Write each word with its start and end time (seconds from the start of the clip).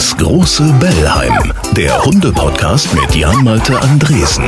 Das 0.00 0.16
große 0.16 0.62
Bellheim, 0.80 1.52
der 1.76 2.02
Hunde-Podcast 2.02 2.88
mit 2.94 3.14
Jan-Malte 3.14 3.78
Andresen. 3.82 4.46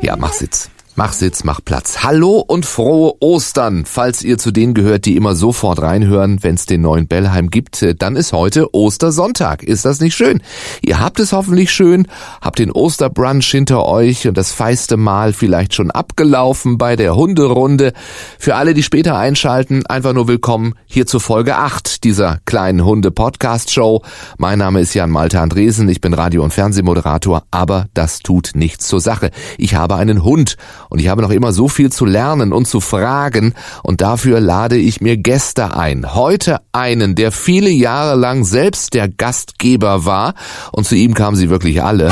Ja, 0.00 0.14
mach 0.16 0.32
Sitz. 0.32 0.70
Mach 0.98 1.12
Sitz, 1.12 1.44
mach 1.44 1.60
Platz. 1.64 2.02
Hallo 2.02 2.40
und 2.44 2.66
frohe 2.66 3.14
Ostern. 3.20 3.84
Falls 3.86 4.24
ihr 4.24 4.36
zu 4.36 4.50
denen 4.50 4.74
gehört, 4.74 5.04
die 5.04 5.14
immer 5.14 5.36
sofort 5.36 5.80
reinhören, 5.80 6.42
wenn 6.42 6.56
es 6.56 6.66
den 6.66 6.80
neuen 6.80 7.06
Bellheim 7.06 7.50
gibt, 7.50 7.80
äh, 7.82 7.94
dann 7.94 8.16
ist 8.16 8.32
heute 8.32 8.74
Ostersonntag. 8.74 9.62
Ist 9.62 9.84
das 9.84 10.00
nicht 10.00 10.16
schön? 10.16 10.42
Ihr 10.82 10.98
habt 10.98 11.20
es 11.20 11.32
hoffentlich 11.32 11.70
schön, 11.70 12.08
habt 12.40 12.58
den 12.58 12.72
Osterbrunch 12.72 13.46
hinter 13.46 13.86
euch 13.86 14.26
und 14.26 14.36
das 14.36 14.50
feiste 14.50 14.96
Mal 14.96 15.32
vielleicht 15.32 15.72
schon 15.72 15.92
abgelaufen 15.92 16.78
bei 16.78 16.96
der 16.96 17.14
Hunderunde. 17.14 17.92
Für 18.36 18.56
alle, 18.56 18.74
die 18.74 18.82
später 18.82 19.16
einschalten, 19.16 19.86
einfach 19.86 20.14
nur 20.14 20.26
willkommen 20.26 20.74
hier 20.86 21.06
zur 21.06 21.20
Folge 21.20 21.58
8 21.58 22.02
dieser 22.02 22.40
kleinen 22.44 22.84
Hunde-Podcast-Show. 22.84 24.02
Mein 24.36 24.58
Name 24.58 24.80
ist 24.80 24.94
Jan 24.94 25.10
Malte 25.10 25.40
Andresen, 25.40 25.88
ich 25.88 26.00
bin 26.00 26.12
Radio- 26.12 26.42
und 26.42 26.52
Fernsehmoderator, 26.52 27.44
aber 27.52 27.86
das 27.94 28.18
tut 28.18 28.50
nichts 28.54 28.88
zur 28.88 29.00
Sache. 29.00 29.30
Ich 29.58 29.76
habe 29.76 29.94
einen 29.94 30.24
Hund 30.24 30.56
und 30.90 31.00
ich 31.00 31.08
habe 31.08 31.22
noch 31.22 31.30
immer 31.30 31.52
so 31.52 31.68
viel 31.68 31.90
zu 31.90 32.04
lernen 32.04 32.52
und 32.52 32.66
zu 32.66 32.80
fragen 32.80 33.54
und 33.82 34.00
dafür 34.00 34.40
lade 34.40 34.76
ich 34.76 35.00
mir 35.00 35.16
Gäste 35.16 35.76
ein. 35.76 36.14
Heute 36.14 36.60
einen, 36.72 37.14
der 37.14 37.32
viele 37.32 37.70
Jahre 37.70 38.16
lang 38.16 38.44
selbst 38.44 38.94
der 38.94 39.08
Gastgeber 39.08 40.04
war 40.04 40.34
und 40.72 40.86
zu 40.86 40.94
ihm 40.94 41.14
kamen 41.14 41.36
sie 41.36 41.50
wirklich 41.50 41.82
alle. 41.82 42.10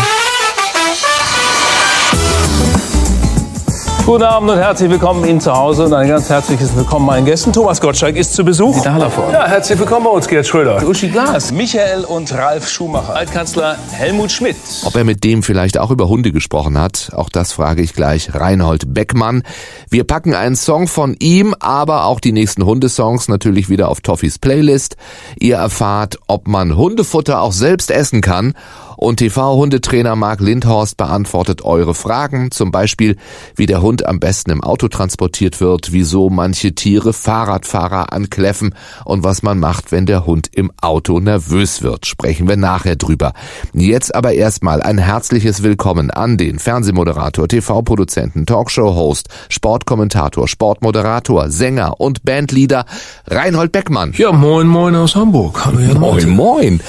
Guten 4.06 4.22
Abend 4.22 4.48
und 4.48 4.58
herzlich 4.58 4.88
willkommen 4.88 5.24
Ihnen 5.24 5.40
zu 5.40 5.52
Hause 5.52 5.86
und 5.86 5.92
ein 5.92 6.06
ganz 6.06 6.28
herzliches 6.30 6.76
Willkommen 6.76 7.06
meinen 7.06 7.26
Gästen. 7.26 7.52
Thomas 7.52 7.80
Gottschalk 7.80 8.14
ist 8.14 8.34
zu 8.34 8.44
Besuch. 8.44 8.80
da 8.84 9.00
davon. 9.00 9.32
Ja, 9.32 9.48
herzlich 9.48 9.76
willkommen 9.80 10.04
bei 10.04 10.12
uns, 10.12 10.28
Gerd 10.28 10.46
Schröder. 10.46 10.86
Uschi 10.86 11.08
Glas. 11.08 11.50
Michael 11.50 12.04
und 12.04 12.32
Ralf 12.32 12.68
Schumacher. 12.68 13.16
Altkanzler 13.16 13.76
Helmut 13.90 14.30
Schmidt. 14.30 14.54
Ob 14.84 14.94
er 14.94 15.02
mit 15.02 15.24
dem 15.24 15.42
vielleicht 15.42 15.76
auch 15.76 15.90
über 15.90 16.08
Hunde 16.08 16.30
gesprochen 16.30 16.78
hat, 16.78 17.10
auch 17.16 17.28
das 17.28 17.50
frage 17.50 17.82
ich 17.82 17.94
gleich 17.94 18.32
Reinhold 18.32 18.94
Beckmann. 18.94 19.42
Wir 19.90 20.04
packen 20.04 20.34
einen 20.34 20.54
Song 20.54 20.86
von 20.86 21.16
ihm, 21.18 21.56
aber 21.58 22.04
auch 22.04 22.20
die 22.20 22.30
nächsten 22.30 22.64
Hundesongs 22.64 23.26
natürlich 23.26 23.68
wieder 23.68 23.88
auf 23.88 24.02
Toffis 24.02 24.38
Playlist. 24.38 24.96
Ihr 25.40 25.56
erfahrt, 25.56 26.20
ob 26.28 26.46
man 26.46 26.76
Hundefutter 26.76 27.40
auch 27.40 27.52
selbst 27.52 27.90
essen 27.90 28.20
kann 28.20 28.54
und 28.96 29.16
TV-Hundetrainer 29.16 30.16
Marc 30.16 30.40
Lindhorst 30.40 30.96
beantwortet 30.96 31.62
eure 31.64 31.94
Fragen, 31.94 32.50
zum 32.50 32.70
Beispiel, 32.70 33.16
wie 33.54 33.66
der 33.66 33.82
Hund 33.82 34.06
am 34.06 34.20
besten 34.20 34.50
im 34.50 34.62
Auto 34.62 34.88
transportiert 34.88 35.60
wird, 35.60 35.92
wieso 35.92 36.30
manche 36.30 36.74
Tiere 36.74 37.12
Fahrradfahrer 37.12 38.12
ankläffen 38.12 38.74
und 39.04 39.24
was 39.24 39.42
man 39.42 39.58
macht, 39.58 39.92
wenn 39.92 40.06
der 40.06 40.26
Hund 40.26 40.48
im 40.52 40.72
Auto 40.80 41.20
nervös 41.20 41.82
wird. 41.82 42.06
Sprechen 42.06 42.48
wir 42.48 42.56
nachher 42.56 42.96
drüber. 42.96 43.32
Jetzt 43.72 44.14
aber 44.14 44.32
erstmal 44.32 44.82
ein 44.82 44.98
herzliches 44.98 45.62
Willkommen 45.62 46.10
an 46.10 46.36
den 46.36 46.58
Fernsehmoderator, 46.58 47.48
TV-Produzenten, 47.48 48.46
Talkshow-Host, 48.46 49.28
Sportkommentator, 49.48 50.48
Sportmoderator, 50.48 51.50
Sänger 51.50 52.00
und 52.00 52.24
Bandleader 52.24 52.86
Reinhold 53.26 53.72
Beckmann. 53.72 54.12
Ja, 54.16 54.32
moin, 54.32 54.66
moin 54.66 54.94
aus 54.94 55.14
Hamburg. 55.16 55.64
Hallo. 55.64 55.98
Moin, 55.98 56.28
moin. 56.28 56.80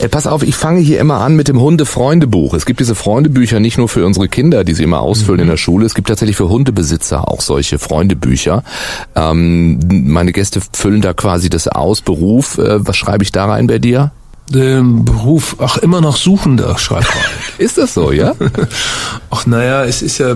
Äh, 0.00 0.08
pass 0.08 0.26
auf, 0.26 0.42
ich 0.42 0.56
fange 0.56 0.80
hier 0.80 0.98
immer 0.98 1.20
an 1.20 1.36
mit 1.36 1.48
dem 1.48 1.60
Hunde-Freundebuch. 1.60 2.54
Es 2.54 2.64
gibt 2.64 2.80
diese 2.80 2.94
Freundebücher 2.94 3.60
nicht 3.60 3.76
nur 3.76 3.88
für 3.88 4.06
unsere 4.06 4.28
Kinder, 4.28 4.64
die 4.64 4.72
sie 4.72 4.82
immer 4.82 5.00
ausfüllen 5.00 5.40
in 5.40 5.48
der 5.48 5.58
Schule. 5.58 5.84
Es 5.84 5.94
gibt 5.94 6.08
tatsächlich 6.08 6.36
für 6.36 6.48
Hundebesitzer 6.48 7.28
auch 7.28 7.42
solche 7.42 7.78
Freundebücher. 7.78 8.64
Ähm, 9.14 9.78
meine 9.88 10.32
Gäste 10.32 10.60
füllen 10.72 11.02
da 11.02 11.12
quasi 11.12 11.50
das 11.50 11.68
aus. 11.68 12.00
Beruf, 12.00 12.56
äh, 12.56 12.86
was 12.86 12.96
schreibe 12.96 13.24
ich 13.24 13.32
da 13.32 13.44
rein 13.44 13.66
bei 13.66 13.78
dir? 13.78 14.12
Den 14.50 15.04
Beruf, 15.04 15.56
ach, 15.60 15.76
immer 15.76 16.00
noch 16.00 16.16
Suchender, 16.16 16.76
schreibt 16.76 17.06
er. 17.06 17.58
Ist 17.64 17.78
das 17.78 17.94
so, 17.94 18.10
ja? 18.10 18.34
ach, 19.30 19.46
naja, 19.46 19.84
es 19.84 20.02
ist 20.02 20.18
ja, 20.18 20.34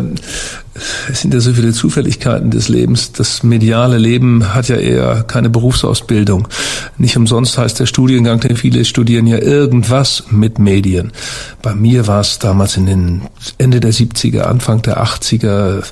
es 1.10 1.20
sind 1.20 1.34
ja 1.34 1.40
so 1.40 1.52
viele 1.52 1.72
Zufälligkeiten 1.72 2.52
des 2.52 2.68
Lebens. 2.68 3.10
Das 3.10 3.42
mediale 3.42 3.98
Leben 3.98 4.54
hat 4.54 4.68
ja 4.68 4.76
eher 4.76 5.24
keine 5.24 5.50
Berufsausbildung. 5.50 6.46
Nicht 6.96 7.16
umsonst 7.16 7.58
heißt 7.58 7.80
der 7.80 7.86
Studiengang, 7.86 8.38
denn 8.38 8.56
viele 8.56 8.84
studieren 8.84 9.26
ja 9.26 9.38
irgendwas 9.38 10.24
mit 10.30 10.60
Medien. 10.60 11.10
Bei 11.60 11.74
mir 11.74 12.06
war 12.06 12.20
es 12.20 12.38
damals 12.38 12.76
in 12.76 12.86
den 12.86 13.22
Ende 13.58 13.80
der 13.80 13.92
70er, 13.92 14.42
Anfang 14.42 14.80
der 14.82 15.02
80er. 15.02 15.82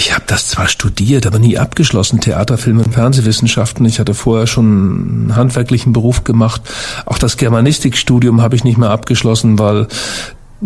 Ich 0.00 0.14
habe 0.14 0.24
das 0.26 0.48
zwar 0.48 0.66
studiert, 0.66 1.26
aber 1.26 1.38
nie 1.38 1.58
abgeschlossen, 1.58 2.22
Theater, 2.22 2.56
Film 2.56 2.78
und 2.78 2.94
Fernsehwissenschaften. 2.94 3.84
Ich 3.84 4.00
hatte 4.00 4.14
vorher 4.14 4.46
schon 4.46 4.64
einen 4.64 5.36
handwerklichen 5.36 5.92
Beruf 5.92 6.24
gemacht. 6.24 6.62
Auch 7.04 7.18
das 7.18 7.36
Germanistikstudium 7.36 8.40
habe 8.40 8.56
ich 8.56 8.64
nicht 8.64 8.78
mehr 8.78 8.88
abgeschlossen, 8.88 9.58
weil 9.58 9.88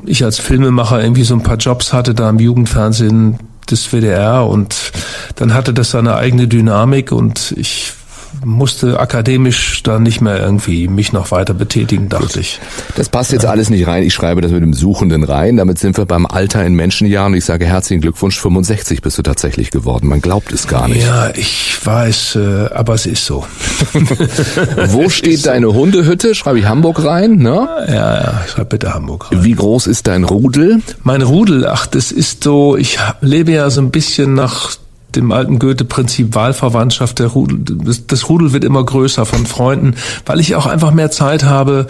ich 0.04 0.22
als 0.22 0.38
Filmemacher 0.38 1.02
irgendwie 1.02 1.24
so 1.24 1.34
ein 1.34 1.42
paar 1.42 1.56
Jobs 1.56 1.92
hatte 1.92 2.14
da 2.14 2.30
im 2.30 2.38
Jugendfernsehen 2.38 3.40
des 3.68 3.88
WDR 3.88 4.46
und 4.46 4.92
dann 5.34 5.52
hatte 5.52 5.74
das 5.74 5.90
seine 5.90 6.14
eigene 6.14 6.46
Dynamik 6.46 7.10
und 7.10 7.54
ich 7.56 7.92
musste 8.44 9.00
akademisch 9.00 9.82
da 9.82 9.98
nicht 9.98 10.20
mehr 10.20 10.40
irgendwie 10.40 10.88
mich 10.88 11.12
noch 11.12 11.30
weiter 11.30 11.54
betätigen, 11.54 12.08
dachte 12.08 12.40
ich. 12.40 12.60
Das 12.96 13.08
passt 13.08 13.32
jetzt 13.32 13.46
alles 13.46 13.70
nicht 13.70 13.86
rein. 13.86 14.02
Ich 14.02 14.14
schreibe 14.14 14.40
das 14.40 14.52
mit 14.52 14.62
dem 14.62 14.72
Suchenden 14.72 15.24
rein. 15.24 15.56
Damit 15.56 15.78
sind 15.78 15.96
wir 15.96 16.06
beim 16.06 16.26
Alter 16.26 16.64
in 16.64 16.74
Menschenjahren. 16.74 17.32
Und 17.32 17.38
ich 17.38 17.44
sage 17.44 17.66
herzlichen 17.66 18.00
Glückwunsch, 18.00 18.38
65 18.38 19.02
bist 19.02 19.18
du 19.18 19.22
tatsächlich 19.22 19.70
geworden. 19.70 20.08
Man 20.08 20.20
glaubt 20.20 20.52
es 20.52 20.66
gar 20.66 20.88
nicht. 20.88 21.06
Ja, 21.06 21.30
ich 21.34 21.78
weiß, 21.82 22.36
äh, 22.36 22.68
aber 22.72 22.94
es 22.94 23.06
ist 23.06 23.24
so. 23.24 23.46
Wo 24.86 25.08
steht 25.08 25.46
deine 25.46 25.72
Hundehütte? 25.72 26.34
Schreibe 26.34 26.58
ich 26.58 26.66
Hamburg 26.66 27.04
rein, 27.04 27.36
ne? 27.36 27.68
Ja, 27.88 28.22
ja, 28.22 28.42
schreib 28.46 28.70
bitte 28.70 28.94
Hamburg 28.94 29.30
rein. 29.30 29.44
Wie 29.44 29.52
groß 29.52 29.86
ist 29.86 30.06
dein 30.06 30.24
Rudel? 30.24 30.80
Mein 31.02 31.22
Rudel, 31.22 31.66
ach, 31.66 31.86
das 31.86 32.12
ist 32.12 32.44
so, 32.44 32.76
ich 32.76 32.98
lebe 33.20 33.52
ja 33.52 33.70
so 33.70 33.80
ein 33.80 33.90
bisschen 33.90 34.34
nach 34.34 34.76
dem 35.16 35.32
alten 35.32 35.58
Goethe-Prinzip 35.58 36.34
Wahlverwandtschaft. 36.34 37.18
Der 37.18 37.28
Rudel, 37.28 37.76
das, 38.06 38.28
Rudel 38.28 38.52
wird 38.52 38.64
immer 38.64 38.84
größer 38.84 39.26
von 39.26 39.46
Freunden, 39.46 39.94
weil 40.26 40.40
ich 40.40 40.54
auch 40.54 40.66
einfach 40.66 40.92
mehr 40.92 41.10
Zeit 41.10 41.44
habe 41.44 41.86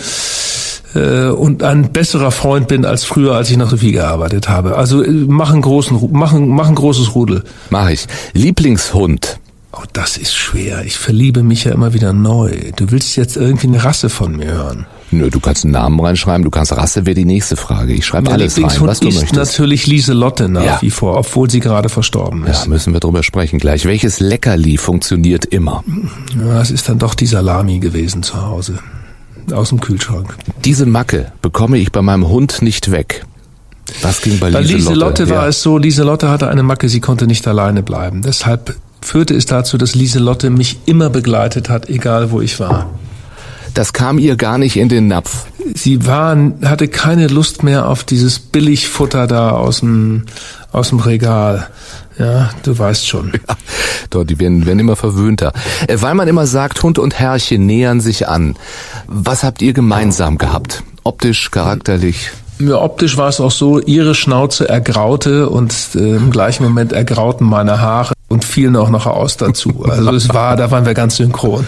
äh, 0.95 1.27
und 1.29 1.62
ein 1.62 1.93
besserer 1.93 2.31
Freund 2.31 2.69
bin 2.69 2.85
als 2.85 3.05
früher, 3.05 3.35
als 3.35 3.51
ich 3.51 3.57
noch 3.57 3.71
so 3.71 3.77
viel 3.77 3.93
gearbeitet 3.93 4.49
habe. 4.49 4.77
Also 4.77 5.03
äh, 5.03 5.11
mach 5.11 5.53
einen 5.53 5.62
großen, 5.62 6.09
mach 6.12 6.33
ein, 6.33 6.49
mach 6.49 6.69
ein 6.69 6.75
großes 6.75 7.15
Rudel. 7.15 7.45
Mach 7.71 7.89
ich. 7.89 8.07
Lieblingshund? 8.33 9.39
Oh, 9.73 9.83
das 9.93 10.17
ist 10.17 10.35
schwer. 10.35 10.85
Ich 10.85 10.97
verliebe 10.97 11.43
mich 11.43 11.65
ja 11.65 11.73
immer 11.73 11.95
wieder 11.95 12.12
neu. 12.12 12.71
Du 12.77 12.91
willst 12.91 13.17
jetzt 13.17 13.37
irgendwie 13.37 13.67
eine 13.67 13.83
Rasse 13.83 14.09
von 14.09 14.37
mir 14.37 14.53
hören. 14.53 14.87
Nö, 15.10 15.31
du 15.31 15.38
kannst 15.38 15.65
einen 15.65 15.72
Namen 15.72 16.00
reinschreiben, 16.00 16.42
du 16.44 16.50
kannst 16.50 16.72
Rasse, 16.72 17.06
wäre 17.06 17.15
die 17.15 17.25
nächste 17.25 17.56
Frage. 17.56 17.92
Ich 17.92 18.04
schreibe 18.06 18.25
Mein 18.25 18.34
alles 18.34 18.56
rein, 18.56 18.65
was 18.81 19.00
du 19.00 19.09
ist 19.09 19.15
möchtest. 19.20 19.34
natürlich 19.37 19.87
Lieselotte 19.87 20.48
nach 20.48 20.65
Ja. 20.65 20.78
wie 20.82 20.91
vor, 20.91 21.16
obwohl 21.16 21.48
sie 21.50 21.60
gerade 21.60 21.88
verstorben 21.88 22.44
ist. 22.47 22.65
Ja, 22.65 22.69
müssen 22.70 22.92
wir 22.92 23.00
drüber 23.00 23.22
sprechen 23.22 23.59
gleich. 23.59 23.84
Welches 23.84 24.19
Leckerli 24.20 24.76
funktioniert 24.76 25.44
immer? 25.44 25.84
Ja, 26.38 26.60
es 26.60 26.70
ist 26.70 26.88
dann 26.88 26.98
doch 26.98 27.14
die 27.14 27.26
Salami 27.26 27.78
gewesen 27.78 28.22
zu 28.22 28.41
Hause. 28.43 28.78
Aus 29.53 29.69
dem 29.69 29.81
Kühlschrank. 29.81 30.34
Diese 30.64 30.87
Macke 30.87 31.32
bekomme 31.43 31.76
ich 31.78 31.93
bei 31.93 32.00
meinem 32.03 32.26
Hund 32.28 32.62
nicht 32.62 32.91
weg. 32.91 33.26
Was 34.00 34.22
ging 34.22 34.38
bei, 34.38 34.50
Bei 34.50 34.60
Lieselotte? 34.62 34.76
Lieselotte 34.78 35.28
war 35.31 35.43
Ja. 35.43 35.48
es 35.48 35.60
so, 35.62 35.76
Lieselotte 35.76 36.31
hatte 36.31 36.48
eine 36.48 36.62
Macke, 36.62 36.88
sie 36.88 37.00
konnte 37.00 37.26
nicht 37.26 37.47
alleine 37.47 37.82
bleiben. 37.82 38.22
Deshalb 38.22 38.75
führte 39.03 39.34
es 39.34 39.44
dazu, 39.44 39.76
dass 39.76 39.94
Lieselotte 39.94 40.48
mich 40.48 40.78
immer 40.87 41.10
begleitet 41.10 41.69
hat, 41.69 41.91
egal 41.91 42.31
wo 42.31 42.41
ich 42.41 42.59
war. 42.59 42.87
Das 43.75 43.93
kam 43.93 44.19
ihr 44.19 44.37
gar 44.37 44.57
nicht 44.59 44.77
in 44.77 44.89
den 44.89 45.09
Napf. 45.09 45.47
Sie 45.75 46.07
war, 46.07 46.37
hatte 46.65 46.88
keine 46.88 47.26
Lust 47.26 47.62
mehr 47.62 47.88
auf 47.88 48.05
dieses 48.05 48.38
Billigfutter 48.38 49.26
da 49.26 49.50
aus 49.50 49.81
dem, 49.81 50.25
aus 50.73 50.91
dem 50.91 51.00
Regal. 51.00 51.69
Ja, 52.19 52.50
du 52.62 52.79
weißt 52.79 53.06
schon. 53.06 53.32
Dort, 54.11 54.31
die 54.31 54.38
werden, 54.38 54.67
werden 54.67 54.79
immer 54.79 54.94
verwöhnter. 54.94 55.53
Äh, 55.88 55.97
Weil 56.00 56.15
man 56.15 56.29
immer 56.29 56.47
sagt, 56.47 56.82
Hund 56.85 57.00
und 57.00 57.19
Herrchen 57.19 57.67
nähern 57.67 58.00
sich 58.00 58.29
an. 58.29 58.55
Was 59.09 59.43
habt 59.43 59.62
ihr 59.62 59.73
gemeinsam 59.73 60.38
gehabt? 60.38 60.85
Optisch, 61.03 61.50
charakterlich? 61.50 62.31
Ja, 62.61 62.81
optisch 62.81 63.17
war 63.17 63.29
es 63.29 63.41
auch 63.41 63.50
so, 63.50 63.81
ihre 63.81 64.15
Schnauze 64.15 64.69
ergraute 64.69 65.49
und 65.49 65.75
äh, 65.97 66.17
im 66.17 66.31
gleichen 66.31 66.62
Moment 66.62 66.93
ergrauten 66.93 67.47
meine 67.47 67.81
Haare 67.81 68.15
und 68.34 68.44
fielen 68.44 68.76
auch 68.76 68.90
noch 68.90 69.06
aus 69.06 69.36
dazu. 69.36 69.84
Also 69.88 70.10
es 70.10 70.28
war, 70.28 70.56
da 70.56 70.70
waren 70.70 70.84
wir 70.84 70.92
ganz 70.92 71.16
synchron. 71.16 71.66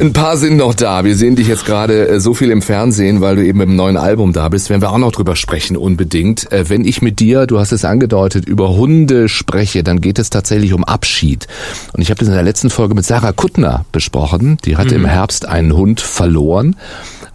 Ein 0.00 0.12
paar 0.12 0.36
sind 0.36 0.56
noch 0.56 0.74
da. 0.74 1.04
Wir 1.04 1.16
sehen 1.16 1.36
dich 1.36 1.48
jetzt 1.48 1.66
gerade 1.66 2.08
äh, 2.08 2.20
so 2.20 2.32
viel 2.34 2.50
im 2.50 2.62
Fernsehen, 2.62 3.20
weil 3.20 3.36
du 3.36 3.44
eben 3.44 3.58
dem 3.58 3.76
neuen 3.76 3.96
Album 3.96 4.32
da 4.32 4.48
bist. 4.48 4.70
Werden 4.70 4.80
wir 4.80 4.90
auch 4.90 4.98
noch 4.98 5.12
drüber 5.12 5.36
sprechen, 5.36 5.76
unbedingt. 5.76 6.50
Äh, 6.52 6.70
Wenn 6.70 6.84
ich 6.84 7.02
mit 7.02 7.20
dir, 7.20 7.46
du 7.46 7.58
hast 7.58 7.72
es 7.72 7.84
angedeutet, 7.84 8.46
über 8.46 8.70
Hunde 8.70 9.28
spreche, 9.28 9.82
dann 9.82 10.00
geht 10.00 10.18
es 10.18 10.30
tatsächlich 10.30 10.72
um 10.72 10.84
Abschied. 10.84 11.48
Und 11.92 12.00
ich 12.00 12.10
habe 12.10 12.20
das 12.20 12.28
in 12.28 12.34
der 12.34 12.42
letzten 12.42 12.70
Folge 12.70 12.94
mit 12.94 13.04
Sarah 13.04 13.32
Kuttner 13.32 13.84
besprochen. 13.92 14.58
Die 14.64 14.76
hatte 14.76 14.94
im 14.94 15.04
Herbst 15.04 15.46
einen 15.46 15.76
Hund 15.76 16.00
verloren. 16.00 16.76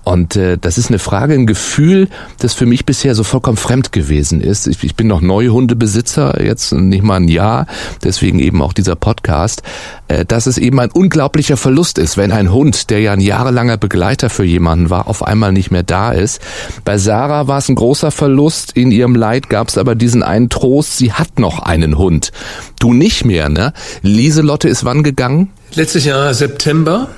Und 0.07 0.37
äh, 0.37 0.57
das 0.57 0.77
ist 0.77 0.87
eine 0.87 0.99
Frage, 0.99 1.33
ein 1.33 1.47
Gefühl, 1.47 2.07
das 2.39 2.53
für 2.53 2.65
mich 2.65 2.85
bisher 2.85 3.13
so 3.13 3.25
vollkommen 3.25 3.57
fremd 3.57 3.91
gewesen 3.91 4.39
ist. 4.39 4.65
Ich, 4.65 4.81
ich 4.85 4.95
bin 4.95 5.07
noch 5.07 5.19
Neuhundebesitzer, 5.19 6.41
jetzt 6.41 6.71
nicht 6.71 7.03
mal 7.03 7.17
ein 7.17 7.27
Jahr, 7.27 7.67
deswegen 8.05 8.39
eben 8.39 8.61
auch 8.61 8.71
dieser 8.71 8.95
Podcast, 8.95 9.63
äh, 10.07 10.23
dass 10.23 10.47
es 10.47 10.57
eben 10.57 10.79
ein 10.79 10.91
unglaublicher 10.91 11.57
Verlust 11.57 11.97
ist, 11.97 12.15
wenn 12.15 12.31
ein 12.31 12.53
Hund, 12.53 12.89
der 12.89 13.01
ja 13.01 13.11
ein 13.11 13.19
jahrelanger 13.19 13.75
Begleiter 13.75 14.29
für 14.29 14.45
jemanden 14.45 14.89
war, 14.89 15.09
auf 15.09 15.23
einmal 15.23 15.51
nicht 15.51 15.71
mehr 15.71 15.83
da 15.83 16.13
ist. 16.13 16.39
Bei 16.85 16.97
Sarah 16.97 17.49
war 17.49 17.57
es 17.57 17.67
ein 17.67 17.75
großer 17.75 18.11
Verlust, 18.11 18.77
in 18.77 18.91
ihrem 18.91 19.13
Leid 19.13 19.49
gab 19.49 19.67
es 19.67 19.77
aber 19.77 19.93
diesen 19.93 20.23
einen 20.23 20.47
Trost, 20.47 20.95
sie 20.95 21.11
hat 21.11 21.37
noch 21.37 21.59
einen 21.59 21.97
Hund. 21.97 22.31
Du 22.79 22.93
nicht 22.93 23.25
mehr, 23.25 23.49
ne? 23.49 23.73
Lieselotte 24.03 24.69
ist 24.69 24.85
wann 24.85 25.03
gegangen? 25.03 25.51
Letztes 25.73 26.05
Jahr 26.05 26.33
September. 26.33 27.09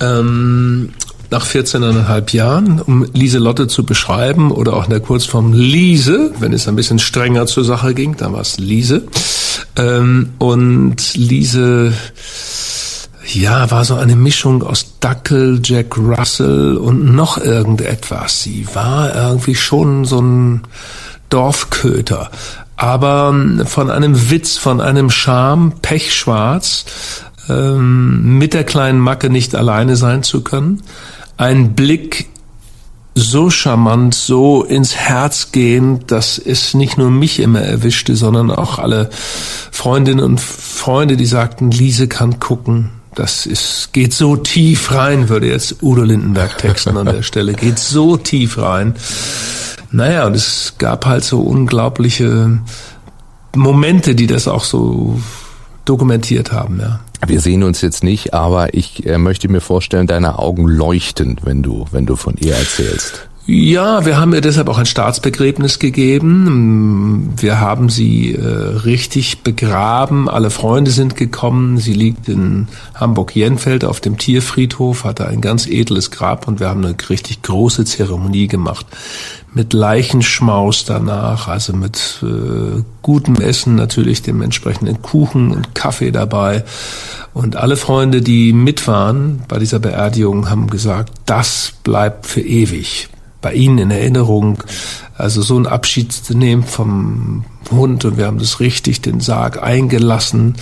Ähm, 0.00 0.94
nach 1.30 1.46
14,5 1.46 2.34
Jahren, 2.34 2.80
um 2.80 3.06
Lieselotte 3.12 3.68
zu 3.68 3.84
beschreiben 3.84 4.50
oder 4.50 4.74
auch 4.74 4.84
in 4.84 4.90
der 4.90 5.00
Kurzform 5.00 5.52
Liese, 5.52 6.32
wenn 6.38 6.52
es 6.52 6.68
ein 6.68 6.76
bisschen 6.76 6.98
strenger 6.98 7.46
zur 7.46 7.64
Sache 7.64 7.94
ging, 7.94 8.16
dann 8.16 8.32
war 8.32 8.40
es 8.40 8.58
Liese. 8.58 9.02
Ähm, 9.76 10.30
und 10.38 11.14
Liese, 11.14 11.92
ja, 13.32 13.70
war 13.70 13.84
so 13.84 13.94
eine 13.96 14.16
Mischung 14.16 14.62
aus 14.62 14.98
Dackel, 15.00 15.60
Jack 15.62 15.98
Russell 15.98 16.76
und 16.78 17.14
noch 17.14 17.36
irgendetwas. 17.38 18.42
Sie 18.42 18.66
war 18.72 19.14
irgendwie 19.14 19.54
schon 19.54 20.06
so 20.06 20.20
ein 20.22 20.62
Dorfköter, 21.28 22.30
aber 22.76 23.34
von 23.66 23.90
einem 23.90 24.30
Witz, 24.30 24.56
von 24.56 24.80
einem 24.80 25.10
Charme, 25.10 25.72
pechschwarz, 25.82 26.86
ähm, 27.50 28.38
mit 28.38 28.54
der 28.54 28.64
kleinen 28.64 28.98
Macke 28.98 29.28
nicht 29.28 29.54
alleine 29.54 29.96
sein 29.96 30.22
zu 30.22 30.42
können 30.42 30.82
ein 31.38 31.74
Blick 31.74 32.28
so 33.14 33.50
charmant, 33.50 34.14
so 34.14 34.62
ins 34.62 34.94
Herz 34.94 35.50
gehend, 35.50 36.10
dass 36.10 36.38
es 36.38 36.74
nicht 36.74 36.98
nur 36.98 37.10
mich 37.10 37.40
immer 37.40 37.60
erwischte, 37.60 38.14
sondern 38.14 38.50
auch 38.50 38.78
alle 38.78 39.10
Freundinnen 39.72 40.20
und 40.20 40.40
Freunde, 40.40 41.16
die 41.16 41.26
sagten, 41.26 41.70
Lise 41.70 42.06
kann 42.06 42.38
gucken. 42.38 42.90
Das 43.14 43.46
ist, 43.46 43.92
geht 43.92 44.12
so 44.12 44.36
tief 44.36 44.92
rein, 44.92 45.28
würde 45.28 45.48
jetzt 45.48 45.82
Udo 45.82 46.02
Lindenberg 46.02 46.58
texten 46.58 46.96
an 46.96 47.06
der 47.06 47.22
Stelle, 47.22 47.54
geht 47.54 47.80
so 47.80 48.16
tief 48.16 48.58
rein. 48.58 48.94
Naja, 49.90 50.26
und 50.26 50.36
es 50.36 50.74
gab 50.78 51.06
halt 51.06 51.24
so 51.24 51.40
unglaubliche 51.40 52.60
Momente, 53.56 54.14
die 54.14 54.28
das 54.28 54.46
auch 54.46 54.62
so 54.62 55.18
dokumentiert 55.84 56.52
haben, 56.52 56.78
ja. 56.80 57.00
Wir 57.26 57.40
sehen 57.40 57.62
uns 57.62 57.80
jetzt 57.80 58.04
nicht, 58.04 58.32
aber 58.32 58.74
ich 58.74 59.04
äh, 59.06 59.18
möchte 59.18 59.48
mir 59.48 59.60
vorstellen, 59.60 60.06
deine 60.06 60.38
Augen 60.38 60.66
leuchten, 60.66 61.38
wenn 61.42 61.62
du, 61.62 61.86
wenn 61.90 62.06
du 62.06 62.16
von 62.16 62.36
ihr 62.36 62.54
erzählst. 62.54 63.27
Ja, 63.50 64.04
wir 64.04 64.20
haben 64.20 64.34
ihr 64.34 64.42
deshalb 64.42 64.68
auch 64.68 64.76
ein 64.76 64.84
Staatsbegräbnis 64.84 65.78
gegeben. 65.78 67.32
Wir 67.38 67.58
haben 67.58 67.88
sie 67.88 68.34
äh, 68.34 68.44
richtig 68.44 69.38
begraben. 69.38 70.28
Alle 70.28 70.50
Freunde 70.50 70.90
sind 70.90 71.16
gekommen. 71.16 71.78
Sie 71.78 71.94
liegt 71.94 72.28
in 72.28 72.68
Hamburg-Jenfeld 72.94 73.86
auf 73.86 74.02
dem 74.02 74.18
Tierfriedhof, 74.18 75.04
hatte 75.04 75.26
ein 75.26 75.40
ganz 75.40 75.66
edles 75.66 76.10
Grab 76.10 76.46
und 76.46 76.60
wir 76.60 76.68
haben 76.68 76.84
eine 76.84 76.94
richtig 77.08 77.40
große 77.40 77.86
Zeremonie 77.86 78.48
gemacht 78.48 78.84
mit 79.54 79.72
Leichenschmaus 79.72 80.84
danach, 80.84 81.48
also 81.48 81.72
mit 81.72 82.22
äh, 82.22 82.82
gutem 83.00 83.36
Essen 83.36 83.76
natürlich, 83.76 84.20
dem 84.20 84.42
entsprechenden 84.42 85.00
Kuchen 85.00 85.52
und 85.52 85.74
Kaffee 85.74 86.10
dabei. 86.10 86.64
Und 87.32 87.56
alle 87.56 87.78
Freunde, 87.78 88.20
die 88.20 88.52
mit 88.52 88.86
waren 88.86 89.42
bei 89.48 89.58
dieser 89.58 89.78
Beerdigung, 89.78 90.50
haben 90.50 90.66
gesagt, 90.66 91.14
das 91.24 91.72
bleibt 91.82 92.26
für 92.26 92.42
ewig 92.42 93.08
bei 93.40 93.54
Ihnen 93.54 93.78
in 93.78 93.90
Erinnerung. 93.90 94.62
Also 95.16 95.42
so 95.42 95.56
einen 95.56 95.66
Abschied 95.66 96.12
zu 96.12 96.36
nehmen 96.36 96.62
vom 96.64 97.44
Hund 97.70 98.04
und 98.04 98.16
wir 98.16 98.26
haben 98.26 98.38
das 98.38 98.60
richtig 98.60 99.00
den 99.00 99.20
Sarg 99.20 99.62
eingelassen 99.62 100.54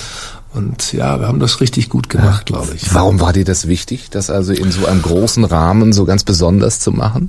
und 0.55 0.95
ja, 0.95 1.21
wir 1.21 1.29
haben 1.29 1.39
das 1.39 1.61
richtig 1.61 1.91
gut 1.91 2.09
gemacht, 2.09 2.47
glaube 2.47 2.73
ich. 2.75 2.95
Warum 2.95 3.21
war 3.21 3.35
dir 3.35 3.45
das 3.45 3.69
wichtig, 3.69 4.09
das 4.11 4.31
also 4.31 4.55
in 4.55 4.73
so 4.73 4.87
einem 4.87 5.03
großen 5.03 5.45
Rahmen 5.45 5.93
so 5.93 6.07
ganz 6.07 6.25
besonders 6.25 6.81
zu 6.81 6.93
machen? 6.93 7.29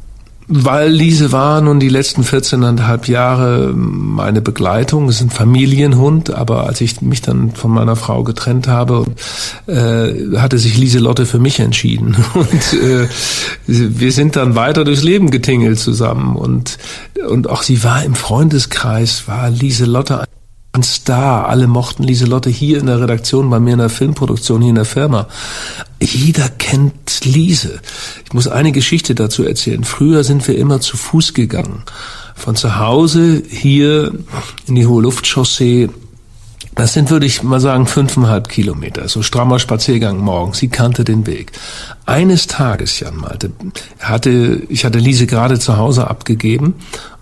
Weil 0.49 0.91
Lise 0.91 1.33
war 1.33 1.59
nun 1.59 1.81
die 1.81 1.89
letzten 1.89 2.23
14,5 2.23 3.11
Jahre 3.11 3.73
meine 3.75 4.41
Begleitung. 4.41 5.09
Es 5.09 5.17
ist 5.17 5.23
ein 5.23 5.29
Familienhund, 5.29 6.29
aber 6.29 6.65
als 6.67 6.79
ich 6.79 7.01
mich 7.01 7.21
dann 7.21 7.51
von 7.51 7.71
meiner 7.71 7.97
Frau 7.97 8.23
getrennt 8.23 8.69
habe, 8.69 9.05
äh, 9.67 10.37
hatte 10.37 10.57
sich 10.57 10.77
Lieselotte 10.77 11.25
für 11.25 11.39
mich 11.39 11.59
entschieden. 11.59 12.15
Und 12.33 12.81
äh, 12.81 13.09
wir 13.65 14.11
sind 14.13 14.37
dann 14.37 14.55
weiter 14.55 14.85
durchs 14.85 15.03
Leben 15.03 15.31
getingelt 15.31 15.79
zusammen. 15.79 16.37
Und, 16.37 16.77
und 17.27 17.49
auch 17.49 17.63
sie 17.63 17.83
war 17.83 18.05
im 18.05 18.15
Freundeskreis, 18.15 19.27
war 19.27 19.49
Lieselotte 19.49 20.23
ein 20.77 20.83
Star. 20.83 21.49
Alle 21.49 21.67
mochten 21.67 22.03
Lieselotte 22.03 22.49
hier 22.49 22.79
in 22.79 22.85
der 22.85 23.01
Redaktion, 23.01 23.49
bei 23.49 23.59
mir 23.59 23.73
in 23.73 23.79
der 23.79 23.89
Filmproduktion, 23.89 24.61
hier 24.61 24.69
in 24.69 24.75
der 24.75 24.85
Firma. 24.85 25.27
Jeder 25.99 26.47
kennt 26.49 27.25
Liese. 27.25 27.79
Ich 28.25 28.33
muss 28.33 28.47
eine 28.47 28.71
Geschichte 28.71 29.15
dazu 29.15 29.43
erzählen. 29.43 29.83
Früher 29.83 30.23
sind 30.23 30.47
wir 30.47 30.57
immer 30.57 30.79
zu 30.79 30.95
Fuß 30.95 31.33
gegangen. 31.33 31.83
Von 32.35 32.55
zu 32.55 32.77
Hause 32.77 33.41
hier 33.49 34.13
in 34.67 34.75
die 34.75 34.85
Hohe 34.85 35.01
Luftchaussee 35.01 35.89
das 36.75 36.93
sind, 36.93 37.09
würde 37.09 37.25
ich 37.25 37.41
mal 37.41 37.59
sagen, 37.59 37.87
fünfeinhalb 37.87 38.49
Kilometer. 38.49 39.07
So 39.09 39.23
strammer 39.23 39.57
Spaziergang 39.57 40.19
morgens. 40.19 40.59
Sie 40.59 40.67
kannte 40.67 41.03
den 41.03 41.25
Weg. 41.25 41.51
Eines 42.05 42.45
Tages, 42.45 42.99
Jan 42.99 43.17
Malte, 43.17 43.49
hatte, 43.99 44.61
ich 44.69 44.85
hatte 44.85 44.99
Lise 44.99 45.25
gerade 45.25 45.57
zu 45.57 45.77
Hause 45.77 46.07
abgegeben 46.07 46.75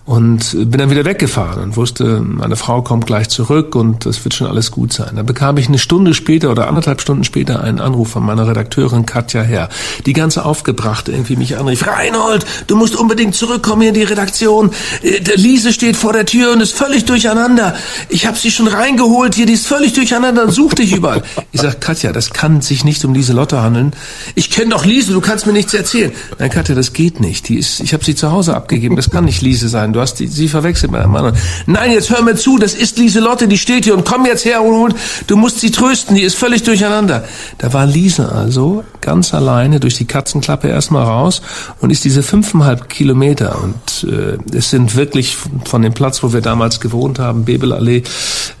und 0.06 0.52
bin 0.52 0.78
dann 0.78 0.88
wieder 0.88 1.04
weggefahren 1.04 1.60
und 1.60 1.76
wusste, 1.76 2.20
meine 2.20 2.54
Frau 2.54 2.80
kommt 2.80 3.06
gleich 3.06 3.28
zurück 3.28 3.74
und 3.74 4.06
das 4.06 4.24
wird 4.24 4.34
schon 4.34 4.46
alles 4.46 4.70
gut 4.70 4.92
sein. 4.92 5.16
Dann 5.16 5.26
bekam 5.26 5.56
ich 5.58 5.66
eine 5.66 5.80
Stunde 5.80 6.14
später 6.14 6.52
oder 6.52 6.68
anderthalb 6.68 7.00
Stunden 7.00 7.24
später 7.24 7.60
einen 7.60 7.80
Anruf 7.80 8.10
von 8.10 8.24
meiner 8.24 8.46
Redakteurin 8.46 9.04
Katja 9.04 9.42
Herr, 9.42 9.68
die 10.06 10.12
ganz 10.12 10.38
aufgebracht 10.38 11.08
irgendwie 11.08 11.34
mich 11.34 11.58
anrief. 11.58 11.84
Reinhold, 11.88 12.46
du 12.68 12.76
musst 12.76 12.94
unbedingt 12.94 13.34
zurückkommen 13.34 13.82
hier 13.82 13.88
in 13.88 13.94
die 13.94 14.04
Redaktion. 14.04 14.70
Äh, 15.02 15.20
der 15.20 15.36
Lise 15.36 15.72
steht 15.72 15.96
vor 15.96 16.12
der 16.12 16.24
Tür 16.24 16.52
und 16.52 16.60
ist 16.60 16.76
völlig 16.76 17.04
durcheinander. 17.04 17.74
Ich 18.08 18.28
habe 18.28 18.38
sie 18.38 18.52
schon 18.52 18.68
reingeholt 18.68 19.34
hier, 19.34 19.46
die 19.46 19.54
ist 19.54 19.66
völlig 19.66 19.92
durcheinander 19.94 20.44
und 20.44 20.52
sucht 20.52 20.78
dich 20.78 20.94
überall. 20.94 21.24
Ich 21.50 21.62
sag, 21.62 21.80
Katja, 21.80 22.12
das 22.12 22.30
kann 22.30 22.60
sich 22.60 22.84
nicht 22.84 23.04
um 23.04 23.12
diese 23.12 23.32
Lotte 23.32 23.60
handeln. 23.60 23.92
Ich 24.36 24.50
kenne 24.50 24.70
doch 24.70 24.84
Lise, 24.84 25.12
du 25.12 25.20
kannst 25.20 25.48
mir 25.48 25.52
nichts 25.52 25.74
erzählen. 25.74 26.12
Nein, 26.38 26.50
Katja, 26.50 26.76
das 26.76 26.92
geht 26.92 27.18
nicht. 27.18 27.48
Die 27.48 27.58
ist, 27.58 27.80
ich 27.80 27.92
habe 27.92 28.04
sie 28.04 28.14
zu 28.14 28.30
Hause 28.30 28.54
abgegeben. 28.54 28.94
Das 28.94 29.10
kann 29.10 29.24
nicht 29.24 29.42
Lise 29.42 29.68
sein 29.68 29.95
du 29.96 30.02
hast 30.02 30.20
die, 30.20 30.26
sie 30.26 30.48
verwechselt 30.48 30.92
mit 30.92 31.00
einem 31.00 31.16
anderen. 31.16 31.36
Nein, 31.66 31.90
jetzt 31.90 32.10
hör 32.10 32.22
mir 32.22 32.36
zu, 32.36 32.58
das 32.58 32.74
ist 32.74 32.98
Lieselotte, 32.98 33.48
die 33.48 33.58
steht 33.58 33.84
hier 33.84 33.94
und 33.94 34.04
komm 34.04 34.26
jetzt 34.26 34.44
her 34.44 34.62
und, 34.62 34.94
du 35.26 35.36
musst 35.36 35.60
sie 35.60 35.70
trösten, 35.70 36.14
die 36.14 36.22
ist 36.22 36.36
völlig 36.36 36.62
durcheinander. 36.62 37.24
Da 37.58 37.72
war 37.72 37.86
Lise 37.86 38.30
also 38.30 38.84
ganz 39.00 39.32
alleine 39.32 39.80
durch 39.80 39.94
die 39.94 40.04
Katzenklappe 40.04 40.68
erstmal 40.68 41.04
raus 41.04 41.40
und 41.80 41.90
ist 41.90 42.04
diese 42.04 42.22
fünfeinhalb 42.22 42.88
Kilometer 42.88 43.58
und 43.62 44.10
äh, 44.10 44.36
es 44.54 44.70
sind 44.70 44.96
wirklich 44.96 45.36
von 45.64 45.82
dem 45.82 45.94
Platz, 45.94 46.22
wo 46.22 46.32
wir 46.32 46.42
damals 46.42 46.80
gewohnt 46.80 47.18
haben, 47.18 47.44
Bebelallee, 47.44 48.02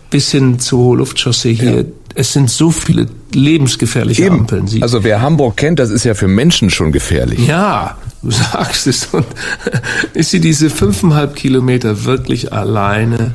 bis 0.08 0.30
hin 0.30 0.58
zur 0.58 0.96
Luftchaussee 0.96 1.54
hier. 1.54 1.76
Ja. 1.76 1.84
Es 2.14 2.32
sind 2.32 2.50
so 2.50 2.70
viele 2.70 3.08
lebensgefährliche 3.34 4.24
Eben. 4.24 4.40
Ampeln. 4.40 4.66
Sie 4.66 4.82
also 4.82 5.04
wer 5.04 5.20
Hamburg 5.20 5.58
kennt, 5.58 5.78
das 5.78 5.90
ist 5.90 6.04
ja 6.04 6.14
für 6.14 6.28
Menschen 6.28 6.70
schon 6.70 6.90
gefährlich. 6.92 7.46
Ja, 7.46 7.98
du 8.22 8.30
sagst 8.52 8.86
es. 8.86 9.06
Und 9.06 9.26
ist 10.14 10.30
sie 10.30 10.40
diese 10.40 10.70
fünfeinhalb 10.70 11.36
Kilometer 11.36 12.04
wirklich 12.04 12.52
alleine 12.52 13.32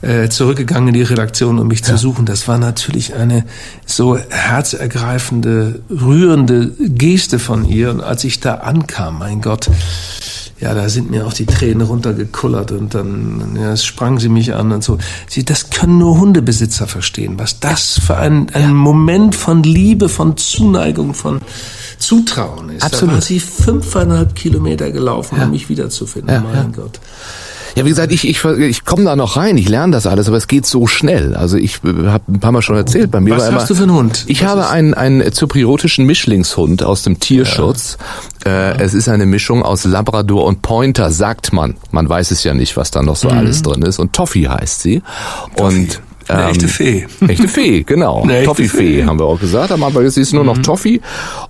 äh, 0.00 0.28
zurückgegangen 0.28 0.88
in 0.88 0.94
die 0.94 1.02
Redaktion, 1.02 1.58
um 1.58 1.68
mich 1.68 1.80
ja. 1.80 1.86
zu 1.86 1.96
suchen. 1.96 2.24
Das 2.26 2.46
war 2.48 2.58
natürlich 2.58 3.14
eine 3.14 3.44
so 3.86 4.16
herzergreifende, 4.16 5.80
rührende 5.90 6.72
Geste 6.78 7.38
von 7.38 7.64
ihr. 7.64 7.90
Und 7.90 8.00
als 8.00 8.24
ich 8.24 8.40
da 8.40 8.54
ankam, 8.54 9.18
mein 9.18 9.40
Gott, 9.40 9.68
ja, 10.60 10.74
da 10.74 10.88
sind 10.88 11.10
mir 11.10 11.26
auch 11.26 11.32
die 11.32 11.46
Tränen 11.46 11.82
runtergekullert 11.82 12.72
und 12.72 12.94
dann 12.94 13.56
ja, 13.60 13.76
sprang 13.76 14.18
sie 14.18 14.28
mich 14.28 14.54
an 14.54 14.72
und 14.72 14.82
so. 14.82 14.98
Sie, 15.28 15.44
das 15.44 15.70
können 15.70 15.98
nur 15.98 16.18
Hundebesitzer 16.18 16.88
verstehen, 16.88 17.38
was 17.38 17.60
das 17.60 18.00
für 18.04 18.16
ein, 18.16 18.48
ein 18.54 18.74
Moment 18.74 19.36
von 19.36 19.62
Liebe, 19.62 20.08
von 20.08 20.36
Zuneigung, 20.36 21.14
von 21.14 21.40
Zutrauen 21.98 22.70
ist. 22.70 22.82
Absolut. 22.82 23.12
Da 23.12 23.14
war 23.16 23.22
sie 23.22 23.40
fünfeinhalb 23.40 24.34
Kilometer 24.34 24.90
gelaufen, 24.90 25.36
ja. 25.38 25.44
um 25.44 25.50
mich 25.50 25.68
wiederzufinden. 25.68 26.34
Ja, 26.34 26.40
mein 26.40 26.54
ja. 26.54 26.68
Gott. 26.74 27.00
Ja, 27.78 27.84
wie 27.84 27.90
gesagt, 27.90 28.12
ich, 28.12 28.26
ich, 28.26 28.44
ich 28.44 28.84
komme 28.84 29.04
da 29.04 29.14
noch 29.14 29.36
rein, 29.36 29.56
ich 29.56 29.68
lerne 29.68 29.92
das 29.92 30.06
alles, 30.06 30.26
aber 30.26 30.36
es 30.36 30.48
geht 30.48 30.66
so 30.66 30.88
schnell. 30.88 31.36
Also 31.36 31.56
ich 31.56 31.76
äh, 31.84 32.08
habe 32.08 32.24
ein 32.28 32.40
paar 32.40 32.50
Mal 32.50 32.62
schon 32.62 32.76
erzählt, 32.76 33.10
bei 33.10 33.20
mir 33.20 33.36
Was 33.36 33.42
war 33.42 33.48
immer, 33.50 33.60
hast 33.60 33.70
du 33.70 33.74
für 33.76 33.84
einen 33.84 33.92
Hund? 33.92 34.24
Ich 34.26 34.42
Was 34.42 34.48
habe 34.48 34.68
einen, 34.68 34.94
einen 34.94 35.32
zypriotischen 35.32 36.04
Mischlingshund 36.04 36.82
aus 36.82 37.02
dem 37.02 37.20
Tierschutz. 37.20 37.98
Ja. 38.44 38.72
Äh, 38.72 38.82
es 38.82 38.94
ist 38.94 39.08
eine 39.08 39.26
Mischung 39.26 39.62
aus 39.62 39.84
Labrador 39.84 40.46
und 40.46 40.62
Pointer, 40.62 41.12
sagt 41.12 41.52
man. 41.52 41.76
Man 41.92 42.08
weiß 42.08 42.32
es 42.32 42.42
ja 42.42 42.52
nicht, 42.52 42.76
was 42.76 42.90
da 42.90 43.02
noch 43.02 43.16
so 43.16 43.30
mhm. 43.30 43.38
alles 43.38 43.62
drin 43.62 43.82
ist. 43.82 44.00
Und 44.00 44.12
Toffee 44.12 44.48
heißt 44.48 44.82
sie. 44.82 45.02
Toffee. 45.56 45.62
Und 45.62 46.00
Eine 46.28 46.42
ähm, 46.42 46.50
echte 46.50 46.68
Fee. 46.68 47.06
Echte 47.26 47.48
Fee, 47.48 47.82
genau. 47.82 48.26
Toffee-Fee 48.44 49.04
haben 49.04 49.18
wir 49.18 49.24
auch 49.24 49.40
gesagt. 49.40 49.72
Am 49.72 49.82
Anfang 49.82 50.04
ist 50.04 50.18
es 50.18 50.32
nur 50.32 50.44
noch 50.44 50.58
mhm. 50.58 50.62
Toffee. 50.62 51.00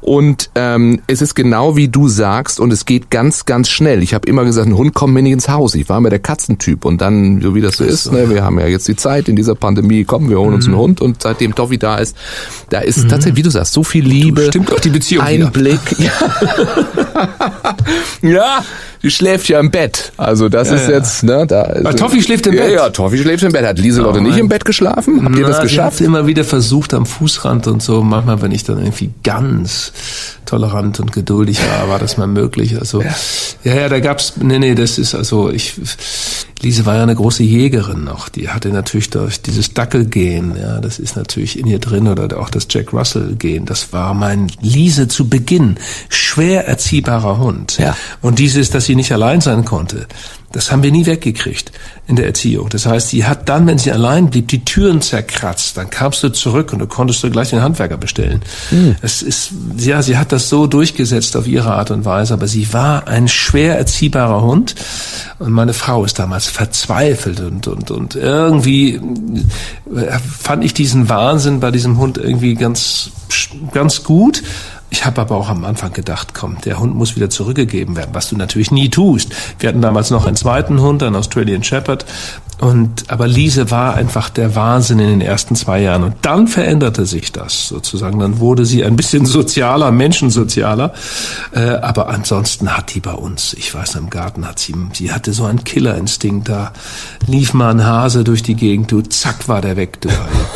Und 0.01 0.51
ähm, 0.55 1.01
es 1.07 1.21
ist 1.23 1.35
genau 1.35 1.77
wie 1.77 1.89
du 1.89 2.09
sagst 2.09 2.61
und 2.61 2.73
es 2.73 2.85
geht 2.85 3.11
ganz, 3.11 3.45
ganz 3.45 3.69
schnell. 3.69 4.03
Ich 4.03 4.15
habe 4.15 4.29
immer 4.29 4.45
gesagt, 4.45 4.69
ein 4.69 4.77
Hund 4.77 4.95
kommt 4.95 5.15
mir 5.15 5.23
nicht 5.23 5.33
ins 5.33 5.49
Haus. 5.49 5.75
Ich 5.75 5.89
war 5.89 5.99
immer 5.99 6.11
der 6.11 6.21
Katzentyp 6.21 6.85
und 6.85 7.01
dann, 7.01 7.41
so 7.41 7.55
wie 7.55 7.61
das 7.61 7.77
so 7.77 7.85
ist, 7.85 8.13
ne, 8.13 8.31
wir 8.31 8.45
haben 8.45 8.59
ja 8.61 8.67
jetzt 8.67 8.87
die 8.89 8.97
Zeit 8.97 9.29
in 9.29 9.37
dieser 9.37 9.55
Pandemie, 9.55 10.05
kommen 10.05 10.31
wir 10.31 10.39
holen 10.39 10.55
uns 10.55 10.67
einen 10.67 10.75
mhm. 10.75 10.81
Hund 10.81 11.01
und 11.01 11.23
seitdem 11.23 11.55
Toffee 11.55 11.79
da 11.79 11.97
ist, 11.97 12.17
da 12.71 12.81
ist 12.81 13.05
mhm. 13.05 13.09
tatsächlich, 13.09 13.37
wie 13.37 13.43
du 13.43 13.51
sagst, 13.51 13.73
so 13.73 13.83
viel 13.83 14.05
Liebe. 14.05 14.47
Stimmt 14.47 14.73
auch 14.73 14.81
die 14.81 14.91
Beziehung. 14.91 15.25
Einblick. 15.25 15.81
Ja. 15.99 16.13
ja, 18.23 18.65
die 19.03 19.11
schläft 19.11 19.49
ja 19.49 19.61
im 19.61 19.71
Bett. 19.71 20.13
Also 20.17 20.49
das 20.49 20.69
ja, 20.69 20.77
ist 20.77 20.89
ja. 20.89 20.95
jetzt, 20.95 21.23
ne, 21.23 21.47
da. 21.47 21.63
Aber 21.63 21.95
Toffi 21.95 22.23
schläft 22.23 22.47
im 22.47 22.57
Bett. 22.57 22.71
Ja, 22.71 22.85
ja, 22.85 22.91
Toffi 22.91 23.19
schläft 23.19 23.43
im 23.45 23.53
Bett. 23.53 23.67
Hat 23.67 23.79
Lieselotte 23.79 24.19
oh, 24.19 24.23
nicht 24.23 24.39
im 24.39 24.49
Bett 24.49 24.65
geschlafen? 24.65 25.25
Habt 25.25 25.37
ihr 25.37 25.47
das 25.47 25.61
geschafft? 25.61 26.01
Ich 26.01 26.07
immer 26.07 26.27
wieder 26.27 26.45
versucht 26.45 26.95
am 26.95 27.07
Fußrand 27.07 27.67
und 27.67 27.83
so. 27.83 28.03
Manchmal, 28.03 28.43
wenn 28.43 28.53
ich 28.53 28.65
dann 28.65 28.79
irgendwie 28.79 29.11
ganz 29.23 29.93
tolerant 30.47 30.99
und 31.01 31.13
geduldig 31.13 31.61
war, 31.61 31.89
war 31.89 31.99
das 31.99 32.17
mal 32.17 32.27
möglich. 32.27 32.79
Also 32.79 33.03
ja, 33.03 33.15
ja, 33.65 33.75
ja 33.75 33.89
da 33.89 34.01
gab's, 34.01 34.35
nee, 34.41 34.59
nee, 34.59 34.75
das 34.75 34.99
ist 34.99 35.15
also 35.15 35.51
ich. 35.51 35.75
Lise 36.61 36.87
war 36.87 36.97
ja 36.97 37.05
eine 37.05 37.15
große 37.15 37.45
Jägerin 37.45 38.03
noch. 38.03 38.29
Die 38.29 38.49
hatte 38.49 38.71
natürlich 38.71 39.11
durch 39.11 39.41
dieses 39.41 39.75
Dackelgehen, 39.75 40.57
ja, 40.61 40.81
das 40.81 40.99
ist 40.99 41.17
natürlich 41.17 41.57
in 41.57 41.69
ihr 41.69 41.79
drin 41.79 42.09
oder 42.09 42.37
auch 42.39 42.51
das 42.51 42.67
Jack 42.69 42.93
Russell 42.93 43.37
Gen. 43.37 43.65
Das 43.65 43.93
war 43.93 44.13
mein 44.13 44.51
Lise 44.61 45.07
zu 45.07 45.29
Beginn 45.29 45.77
schwer 46.09 46.67
erziehbarer 46.67 47.39
Hund. 47.39 47.79
Ja. 47.79 47.97
Und 48.23 48.41
dieses, 48.41 48.71
dass 48.71 48.88
sie 48.89 48.97
nicht 48.97 49.13
allein 49.13 49.41
sein 49.41 49.65
konnte. 49.65 50.09
Das 50.51 50.73
haben 50.73 50.83
wir 50.83 50.91
nie 50.91 51.05
weggekriegt 51.05 51.73
in 52.07 52.17
der 52.17 52.27
Erziehung. 52.27 52.71
Das 52.71 52.87
heißt, 52.87 53.11
sie 53.11 53.27
hat 53.27 53.51
dann, 53.51 53.67
wenn 53.67 53.77
sie 53.77 53.93
allein 53.93 54.31
blieb, 54.31 54.49
die 54.49 54.65
Türen 54.65 55.03
zerkratzt. 55.03 55.77
Dann 55.77 55.91
kamst 55.91 56.23
du 56.23 56.31
zurück 56.31 56.73
und 56.73 56.79
du 56.79 56.87
konntest 56.87 57.23
du 57.23 57.31
gleich 57.31 57.51
den 57.51 57.61
Handwerker 57.61 57.99
bestellen. 57.99 58.41
Mhm. 58.71 58.97
Es 59.03 59.21
ist, 59.21 59.51
ja, 59.77 60.01
sie 60.01 60.17
hat 60.17 60.33
das 60.33 60.49
so 60.49 60.67
durchgesetzt 60.67 61.37
auf 61.37 61.47
ihre 61.47 61.75
Art 61.75 61.91
und 61.91 62.07
Weise, 62.07 62.33
aber 62.33 62.47
sie 62.47 62.73
war 62.73 63.07
ein 63.07 63.29
schwer 63.29 63.77
erziehbarer 63.77 64.43
Hund. 64.43 64.75
Und 65.39 65.53
meine 65.53 65.75
Frau 65.75 66.05
ist 66.07 66.19
damals 66.19 66.47
verzweifelt 66.47 67.41
und, 67.41 67.67
und, 67.69 67.91
und 67.91 68.17
irgendwie 68.17 68.95
äh, 68.95 70.19
fand 70.19 70.65
ich 70.65 70.73
diesen 70.73 71.11
Wahnsinn 71.11 71.61
bei 71.61 71.71
diesem 71.71 71.99
Hund 71.99 72.17
irgendwie 72.17 72.55
ganz, 72.55 73.11
ganz 73.73 74.03
gut. 74.03 74.43
Ich 74.91 75.05
habe 75.05 75.21
aber 75.21 75.37
auch 75.37 75.49
am 75.49 75.65
Anfang 75.65 75.93
gedacht, 75.93 76.35
komm, 76.35 76.61
der 76.63 76.79
Hund 76.79 76.95
muss 76.95 77.15
wieder 77.15 77.29
zurückgegeben 77.29 77.97
werden, 77.97 78.11
was 78.15 78.31
du 78.31 78.37
natürlich 78.37 78.71
nie 78.71 78.89
tust. 78.89 79.35
Wir 79.59 79.69
hatten 79.69 79.83
damals 79.83 80.11
noch 80.11 80.27
einen 80.27 80.37
zweiten 80.37 80.81
Hund, 80.81 81.03
einen 81.03 81.17
Australian 81.17 81.63
Shepherd. 81.63 82.07
Und, 82.61 83.05
aber 83.09 83.29
Lise 83.29 83.71
war 83.71 83.95
einfach 83.95 84.31
der 84.31 84.57
Wahnsinn 84.57 84.99
in 84.99 85.09
den 85.09 85.21
ersten 85.21 85.55
zwei 85.55 85.81
Jahren. 85.81 86.03
Und 86.03 86.15
dann 86.23 86.49
veränderte 86.49 87.07
sich 87.07 87.31
das 87.31 87.69
sozusagen. 87.69 88.19
Dann 88.19 88.41
wurde 88.41 88.65
sie 88.65 88.85
ein 88.85 88.97
bisschen 88.97 89.27
sozialer, 89.27 89.93
menschensozialer. 89.93 90.93
Äh, 91.53 91.61
aber 91.61 92.09
ansonsten 92.09 92.77
hat 92.77 92.95
die 92.95 93.01
bei 93.01 93.13
uns, 93.13 93.55
ich 93.55 93.75
weiß, 93.75 93.95
im 93.95 94.11
Garten 94.11 94.47
hat 94.47 94.59
sie, 94.59 94.75
sie 94.93 95.13
hatte 95.13 95.33
so 95.33 95.45
einen 95.45 95.63
Killerinstinkt. 95.63 96.49
Da 96.49 96.73
lief 97.27 97.55
mal 97.55 97.71
ein 97.71 97.85
Hase 97.85 98.25
durch 98.25 98.43
die 98.43 98.55
Gegend, 98.55 98.91
du, 98.91 99.03
zack, 99.03 99.49
war 99.49 99.61
der 99.61 99.77
weg, 99.77 100.01
du. 100.01 100.09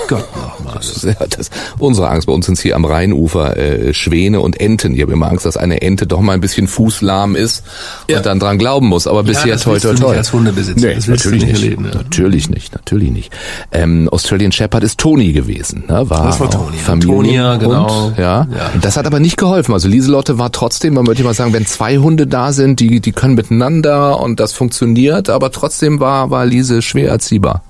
Gott 0.09 0.27
nochmal. 0.37 0.75
Das 0.75 0.91
ist 0.97 1.05
ja 1.05 1.15
das, 1.29 1.51
unsere 1.79 2.09
Angst. 2.09 2.27
Bei 2.27 2.33
uns 2.33 2.47
sind 2.47 2.59
hier 2.59 2.75
am 2.75 2.85
Rheinufer 2.85 3.57
äh, 3.57 3.95
Schwäne 3.95 4.41
und 4.41 4.61
Enten. 4.61 4.95
Ich 4.95 5.03
habe 5.03 5.13
immer 5.13 5.31
Angst, 5.31 5.47
dass 5.47 5.57
eine 5.57 5.83
Ente 5.83 6.07
doch 6.07 6.21
mal 6.21 6.33
ein 6.33 6.41
bisschen 6.41 6.67
fußlahm 6.67 7.37
ist 7.37 7.63
ja. 8.09 8.19
und 8.19 8.27
dann 8.27 8.41
dran 8.41 8.59
glauben 8.59 8.89
muss. 8.89 9.07
Aber 9.07 9.23
bisher 9.23 9.47
ja, 9.47 9.57
toi, 9.57 9.79
toi, 9.79 9.95
toi. 9.95 10.09
Nicht 10.09 10.19
als 10.19 10.33
Hundebesitzer. 10.33 10.87
Nee, 10.87 10.95
das 10.95 11.07
natürlich 11.07 11.45
nicht. 11.45 11.63
Erleben, 11.63 11.85
ja. 11.85 11.92
Natürlich 11.95 12.51
nicht, 12.51 12.75
natürlich 12.75 13.11
nicht. 13.11 13.33
Ähm, 13.71 14.09
Australian 14.11 14.53
Shepherd 14.53 14.85
ist 14.85 14.99
Tony 14.99 15.33
gewesen, 15.33 15.85
ne? 15.89 16.09
War 16.09 16.27
das 16.27 16.41
war 16.41 16.51
Tony. 16.51 16.77
Familie 16.77 17.59
genau. 17.59 18.07
Und, 18.07 18.19
ja. 18.19 18.47
ja. 18.51 18.71
Das 18.81 18.97
hat 18.97 19.07
aber 19.07 19.21
nicht 19.21 19.37
geholfen. 19.37 19.73
Also 19.73 19.89
Lieselotte 19.89 20.39
war 20.39 20.53
trotzdem, 20.53 20.95
man 20.95 21.07
würde 21.07 21.23
mal 21.25 21.35
sagen, 21.35 21.53
wenn 21.53 21.67
zwei 21.67 21.99
Hunde 21.99 22.27
da 22.27 22.53
sind, 22.53 22.81
die, 22.81 23.01
die 23.01 23.13
können 23.13 23.35
miteinander 23.35 24.21
und 24.21 24.41
das 24.41 24.53
funktioniert, 24.53 25.31
aber 25.31 25.51
trotzdem 25.51 26.01
war, 26.01 26.31
war 26.31 26.47
Liese 26.47 26.83
schwer 26.83 27.09
erziehbar. 27.09 27.63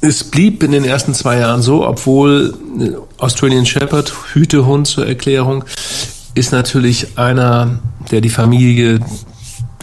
Es 0.00 0.22
blieb 0.22 0.62
in 0.62 0.72
den 0.72 0.84
ersten 0.84 1.14
zwei 1.14 1.38
Jahren 1.38 1.62
so, 1.62 1.86
obwohl 1.86 2.54
äh, 2.78 2.90
Australian 3.18 3.64
Shepherd, 3.64 4.12
Hütehund 4.34 4.86
zur 4.86 5.06
Erklärung, 5.06 5.64
ist 6.34 6.52
natürlich 6.52 7.16
einer, 7.16 7.78
der 8.10 8.20
die 8.20 8.28
Familie 8.28 9.00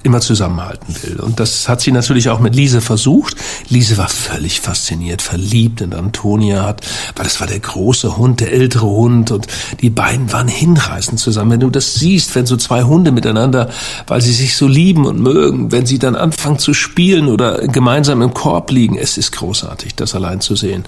immer 0.03 0.21
zusammenhalten 0.21 0.95
will. 1.03 1.19
Und 1.19 1.39
das 1.39 1.69
hat 1.69 1.81
sie 1.81 1.91
natürlich 1.91 2.29
auch 2.29 2.39
mit 2.39 2.55
Lise 2.55 2.81
versucht. 2.81 3.35
Lise 3.69 3.97
war 3.97 4.09
völlig 4.09 4.61
fasziniert, 4.61 5.21
verliebt 5.21 5.81
in 5.81 5.93
Antonia, 5.93 6.63
hat, 6.63 6.85
weil 7.15 7.23
das 7.23 7.39
war 7.39 7.47
der 7.47 7.59
große 7.59 8.17
Hund, 8.17 8.39
der 8.39 8.51
ältere 8.51 8.87
Hund 8.87 9.31
und 9.31 9.47
die 9.81 9.89
beiden 9.89 10.31
waren 10.31 10.47
hinreißend 10.47 11.19
zusammen. 11.19 11.51
Wenn 11.51 11.59
du 11.59 11.69
das 11.69 11.95
siehst, 11.95 12.33
wenn 12.35 12.45
so 12.45 12.57
zwei 12.57 12.83
Hunde 12.83 13.11
miteinander, 13.11 13.69
weil 14.07 14.21
sie 14.21 14.33
sich 14.33 14.55
so 14.55 14.67
lieben 14.67 15.05
und 15.05 15.19
mögen, 15.19 15.71
wenn 15.71 15.85
sie 15.85 15.99
dann 15.99 16.15
anfangen 16.15 16.59
zu 16.59 16.73
spielen 16.73 17.27
oder 17.27 17.67
gemeinsam 17.67 18.21
im 18.21 18.33
Korb 18.33 18.71
liegen, 18.71 18.97
es 18.97 19.17
ist 19.17 19.31
großartig, 19.31 19.95
das 19.95 20.15
allein 20.15 20.41
zu 20.41 20.55
sehen. 20.55 20.83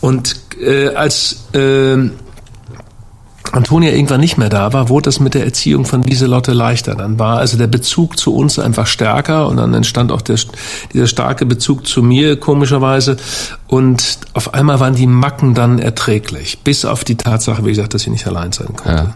Und 0.00 0.36
äh, 0.60 0.88
als 0.88 1.44
äh, 1.52 1.96
Antonia 3.52 3.92
irgendwann 3.92 4.20
nicht 4.20 4.38
mehr 4.38 4.48
da 4.48 4.72
war, 4.72 4.88
wurde 4.88 5.04
das 5.04 5.20
mit 5.20 5.34
der 5.34 5.44
Erziehung 5.44 5.84
von 5.84 6.02
Lieselotte 6.02 6.52
leichter. 6.52 6.94
Dann 6.94 7.18
war 7.18 7.38
also 7.38 7.56
der 7.56 7.66
Bezug 7.66 8.18
zu 8.18 8.34
uns 8.34 8.58
einfach 8.58 8.86
stärker 8.86 9.48
und 9.48 9.56
dann 9.56 9.74
entstand 9.74 10.12
auch 10.12 10.22
der, 10.22 10.38
dieser 10.92 11.06
starke 11.06 11.46
Bezug 11.46 11.86
zu 11.86 12.02
mir 12.02 12.38
komischerweise 12.38 13.16
und 13.66 14.18
auf 14.34 14.54
einmal 14.54 14.80
waren 14.80 14.94
die 14.94 15.06
Macken 15.06 15.54
dann 15.54 15.78
erträglich, 15.78 16.58
bis 16.64 16.84
auf 16.84 17.04
die 17.04 17.16
Tatsache, 17.16 17.64
wie 17.64 17.70
gesagt, 17.70 17.94
dass 17.94 18.02
ich 18.02 18.08
nicht 18.08 18.26
allein 18.26 18.52
sein 18.52 18.74
konnte. 18.76 19.04
Ja. 19.04 19.14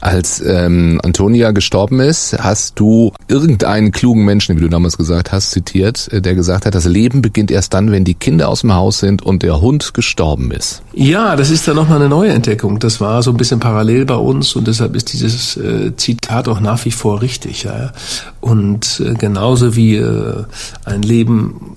Als 0.00 0.40
ähm, 0.40 1.00
Antonia 1.02 1.50
gestorben 1.50 2.00
ist, 2.00 2.36
hast 2.38 2.78
du 2.78 3.12
irgendeinen 3.28 3.92
klugen 3.92 4.24
Menschen, 4.24 4.56
wie 4.56 4.60
du 4.60 4.68
damals 4.68 4.96
gesagt 4.96 5.32
hast, 5.32 5.50
zitiert, 5.50 6.08
äh, 6.12 6.20
der 6.20 6.34
gesagt 6.34 6.66
hat, 6.66 6.74
das 6.74 6.84
Leben 6.84 7.22
beginnt 7.22 7.50
erst 7.50 7.74
dann, 7.74 7.90
wenn 7.90 8.04
die 8.04 8.14
Kinder 8.14 8.48
aus 8.48 8.60
dem 8.60 8.74
Haus 8.74 8.98
sind 8.98 9.22
und 9.22 9.42
der 9.42 9.60
Hund 9.60 9.94
gestorben 9.94 10.50
ist. 10.50 10.82
Ja, 10.92 11.36
das 11.36 11.50
ist 11.50 11.66
dann 11.68 11.76
nochmal 11.76 11.98
eine 11.98 12.08
neue 12.08 12.30
Entdeckung. 12.30 12.78
Das 12.78 13.00
war 13.00 13.22
so 13.22 13.30
ein 13.30 13.36
bisschen 13.36 13.60
parallel 13.60 14.04
bei 14.04 14.16
uns 14.16 14.54
und 14.56 14.66
deshalb 14.66 14.96
ist 14.96 15.12
dieses 15.12 15.56
äh, 15.56 15.94
Zitat 15.96 16.48
auch 16.48 16.60
nach 16.60 16.84
wie 16.84 16.90
vor 16.90 17.22
richtig. 17.22 17.64
Ja. 17.64 17.92
Und 18.40 19.02
äh, 19.04 19.14
genauso 19.14 19.76
wie 19.76 19.96
äh, 19.96 20.44
ein 20.84 21.02
Leben 21.02 21.76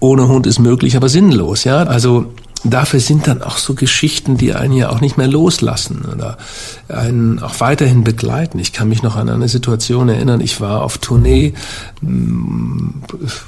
ohne 0.00 0.26
Hund 0.26 0.46
ist 0.46 0.58
möglich, 0.58 0.96
aber 0.96 1.08
sinnlos. 1.08 1.64
Ja, 1.64 1.84
also 1.84 2.26
dafür 2.64 3.00
sind 3.00 3.26
dann 3.26 3.42
auch 3.42 3.58
so 3.58 3.74
Geschichten, 3.74 4.36
die 4.36 4.54
einen 4.54 4.74
ja 4.74 4.90
auch 4.90 5.00
nicht 5.00 5.16
mehr 5.16 5.26
loslassen 5.26 6.04
oder 6.10 6.38
einen 6.88 7.40
auch 7.40 7.60
weiterhin 7.60 8.04
begleiten. 8.04 8.58
Ich 8.58 8.72
kann 8.72 8.88
mich 8.88 9.02
noch 9.02 9.16
an 9.16 9.28
eine 9.28 9.48
Situation 9.48 10.08
erinnern, 10.08 10.40
ich 10.40 10.60
war 10.60 10.82
auf 10.82 10.98
Tournee 10.98 11.54
mm, 12.00 12.88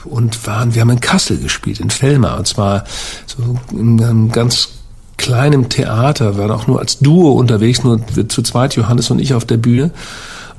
und 0.04 0.46
waren, 0.46 0.74
wir 0.74 0.82
haben 0.82 0.90
in 0.90 1.00
Kassel 1.00 1.38
gespielt, 1.38 1.80
in 1.80 1.90
Fellmar, 1.90 2.38
und 2.38 2.46
zwar 2.46 2.84
so 3.26 3.58
in 3.72 4.02
einem 4.02 4.32
ganz 4.32 4.70
kleinen 5.16 5.68
Theater, 5.68 6.36
waren 6.36 6.50
auch 6.50 6.66
nur 6.66 6.80
als 6.80 6.98
Duo 6.98 7.32
unterwegs, 7.32 7.84
nur 7.84 8.00
zu 8.28 8.42
zweit, 8.42 8.74
Johannes 8.74 9.10
und 9.10 9.20
ich 9.20 9.34
auf 9.34 9.44
der 9.44 9.58
Bühne. 9.58 9.90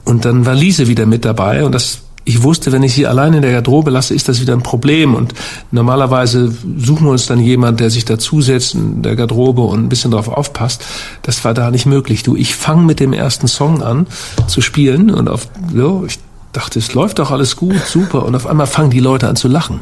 Und 0.05 0.23
dann 0.23 0.45
war 0.45 0.55
Lise 0.55 0.87
wieder 0.87 1.05
mit 1.05 1.25
dabei 1.25 1.65
und 1.65 1.73
das 1.73 1.99
ich 2.25 2.41
wusste, 2.41 2.71
wenn 2.71 2.81
ich 2.81 2.93
sie 2.93 3.05
allein 3.05 3.33
in 3.33 3.43
der 3.43 3.51
Garderobe 3.51 3.91
lasse, 3.91 4.15
ist 4.15 4.27
das 4.27 4.41
wieder 4.41 4.53
ein 4.53 4.63
Problem. 4.63 5.13
Und 5.13 5.35
normalerweise 5.71 6.51
suchen 6.77 7.05
wir 7.05 7.11
uns 7.11 7.27
dann 7.27 7.39
jemand, 7.39 7.79
der 7.79 7.91
sich 7.91 8.03
dazusetzt 8.03 8.73
in 8.73 9.03
der 9.03 9.15
Garderobe 9.15 9.61
und 9.61 9.85
ein 9.85 9.89
bisschen 9.89 10.11
drauf 10.11 10.27
aufpasst. 10.27 10.83
Das 11.21 11.45
war 11.45 11.53
da 11.53 11.69
nicht 11.69 11.85
möglich. 11.85 12.23
Du, 12.23 12.35
ich 12.35 12.55
fange 12.55 12.83
mit 12.83 12.99
dem 12.99 13.13
ersten 13.13 13.47
Song 13.47 13.83
an 13.83 14.07
zu 14.47 14.61
spielen 14.61 15.11
und 15.11 15.29
auf, 15.29 15.47
so, 15.73 16.03
ich 16.07 16.19
dachte, 16.51 16.79
es 16.79 16.93
läuft 16.93 17.19
doch 17.19 17.29
alles 17.29 17.55
gut, 17.55 17.79
super. 17.85 18.25
Und 18.25 18.35
auf 18.35 18.47
einmal 18.47 18.67
fangen 18.67 18.89
die 18.89 18.99
Leute 18.99 19.27
an 19.27 19.35
zu 19.35 19.47
lachen. 19.47 19.81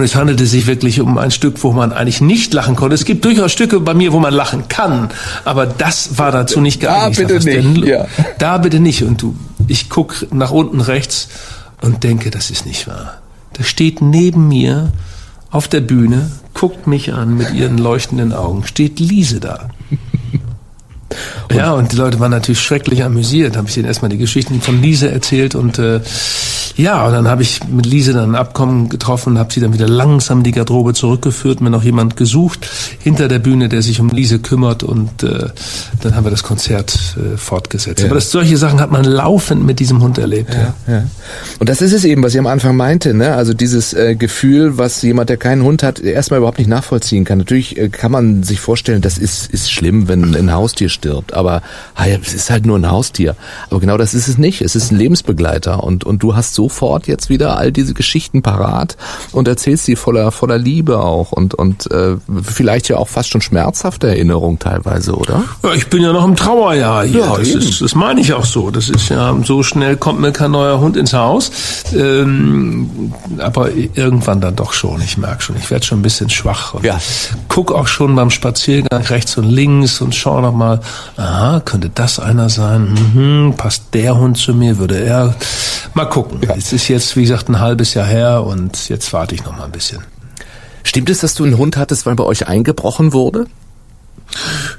Und 0.00 0.04
es 0.04 0.14
handelte 0.14 0.46
sich 0.46 0.66
wirklich 0.66 1.02
um 1.02 1.18
ein 1.18 1.30
Stück, 1.30 1.62
wo 1.62 1.72
man 1.72 1.92
eigentlich 1.92 2.22
nicht 2.22 2.54
lachen 2.54 2.74
konnte. 2.74 2.94
Es 2.94 3.04
gibt 3.04 3.22
durchaus 3.22 3.52
Stücke 3.52 3.80
bei 3.80 3.92
mir, 3.92 4.14
wo 4.14 4.18
man 4.18 4.32
lachen 4.32 4.66
kann, 4.66 5.10
aber 5.44 5.66
das 5.66 6.16
war 6.16 6.32
dazu 6.32 6.62
nicht 6.62 6.80
geeignet. 6.80 7.18
Da 7.18 7.34
bitte 7.34 7.44
nicht. 7.44 7.76
Denn, 7.76 7.86
ja. 7.86 8.06
Da 8.38 8.56
bitte 8.56 8.80
nicht. 8.80 9.02
Und 9.02 9.20
du, 9.20 9.36
ich 9.66 9.90
guck 9.90 10.26
nach 10.32 10.52
unten 10.52 10.80
rechts 10.80 11.28
und 11.82 12.02
denke, 12.02 12.30
das 12.30 12.48
ist 12.48 12.64
nicht 12.64 12.88
wahr. 12.88 13.18
Da 13.52 13.62
steht 13.62 14.00
neben 14.00 14.48
mir 14.48 14.90
auf 15.50 15.68
der 15.68 15.82
Bühne, 15.82 16.30
guckt 16.54 16.86
mich 16.86 17.12
an 17.12 17.36
mit 17.36 17.52
ihren 17.52 17.76
leuchtenden 17.76 18.32
Augen, 18.32 18.66
steht 18.66 19.00
Lise 19.00 19.38
da. 19.38 19.68
Und 21.48 21.56
ja, 21.56 21.72
und 21.72 21.92
die 21.92 21.96
Leute 21.96 22.20
waren 22.20 22.30
natürlich 22.30 22.60
schrecklich 22.60 23.02
amüsiert. 23.02 23.56
Habe 23.56 23.68
ich 23.68 23.74
denen 23.74 23.86
erstmal 23.86 24.10
die 24.10 24.18
Geschichten 24.18 24.60
von 24.60 24.80
Lise 24.80 25.10
erzählt 25.10 25.54
und 25.54 25.78
äh, 25.78 26.00
ja, 26.76 27.06
und 27.06 27.12
dann 27.12 27.28
habe 27.28 27.42
ich 27.42 27.60
mit 27.68 27.84
Lise 27.84 28.12
dann 28.12 28.30
ein 28.30 28.34
Abkommen 28.34 28.88
getroffen, 28.88 29.38
habe 29.38 29.52
sie 29.52 29.60
dann 29.60 29.74
wieder 29.74 29.88
langsam 29.88 30.42
die 30.42 30.52
Garderobe 30.52 30.94
zurückgeführt, 30.94 31.60
mir 31.60 31.70
noch 31.70 31.82
jemand 31.82 32.16
gesucht 32.16 32.68
hinter 33.00 33.28
der 33.28 33.38
Bühne, 33.38 33.68
der 33.68 33.82
sich 33.82 34.00
um 34.00 34.08
Lise 34.08 34.38
kümmert 34.38 34.82
und 34.82 35.22
äh, 35.22 35.48
dann 36.00 36.14
haben 36.14 36.24
wir 36.24 36.30
das 36.30 36.42
Konzert 36.42 37.16
äh, 37.16 37.36
fortgesetzt. 37.36 38.00
Ja. 38.00 38.06
Aber 38.06 38.14
das, 38.14 38.30
solche 38.30 38.56
Sachen 38.56 38.80
hat 38.80 38.90
man 38.90 39.04
laufend 39.04 39.64
mit 39.66 39.80
diesem 39.80 40.00
Hund 40.00 40.18
erlebt. 40.18 40.54
Ja, 40.54 40.74
ja. 40.86 40.92
ja. 40.94 41.04
Und 41.58 41.68
das 41.68 41.82
ist 41.82 41.92
es 41.92 42.04
eben, 42.04 42.22
was 42.22 42.32
ich 42.32 42.38
am 42.38 42.46
Anfang 42.46 42.76
meinte, 42.76 43.14
ne? 43.14 43.34
Also 43.34 43.52
dieses 43.52 43.92
äh, 43.92 44.14
Gefühl, 44.14 44.78
was 44.78 45.02
jemand, 45.02 45.28
der 45.28 45.36
keinen 45.36 45.62
Hund 45.62 45.82
hat, 45.82 46.00
erstmal 46.00 46.38
überhaupt 46.38 46.58
nicht 46.58 46.68
nachvollziehen 46.68 47.24
kann. 47.24 47.38
Natürlich 47.38 47.76
äh, 47.76 47.88
kann 47.88 48.12
man 48.12 48.42
sich 48.42 48.60
vorstellen, 48.60 49.02
das 49.02 49.18
ist, 49.18 49.48
ist 49.50 49.70
schlimm, 49.70 50.08
wenn 50.08 50.34
ein 50.34 50.52
Haustier 50.52 50.88
stirbt, 50.88 50.99
aber 51.32 51.62
ah 51.94 52.06
ja, 52.06 52.16
es 52.20 52.34
ist 52.34 52.50
halt 52.50 52.66
nur 52.66 52.78
ein 52.78 52.90
Haustier. 52.90 53.36
Aber 53.70 53.80
genau 53.80 53.96
das 53.96 54.14
ist 54.14 54.28
es 54.28 54.38
nicht. 54.38 54.60
Es 54.62 54.74
ist 54.74 54.90
ein 54.90 54.98
Lebensbegleiter 54.98 55.82
und, 55.82 56.04
und 56.04 56.22
du 56.22 56.34
hast 56.34 56.54
sofort 56.54 57.06
jetzt 57.06 57.28
wieder 57.28 57.56
all 57.56 57.72
diese 57.72 57.94
Geschichten 57.94 58.42
parat 58.42 58.96
und 59.32 59.48
erzählst 59.48 59.84
sie 59.84 59.96
voller, 59.96 60.32
voller 60.32 60.58
Liebe 60.58 61.00
auch 61.00 61.32
und, 61.32 61.54
und 61.54 61.90
äh, 61.90 62.16
vielleicht 62.42 62.88
ja 62.88 62.96
auch 62.96 63.08
fast 63.08 63.30
schon 63.30 63.40
schmerzhafte 63.40 64.08
Erinnerung 64.08 64.58
teilweise, 64.58 65.14
oder? 65.14 65.44
Ja, 65.62 65.72
ich 65.74 65.88
bin 65.88 66.02
ja 66.02 66.12
noch 66.12 66.24
im 66.24 66.36
Trauerjahr 66.36 67.04
hier. 67.04 67.20
Ja, 67.20 67.36
das, 67.36 67.48
ist, 67.48 67.80
das 67.80 67.94
meine 67.94 68.20
ich 68.20 68.32
auch 68.32 68.44
so. 68.44 68.70
Das 68.70 68.88
ist 68.88 69.08
ja, 69.08 69.36
so 69.44 69.62
schnell 69.62 69.96
kommt 69.96 70.20
mir 70.20 70.32
kein 70.32 70.50
neuer 70.50 70.80
Hund 70.80 70.96
ins 70.96 71.12
Haus. 71.12 71.50
Ähm, 71.94 73.12
aber 73.38 73.70
irgendwann 73.74 74.40
dann 74.40 74.56
doch 74.56 74.72
schon. 74.72 75.00
Ich 75.02 75.16
merke 75.18 75.42
schon, 75.42 75.56
ich 75.56 75.70
werde 75.70 75.84
schon 75.84 76.00
ein 76.00 76.02
bisschen 76.02 76.30
schwach. 76.30 76.74
Und 76.74 76.84
ja. 76.84 76.98
Guck 77.48 77.72
auch 77.72 77.86
schon 77.86 78.14
beim 78.14 78.30
Spaziergang 78.30 79.02
rechts 79.02 79.36
und 79.36 79.44
links 79.44 80.00
und 80.00 80.14
schau 80.14 80.40
noch 80.40 80.52
mal, 80.52 80.80
aha, 81.16 81.60
könnte 81.60 81.90
das 81.94 82.18
einer 82.18 82.48
sein? 82.48 82.92
Mhm, 83.14 83.54
passt 83.56 83.94
der 83.94 84.16
Hund 84.18 84.38
zu 84.38 84.54
mir? 84.54 84.78
Würde 84.78 84.98
er? 84.98 85.34
Mal 85.94 86.06
gucken. 86.06 86.40
Ja. 86.42 86.54
Es 86.56 86.72
ist 86.72 86.88
jetzt, 86.88 87.16
wie 87.16 87.22
gesagt, 87.22 87.48
ein 87.48 87.60
halbes 87.60 87.94
Jahr 87.94 88.06
her 88.06 88.44
und 88.44 88.88
jetzt 88.88 89.12
warte 89.12 89.34
ich 89.34 89.44
noch 89.44 89.56
mal 89.56 89.64
ein 89.64 89.72
bisschen. 89.72 90.00
Stimmt 90.82 91.10
es, 91.10 91.20
dass 91.20 91.34
du 91.34 91.44
einen 91.44 91.58
Hund 91.58 91.76
hattest, 91.76 92.06
weil 92.06 92.14
bei 92.14 92.24
euch 92.24 92.48
eingebrochen 92.48 93.12
wurde? 93.12 93.46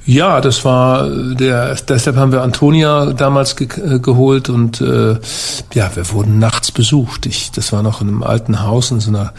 Ja, 0.05 0.41
das 0.41 0.65
war 0.65 1.09
der. 1.09 1.75
Deshalb 1.75 2.15
haben 2.15 2.31
wir 2.31 2.41
Antonia 2.41 3.13
damals 3.13 3.55
ge 3.55 3.67
äh, 3.67 3.99
geholt 3.99 4.49
und 4.49 4.81
äh, 4.81 5.17
ja, 5.73 5.95
wir 5.95 6.09
wurden 6.11 6.39
nachts 6.39 6.71
besucht. 6.71 7.25
Ich, 7.25 7.51
das 7.51 7.71
war 7.73 7.83
noch 7.83 8.01
in 8.01 8.07
einem 8.07 8.23
alten 8.23 8.63
Haus 8.63 8.91
in 8.91 8.99
so 8.99 9.09
einer. 9.09 9.33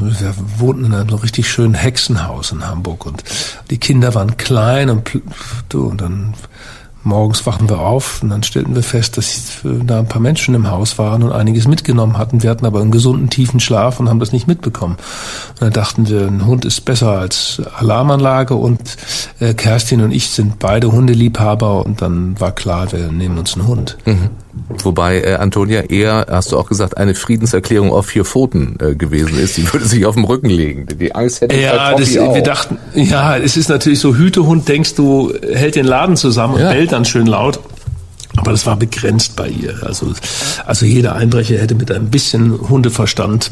Wir 0.00 0.34
wohnten 0.58 0.84
in 0.84 0.94
einem 0.94 1.08
so 1.08 1.16
richtig 1.16 1.50
schönen 1.50 1.74
Hexenhaus 1.74 2.52
in 2.52 2.66
Hamburg 2.66 3.06
und 3.06 3.24
die 3.70 3.78
Kinder 3.78 4.14
waren 4.14 4.36
klein 4.36 4.90
und, 4.90 5.10
und 5.74 6.00
dann 6.00 6.34
morgens 7.04 7.46
wachen 7.46 7.68
wir 7.68 7.80
auf 7.80 8.22
und 8.22 8.30
dann 8.30 8.42
stellten 8.42 8.74
wir 8.74 8.82
fest, 8.82 9.16
dass 9.16 9.60
da 9.64 10.00
ein 10.00 10.08
paar 10.08 10.20
Menschen 10.20 10.54
im 10.54 10.70
Haus 10.70 10.98
waren 10.98 11.22
und 11.22 11.32
einiges 11.32 11.66
mitgenommen 11.66 12.18
hatten. 12.18 12.42
Wir 12.42 12.50
hatten 12.50 12.66
aber 12.66 12.80
einen 12.80 12.90
gesunden, 12.90 13.30
tiefen 13.30 13.60
Schlaf 13.60 13.98
und 13.98 14.08
haben 14.08 14.20
das 14.20 14.32
nicht 14.32 14.46
mitbekommen. 14.46 14.96
Und 15.52 15.62
dann 15.62 15.72
dachten 15.72 16.08
wir, 16.08 16.26
ein 16.26 16.46
Hund 16.46 16.64
ist 16.64 16.84
besser 16.84 17.12
als 17.12 17.62
Alarmanlage 17.78 18.54
und 18.54 18.96
äh, 19.40 19.54
Kerstin 19.54 20.02
und 20.02 20.12
ich 20.12 20.30
sind 20.30 20.58
beide 20.58 20.92
Hundeliebhaber 20.92 21.84
und 21.84 22.02
dann 22.02 22.38
war 22.40 22.52
klar, 22.52 22.92
wir 22.92 23.10
nehmen 23.10 23.38
uns 23.38 23.54
einen 23.54 23.66
Hund. 23.66 23.96
Mhm. 24.04 24.30
Wobei 24.82 25.20
äh, 25.20 25.34
Antonia 25.34 25.82
eher, 25.82 26.26
hast 26.30 26.52
du 26.52 26.58
auch 26.58 26.68
gesagt, 26.68 26.96
eine 26.96 27.14
Friedenserklärung 27.14 27.92
auf 27.92 28.06
vier 28.06 28.24
Pfoten 28.24 28.76
äh, 28.80 28.94
gewesen 28.94 29.38
ist. 29.38 29.56
Die 29.56 29.72
würde 29.72 29.86
sich 29.86 30.04
auf 30.06 30.14
den 30.14 30.24
Rücken 30.24 30.50
legen. 30.50 30.86
Die 30.98 31.14
Angst 31.14 31.40
hätte 31.40 31.56
ja, 31.56 31.94
das, 31.94 32.14
wir 32.14 32.42
dachten, 32.42 32.78
ja, 32.94 33.36
es 33.36 33.56
ist 33.56 33.68
natürlich 33.68 34.00
so 34.00 34.16
Hütehund, 34.16 34.68
denkst 34.68 34.94
du, 34.94 35.32
hält 35.52 35.76
den 35.76 35.86
Laden 35.86 36.16
zusammen 36.16 36.54
und 36.54 36.60
ja. 36.60 36.72
bellt 36.72 36.92
dann 36.92 37.04
schön 37.04 37.26
laut. 37.26 37.60
Aber 38.36 38.52
das 38.52 38.66
war 38.66 38.76
begrenzt 38.76 39.36
bei 39.36 39.48
ihr. 39.48 39.74
Also, 39.82 40.12
also 40.64 40.86
jeder 40.86 41.16
Einbrecher 41.16 41.58
hätte 41.58 41.74
mit 41.74 41.90
ein 41.90 42.10
bisschen 42.10 42.68
Hundeverstand 42.68 43.50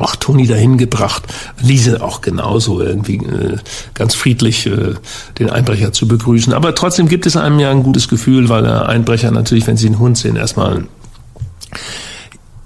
auch 0.00 0.16
Toni 0.16 0.46
dahin 0.46 0.78
gebracht, 0.78 1.22
Lise 1.60 2.02
auch 2.02 2.20
genauso 2.20 2.80
irgendwie 2.80 3.16
äh, 3.16 3.58
ganz 3.94 4.14
friedlich 4.14 4.66
äh, 4.66 4.94
den 5.38 5.50
Einbrecher 5.50 5.92
zu 5.92 6.08
begrüßen. 6.08 6.52
Aber 6.52 6.74
trotzdem 6.74 7.08
gibt 7.08 7.26
es 7.26 7.36
einem 7.36 7.60
ja 7.60 7.70
ein 7.70 7.82
gutes 7.82 8.08
Gefühl, 8.08 8.48
weil 8.48 8.62
der 8.62 8.88
Einbrecher 8.88 9.30
natürlich, 9.30 9.66
wenn 9.66 9.76
sie 9.76 9.86
einen 9.86 9.98
Hund 9.98 10.18
sehen, 10.18 10.36
erstmal 10.36 10.84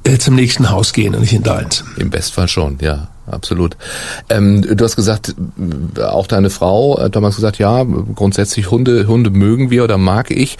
äh, 0.04 0.18
zum 0.18 0.34
nächsten 0.34 0.70
Haus 0.70 0.92
gehen 0.92 1.14
und 1.14 1.22
nicht 1.22 1.32
in 1.32 1.42
deins. 1.42 1.84
Im 1.96 2.10
Bestfall 2.10 2.48
schon, 2.48 2.78
ja 2.80 3.08
absolut. 3.26 3.76
Ähm, 4.28 4.62
du 4.62 4.84
hast 4.84 4.96
gesagt, 4.96 5.34
auch 5.98 6.26
deine 6.26 6.50
Frau 6.50 7.08
damals 7.08 7.36
gesagt, 7.36 7.58
ja, 7.58 7.84
grundsätzlich 7.84 8.70
Hunde, 8.70 9.06
Hunde 9.06 9.30
mögen 9.30 9.70
wir 9.70 9.84
oder 9.84 9.98
mag 9.98 10.30
ich. 10.30 10.58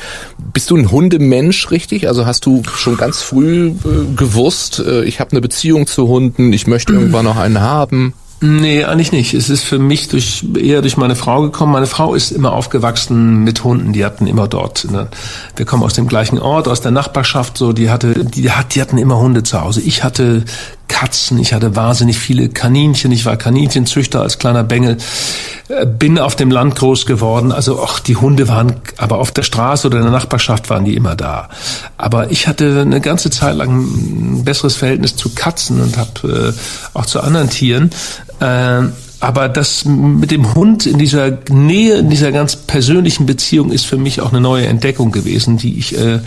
Bist 0.53 0.71
du 0.71 0.77
ein 0.77 0.91
Hundemensch, 0.91 1.71
richtig? 1.71 2.09
Also 2.09 2.27
hast 2.27 2.47
du 2.47 2.63
schon 2.75 2.97
ganz 2.97 3.23
früh 3.23 3.69
äh, 3.69 3.73
gewusst, 4.17 4.81
äh, 4.81 5.05
ich 5.05 5.21
habe 5.21 5.33
eine 5.33 5.41
Beziehung 5.41 5.87
zu 5.87 6.09
Hunden, 6.09 6.53
ich 6.53 6.67
möchte 6.67 6.93
irgendwann 6.93 7.25
noch 7.25 7.37
einen 7.37 7.61
haben? 7.61 8.15
Nee, 8.41 8.85
eigentlich 8.85 9.13
nicht. 9.13 9.33
Es 9.33 9.49
ist 9.49 9.63
für 9.63 9.79
mich 9.79 10.09
durch, 10.09 10.45
eher 10.61 10.83
durch 10.83 10.99
meine 10.99 11.17
Frau 11.17 11.41
gekommen. 11.41 11.73
Meine 11.73 11.87
Frau 11.87 12.15
ist 12.15 12.31
immer 12.31 12.53
aufgewachsen 12.53 13.43
mit 13.43 13.65
Hunden. 13.65 13.95
Die 13.95 14.05
hatten 14.05 14.27
immer 14.27 14.49
dort. 14.49 14.87
Ne? 14.91 15.09
Wir 15.57 15.65
kommen 15.65 15.83
aus 15.83 15.95
dem 15.95 16.07
gleichen 16.09 16.39
Ort, 16.39 16.69
aus 16.69 16.83
der 16.83 16.91
Nachbarschaft. 16.91 17.57
So, 17.57 17.73
die 17.73 17.89
hatte, 17.89 18.25
die 18.25 18.51
die 18.73 18.81
hatten 18.81 18.99
immer 18.99 19.19
Hunde 19.19 19.45
zu 19.45 19.63
Hause. 19.63 19.81
Ich 19.81 20.05
hatte 20.05 20.45
Katzen, 20.89 21.39
ich 21.39 21.53
hatte 21.53 21.77
wahnsinnig 21.77 22.19
viele 22.19 22.49
Kaninchen. 22.49 23.11
Ich 23.13 23.25
war 23.25 23.37
Kaninchenzüchter 23.37 24.21
als 24.21 24.39
kleiner 24.39 24.65
Bengel. 24.65 24.99
Äh, 25.69 25.87
bin 25.87 26.19
auf 26.19 26.37
dem 26.37 26.51
Land 26.51 26.77
groß 26.77 27.07
geworden. 27.07 27.53
Also, 27.53 27.83
ach, 27.83 28.01
die 28.01 28.17
Hunde 28.17 28.49
waren, 28.49 28.77
aber 28.97 29.19
auf 29.19 29.33
der 29.33 29.43
Straße 29.43 29.87
oder 29.87 29.99
in 29.99 30.05
der 30.05 30.13
Nachbarschaft 30.13 30.71
waren 30.71 30.85
die 30.85 30.95
immer 30.95 31.17
da. 31.17 31.49
Aber 31.97 32.31
ich 32.31 32.47
hatte 32.47 32.83
eine 32.83 33.01
ganze 33.01 33.31
Zeit 33.31 33.57
lang 33.57 33.81
ein 33.81 34.45
besseres 34.45 34.77
Verhältnis 34.77 35.17
zu 35.17 35.31
Katzen 35.35 35.81
und 35.81 35.97
habe 35.97 36.55
äh, 36.55 36.99
auch 36.99 37.07
zu 37.07 37.21
anderen 37.21 37.51
Tieren. 37.51 37.91
Äh, 38.41 38.83
aber 39.25 39.49
das 39.49 39.87
mit 39.87 40.31
dem 40.31 40.55
Hund 40.55 40.85
in 40.85 40.99
dieser 40.99 41.39
Nähe, 41.49 41.95
in 41.97 42.11
dieser 42.11 42.31
ganz 42.31 42.57
persönlichen 42.57 43.25
Beziehung 43.25 43.73
ist 43.73 43.87
für 43.87 43.97
mich 43.97 44.21
auch 44.21 44.33
eine 44.33 44.41
neue 44.43 44.67
Entdeckung 44.67 45.13
gewesen, 45.13 45.57
die 45.57 45.79
ich 45.79 45.99
äh, 45.99 46.21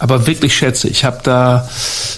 aber 0.00 0.26
wirklich 0.26 0.56
schätze. 0.56 0.88
Ich 0.88 1.04
habe 1.04 1.20
da 1.22 1.68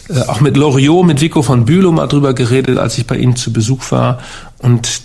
äh, 0.08 0.20
auch 0.22 0.40
mit 0.40 0.56
Loriot, 0.56 1.04
mit 1.04 1.20
Vico 1.20 1.42
von 1.42 1.66
Bülow 1.66 1.92
mal 1.92 2.06
drüber 2.06 2.32
geredet, 2.32 2.78
als 2.78 2.96
ich 2.96 3.06
bei 3.06 3.18
ihm 3.18 3.36
zu 3.36 3.52
Besuch 3.52 3.90
war. 3.90 4.20
Und 4.60 5.02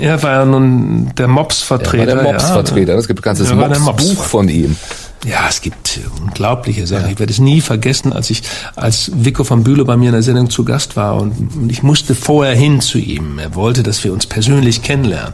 er 0.00 0.22
war 0.22 0.30
ja 0.30 0.44
nun 0.46 1.12
der 1.18 1.28
Mops-Vertreter. 1.28 2.14
Der 2.14 2.22
Mops-Vertreter. 2.22 2.94
Ja, 2.94 2.98
es 2.98 3.08
gibt 3.08 3.20
ein 3.20 3.24
ganzes 3.24 3.52
Mops-Buch 3.52 4.24
von 4.24 4.48
ihm. 4.48 4.76
Ja, 5.24 5.46
es 5.48 5.60
gibt 5.60 6.00
unglaubliche 6.20 6.86
Sachen. 6.86 7.04
Ja. 7.04 7.12
Ich 7.12 7.18
werde 7.18 7.32
es 7.32 7.38
nie 7.38 7.60
vergessen, 7.60 8.12
als 8.12 8.30
ich 8.30 8.42
als 8.74 9.12
Vico 9.14 9.44
von 9.44 9.62
Bülow 9.62 9.84
bei 9.84 9.96
mir 9.96 10.06
in 10.06 10.12
der 10.12 10.22
Sendung 10.22 10.50
zu 10.50 10.64
Gast 10.64 10.96
war 10.96 11.20
und, 11.20 11.54
und 11.54 11.70
ich 11.70 11.82
musste 11.82 12.14
vorher 12.14 12.56
hin 12.56 12.80
zu 12.80 12.98
ihm. 12.98 13.38
Er 13.38 13.54
wollte, 13.54 13.82
dass 13.82 14.02
wir 14.02 14.12
uns 14.12 14.26
persönlich 14.26 14.82
kennenlernen. 14.82 15.32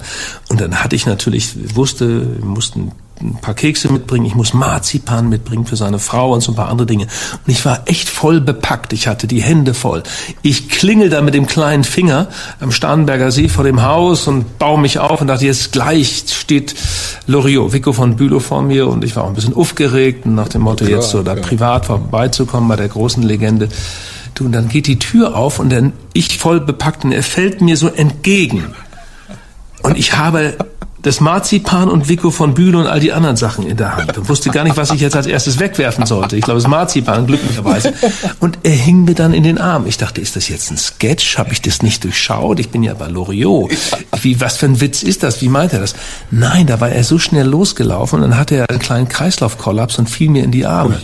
Und 0.50 0.60
dann 0.60 0.82
hatte 0.82 0.94
ich 0.94 1.06
natürlich, 1.06 1.74
wusste, 1.74 2.38
wir 2.38 2.44
mussten 2.44 2.92
ein 3.20 3.38
paar 3.40 3.54
Kekse 3.54 3.92
mitbringen, 3.92 4.26
ich 4.26 4.34
muss 4.34 4.54
Marzipan 4.54 5.28
mitbringen 5.28 5.66
für 5.66 5.76
seine 5.76 5.98
Frau 5.98 6.32
und 6.32 6.40
so 6.40 6.52
ein 6.52 6.54
paar 6.54 6.68
andere 6.68 6.86
Dinge. 6.86 7.04
Und 7.04 7.50
ich 7.50 7.64
war 7.64 7.82
echt 7.86 8.08
voll 8.08 8.40
bepackt, 8.40 8.92
ich 8.92 9.08
hatte 9.08 9.26
die 9.26 9.42
Hände 9.42 9.74
voll. 9.74 10.02
Ich 10.42 10.68
klingel 10.68 11.10
da 11.10 11.20
mit 11.20 11.34
dem 11.34 11.46
kleinen 11.46 11.84
Finger 11.84 12.28
am 12.60 12.70
Starnberger 12.70 13.30
See 13.30 13.48
vor 13.48 13.64
dem 13.64 13.82
Haus 13.82 14.28
und 14.28 14.58
baue 14.58 14.80
mich 14.80 14.98
auf 14.98 15.20
und 15.20 15.26
dachte, 15.26 15.46
jetzt 15.46 15.72
gleich 15.72 16.24
steht 16.28 16.74
Loriot, 17.26 17.72
Vico 17.72 17.92
von 17.92 18.16
Bülow 18.16 18.40
vor 18.40 18.62
mir 18.62 18.86
und 18.88 19.04
ich 19.04 19.16
war 19.16 19.24
auch 19.24 19.28
ein 19.28 19.34
bisschen 19.34 19.56
aufgeregt 19.56 20.24
und 20.26 20.34
nach 20.34 20.48
dem 20.48 20.62
Motto, 20.62 20.84
Klar, 20.84 21.00
jetzt 21.00 21.10
so 21.10 21.22
da 21.22 21.34
ja. 21.34 21.42
privat 21.42 21.86
vorbeizukommen 21.86 22.68
bei 22.68 22.76
der 22.76 22.88
großen 22.88 23.22
Legende. 23.22 23.68
Du, 24.34 24.44
und 24.44 24.52
dann 24.52 24.68
geht 24.68 24.86
die 24.86 24.98
Tür 24.98 25.36
auf 25.36 25.58
und 25.58 25.70
dann 25.70 25.92
ich 26.12 26.38
voll 26.38 26.60
bepackt 26.60 27.04
und 27.04 27.12
er 27.12 27.24
fällt 27.24 27.60
mir 27.60 27.76
so 27.76 27.88
entgegen. 27.88 28.74
Und 29.82 29.98
ich 29.98 30.16
habe 30.16 30.56
das 31.08 31.20
Marzipan 31.20 31.88
und 31.88 32.10
Vico 32.10 32.30
von 32.30 32.52
Bühle 32.52 32.76
und 32.76 32.86
all 32.86 33.00
die 33.00 33.14
anderen 33.14 33.38
Sachen 33.38 33.66
in 33.66 33.78
der 33.78 33.96
Hand 33.96 34.18
und 34.18 34.28
wusste 34.28 34.50
gar 34.50 34.64
nicht, 34.64 34.76
was 34.76 34.90
ich 34.90 35.00
jetzt 35.00 35.16
als 35.16 35.26
erstes 35.26 35.58
wegwerfen 35.58 36.04
sollte. 36.04 36.36
Ich 36.36 36.44
glaube, 36.44 36.60
das 36.60 36.68
Marzipan, 36.68 37.26
glücklicherweise. 37.26 37.94
Und 38.40 38.58
er 38.62 38.72
hing 38.72 39.04
mir 39.04 39.14
dann 39.14 39.32
in 39.32 39.42
den 39.42 39.56
Arm. 39.56 39.86
Ich 39.86 39.96
dachte, 39.96 40.20
ist 40.20 40.36
das 40.36 40.50
jetzt 40.50 40.70
ein 40.70 40.76
Sketch? 40.76 41.38
Habe 41.38 41.52
ich 41.52 41.62
das 41.62 41.80
nicht 41.80 42.04
durchschaut? 42.04 42.60
Ich 42.60 42.68
bin 42.68 42.82
ja 42.82 42.92
bei 42.92 43.06
Loriot. 43.08 43.70
Wie, 44.20 44.38
was 44.42 44.58
für 44.58 44.66
ein 44.66 44.82
Witz 44.82 45.02
ist 45.02 45.22
das? 45.22 45.40
Wie 45.40 45.48
meint 45.48 45.72
er 45.72 45.80
das? 45.80 45.94
Nein, 46.30 46.66
da 46.66 46.78
war 46.78 46.90
er 46.90 47.02
so 47.02 47.18
schnell 47.18 47.46
losgelaufen 47.46 48.16
und 48.22 48.28
dann 48.28 48.38
hatte 48.38 48.56
er 48.56 48.68
einen 48.68 48.78
kleinen 48.78 49.08
Kreislaufkollaps 49.08 49.98
und 49.98 50.10
fiel 50.10 50.28
mir 50.28 50.44
in 50.44 50.50
die 50.50 50.66
Arme. 50.66 51.00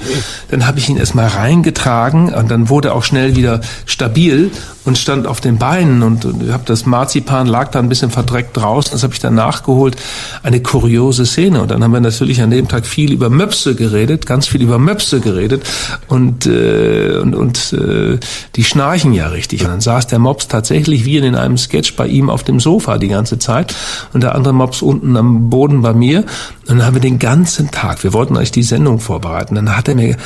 Dann 0.50 0.66
habe 0.66 0.80
ich 0.80 0.90
ihn 0.90 0.98
erstmal 0.98 1.28
reingetragen 1.28 2.34
und 2.34 2.50
dann 2.50 2.68
wurde 2.68 2.88
er 2.88 2.94
auch 2.94 3.04
schnell 3.04 3.36
wieder 3.36 3.62
stabil 3.86 4.50
und 4.84 4.98
stand 4.98 5.26
auf 5.26 5.40
den 5.40 5.56
Beinen 5.56 6.02
und, 6.02 6.26
und 6.26 6.52
habe 6.52 6.64
das 6.66 6.84
Marzipan 6.84 7.46
lag 7.46 7.70
da 7.70 7.78
ein 7.78 7.88
bisschen 7.88 8.10
verdreckt 8.10 8.54
draußen. 8.54 8.92
Das 8.92 9.02
habe 9.02 9.14
ich 9.14 9.20
dann 9.20 9.34
nachgeholt 9.34 9.93
reingeholt. 9.94 10.42
Eine 10.42 10.60
kuriose 10.60 11.26
Szene. 11.26 11.62
Und 11.62 11.70
dann 11.70 11.82
haben 11.82 11.92
wir 11.92 12.00
natürlich 12.00 12.42
an 12.42 12.50
dem 12.50 12.68
Tag 12.68 12.86
viel 12.86 13.12
über 13.12 13.30
Möpse 13.30 13.74
geredet, 13.74 14.26
ganz 14.26 14.46
viel 14.46 14.62
über 14.62 14.78
Möpse 14.78 15.20
geredet 15.20 15.62
und, 16.08 16.46
äh, 16.46 17.18
und, 17.20 17.34
und 17.34 17.72
äh, 17.72 18.18
die 18.56 18.64
schnarchen 18.64 19.12
ja 19.12 19.28
richtig. 19.28 19.62
Und 19.62 19.68
dann 19.68 19.80
saß 19.80 20.06
der 20.06 20.18
Mops 20.18 20.48
tatsächlich 20.48 21.04
wie 21.04 21.18
in 21.18 21.34
einem 21.34 21.56
Sketch 21.56 21.96
bei 21.96 22.06
ihm 22.06 22.28
auf 22.28 22.44
dem 22.44 22.60
Sofa 22.60 22.98
die 22.98 23.08
ganze 23.08 23.38
Zeit 23.38 23.74
und 24.12 24.22
der 24.22 24.34
andere 24.34 24.52
Mops 24.52 24.82
unten 24.82 25.16
am 25.16 25.48
Boden 25.48 25.82
bei 25.82 25.94
mir. 25.94 26.24
Und 26.68 26.78
dann 26.78 26.86
haben 26.86 26.94
wir 26.94 27.00
den 27.00 27.18
ganzen 27.18 27.70
Tag, 27.70 28.02
wir 28.04 28.12
wollten 28.12 28.36
eigentlich 28.36 28.50
die 28.50 28.62
Sendung 28.62 28.98
vorbereiten, 28.98 29.54
dann 29.54 29.76
hat 29.76 29.88
er 29.88 29.94
mir 29.94 30.16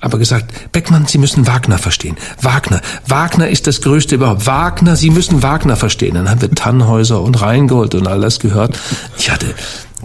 aber 0.00 0.18
gesagt, 0.18 0.72
Beckmann, 0.72 1.06
Sie 1.06 1.18
müssen 1.18 1.46
Wagner 1.46 1.78
verstehen. 1.78 2.16
Wagner. 2.40 2.80
Wagner 3.06 3.48
ist 3.48 3.66
das 3.66 3.80
Größte 3.80 4.14
überhaupt. 4.14 4.46
Wagner, 4.46 4.96
Sie 4.96 5.10
müssen 5.10 5.42
Wagner 5.42 5.76
verstehen. 5.76 6.14
Dann 6.14 6.30
haben 6.30 6.40
wir 6.40 6.50
Tannhäuser 6.50 7.20
und 7.20 7.40
Rheingold 7.40 7.94
und 7.94 8.06
all 8.06 8.20
das 8.20 8.38
gehört. 8.38 8.78
Ich 9.18 9.30
hatte 9.30 9.54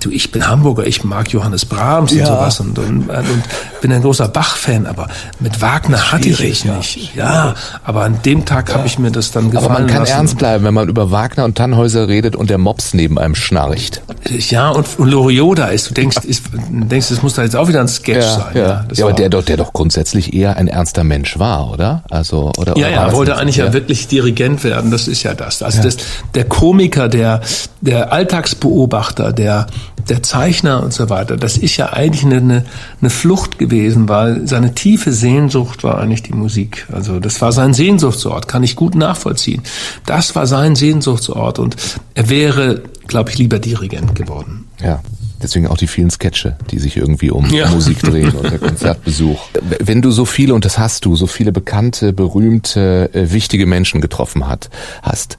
du, 0.05 0.09
ich 0.09 0.31
bin 0.31 0.47
Hamburger, 0.47 0.85
ich 0.85 1.03
mag 1.03 1.29
Johannes 1.31 1.65
Brahms 1.65 2.13
ja. 2.13 2.21
und 2.21 2.27
sowas 2.27 2.59
und, 2.59 2.77
und, 2.77 3.09
und 3.09 3.43
bin 3.81 3.91
ein 3.91 4.01
großer 4.01 4.27
Bach-Fan, 4.27 4.85
aber 4.85 5.07
mit 5.39 5.61
Wagner 5.61 6.11
hatte 6.11 6.29
ich 6.29 6.41
es 6.41 6.65
nicht. 6.65 7.15
Ja, 7.15 7.53
aber 7.83 8.03
an 8.03 8.19
dem 8.23 8.45
Tag 8.45 8.69
ja. 8.69 8.75
habe 8.75 8.87
ich 8.87 8.99
mir 8.99 9.11
das 9.11 9.31
dann 9.31 9.51
gefallen 9.51 9.71
Aber 9.71 9.79
man 9.79 9.87
kann 9.87 9.99
lassen. 9.99 10.13
ernst 10.13 10.37
bleiben, 10.37 10.63
wenn 10.63 10.73
man 10.73 10.89
über 10.89 11.11
Wagner 11.11 11.45
und 11.45 11.57
Tannhäuser 11.57 12.07
redet 12.07 12.35
und 12.35 12.49
der 12.49 12.57
Mops 12.57 12.93
neben 12.93 13.19
einem 13.19 13.35
schnarcht. 13.35 14.01
Ja, 14.29 14.69
und, 14.69 14.87
und 14.97 15.09
Loriot 15.09 15.59
da 15.59 15.67
ist, 15.67 15.89
du 15.89 15.93
denkst, 15.93 16.17
ist, 16.23 16.43
denkst, 16.53 17.11
es 17.11 17.21
muss 17.21 17.33
da 17.35 17.43
jetzt 17.43 17.55
auch 17.55 17.67
wieder 17.67 17.81
ein 17.81 17.87
Sketch 17.87 18.25
ja, 18.25 18.31
sein. 18.31 18.55
Ja, 18.55 18.61
ja, 18.61 18.85
ja 18.93 19.05
aber 19.05 19.13
der 19.13 19.29
doch, 19.29 19.43
der 19.43 19.57
doch 19.57 19.73
grundsätzlich 19.73 20.33
eher 20.33 20.57
ein 20.57 20.67
ernster 20.67 21.03
Mensch 21.03 21.39
war, 21.39 21.71
oder? 21.71 22.03
Also, 22.09 22.51
oder, 22.57 22.77
ja, 22.77 22.87
oder 22.87 22.89
ja, 22.89 23.07
er 23.07 23.13
wollte 23.13 23.37
eigentlich 23.37 23.57
ja 23.57 23.73
wirklich 23.73 24.07
Dirigent 24.07 24.63
werden, 24.63 24.91
das 24.91 25.07
ist 25.07 25.23
ja 25.23 25.33
das. 25.33 25.61
Also 25.61 25.81
das, 25.81 25.97
der 26.35 26.45
Komiker, 26.45 27.09
der, 27.09 27.41
der 27.81 28.11
Alltagsbeobachter, 28.11 29.33
der, 29.33 29.67
der 30.09 30.23
Zeichner 30.23 30.83
und 30.83 30.93
so 30.93 31.09
weiter, 31.09 31.37
das 31.37 31.57
ist 31.57 31.77
ja 31.77 31.93
eigentlich 31.93 32.25
eine, 32.25 32.65
eine 33.01 33.09
Flucht 33.09 33.57
gewesen, 33.57 34.09
weil 34.09 34.47
seine 34.47 34.73
tiefe 34.73 35.11
Sehnsucht 35.11 35.83
war 35.83 35.99
eigentlich 35.99 36.23
die 36.23 36.33
Musik. 36.33 36.87
Also 36.91 37.19
das 37.19 37.41
war 37.41 37.51
sein 37.51 37.73
Sehnsuchtsort, 37.73 38.47
kann 38.47 38.63
ich 38.63 38.75
gut 38.75 38.95
nachvollziehen. 38.95 39.63
Das 40.05 40.35
war 40.35 40.47
sein 40.47 40.75
Sehnsuchtsort 40.75 41.59
und 41.59 41.75
er 42.15 42.29
wäre, 42.29 42.83
glaube 43.07 43.29
ich, 43.29 43.37
lieber 43.37 43.59
Dirigent 43.59 44.15
geworden. 44.15 44.65
Ja. 44.81 45.01
Deswegen 45.43 45.67
auch 45.67 45.77
die 45.77 45.87
vielen 45.87 46.09
Sketche, 46.09 46.55
die 46.71 46.79
sich 46.79 46.95
irgendwie 46.95 47.29
um 47.29 47.49
ja. 47.49 47.69
Musik 47.69 47.99
drehen 48.01 48.31
und 48.31 48.49
der 48.49 48.59
Konzertbesuch. 48.59 49.39
Wenn 49.79 50.01
du 50.01 50.09
so 50.09 50.23
viele, 50.23 50.53
und 50.53 50.63
das 50.63 50.79
hast 50.79 51.03
du, 51.03 51.17
so 51.17 51.27
viele 51.27 51.51
bekannte, 51.51 52.13
berühmte, 52.13 53.09
äh, 53.13 53.31
wichtige 53.33 53.65
Menschen 53.65 53.99
getroffen 53.99 54.47
hat, 54.47 54.69
hast, 55.01 55.37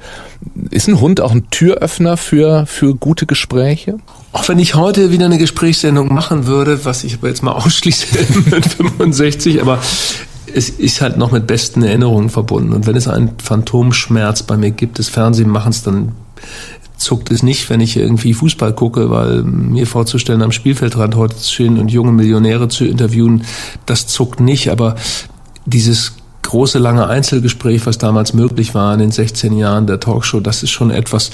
ist 0.71 0.89
ein 0.89 1.01
Hund 1.01 1.21
auch 1.21 1.33
ein 1.33 1.51
Türöffner 1.51 2.17
für, 2.17 2.67
für 2.67 2.95
gute 2.95 3.27
Gespräche? 3.27 3.99
Auch 4.33 4.49
wenn 4.49 4.59
ich 4.59 4.75
heute 4.75 5.11
wieder 5.11 5.27
eine 5.27 5.39
Gesprächssendung 5.39 6.13
machen 6.13 6.47
würde, 6.47 6.85
was 6.85 7.05
ich 7.05 7.15
aber 7.15 7.29
jetzt 7.29 7.43
mal 7.43 7.53
ausschließe 7.53 8.07
mit 8.51 8.67
65, 8.67 9.61
aber 9.61 9.79
es 10.53 10.69
ist 10.69 11.01
halt 11.01 11.17
noch 11.17 11.33
mit 11.33 11.47
besten 11.47 11.83
Erinnerungen 11.83 12.31
verbunden. 12.31 12.73
Und 12.73 12.87
wenn 12.87 12.97
es 12.97 13.09
einen 13.09 13.33
Phantomschmerz 13.43 14.45
bei 14.45 14.57
mir 14.57 14.71
gibt 14.71 14.99
des 14.99 15.09
Fernsehmachens, 15.09 15.83
dann 15.83 16.13
zuckt 16.97 17.31
es 17.31 17.43
nicht, 17.43 17.69
wenn 17.71 17.81
ich 17.81 17.97
irgendwie 17.97 18.35
Fußball 18.35 18.73
gucke, 18.73 19.11
weil 19.11 19.43
mir 19.43 19.87
vorzustellen, 19.87 20.43
am 20.43 20.53
Spielfeldrand 20.53 21.17
heute 21.17 21.37
zu 21.37 21.53
stehen 21.53 21.79
und 21.79 21.91
junge 21.91 22.13
Millionäre 22.13 22.69
zu 22.69 22.85
interviewen, 22.85 23.45
das 23.87 24.07
zuckt 24.07 24.41
nicht, 24.41 24.71
aber 24.71 24.95
dieses 25.67 26.15
große, 26.45 26.79
lange 26.79 27.07
Einzelgespräch, 27.09 27.87
was 27.87 27.99
damals 27.99 28.33
möglich 28.33 28.75
war 28.75 28.93
in 28.95 29.01
den 29.01 29.11
16 29.11 29.57
Jahren 29.57 29.87
der 29.87 30.01
Talkshow, 30.01 30.41
das 30.41 30.63
ist 30.63 30.71
schon 30.71 30.91
etwas, 30.91 31.31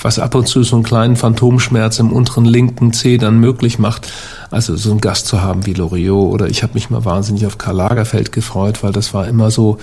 was 0.00 0.18
ab 0.18 0.34
und 0.34 0.48
zu 0.48 0.62
so 0.62 0.76
einen 0.76 0.84
kleinen 0.84 1.16
Phantomschmerz 1.16 1.98
im 1.98 2.12
unteren 2.12 2.44
linken 2.44 2.92
Zeh 2.92 3.18
dann 3.18 3.38
möglich 3.38 3.78
macht. 3.78 4.10
Also 4.54 4.76
so 4.76 4.92
einen 4.92 5.00
Gast 5.00 5.26
zu 5.26 5.42
haben 5.42 5.66
wie 5.66 5.72
Loriot 5.72 6.32
oder 6.32 6.46
ich 6.46 6.62
habe 6.62 6.74
mich 6.74 6.88
mal 6.88 7.04
wahnsinnig 7.04 7.44
auf 7.44 7.58
Karl 7.58 7.74
Lagerfeld 7.74 8.30
gefreut, 8.30 8.84
weil 8.84 8.92
das 8.92 9.12
war 9.12 9.26
immer 9.26 9.50
so 9.50 9.78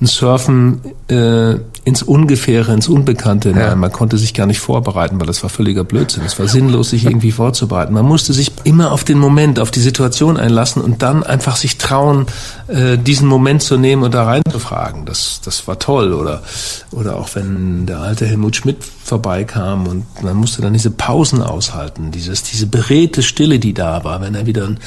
ein 0.00 0.06
Surfen 0.06 0.80
äh, 1.06 1.54
ins 1.84 2.02
Ungefähre, 2.02 2.74
ins 2.74 2.88
Unbekannte. 2.88 3.50
Ja. 3.50 3.68
Nein, 3.68 3.78
man 3.78 3.92
konnte 3.92 4.18
sich 4.18 4.34
gar 4.34 4.46
nicht 4.46 4.58
vorbereiten, 4.58 5.20
weil 5.20 5.28
das 5.28 5.44
war 5.44 5.50
völliger 5.50 5.84
Blödsinn. 5.84 6.24
Es 6.26 6.36
war 6.40 6.48
sinnlos, 6.48 6.90
sich 6.90 7.04
irgendwie 7.04 7.30
vorzubereiten. 7.30 7.94
Man 7.94 8.04
musste 8.04 8.32
sich 8.32 8.50
immer 8.64 8.90
auf 8.90 9.04
den 9.04 9.18
Moment, 9.18 9.60
auf 9.60 9.70
die 9.70 9.78
Situation 9.78 10.36
einlassen 10.36 10.82
und 10.82 11.02
dann 11.02 11.22
einfach 11.22 11.54
sich 11.54 11.78
trauen, 11.78 12.26
äh, 12.66 12.98
diesen 12.98 13.28
Moment 13.28 13.62
zu 13.62 13.76
nehmen 13.76 14.02
und 14.02 14.14
da 14.14 14.24
reinzufragen. 14.24 15.06
Das, 15.06 15.40
das 15.44 15.68
war 15.68 15.78
toll. 15.78 16.12
Oder, 16.12 16.42
oder 16.90 17.14
auch 17.14 17.28
wenn 17.34 17.86
der 17.86 18.00
alte 18.00 18.26
Helmut 18.26 18.56
Schmidt 18.56 18.78
vorbeikam 18.82 19.86
und 19.86 20.04
man 20.24 20.34
musste 20.34 20.62
dann 20.62 20.72
diese 20.72 20.90
Pausen 20.90 21.40
aushalten, 21.40 22.10
dieses, 22.10 22.42
diese 22.42 22.66
beredte 22.66 23.22
Stille, 23.22 23.60
die 23.60 23.72
da 23.72 24.02
war, 24.02 24.15
wenn 24.20 24.34
er 24.34 24.46
wieder 24.46 24.64
einen 24.64 24.80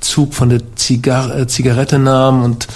Zug 0.00 0.34
von 0.34 0.50
der 0.50 0.60
Zigar 0.76 1.36
äh, 1.36 1.46
Zigarette 1.46 1.98
nahm 1.98 2.42
und, 2.42 2.68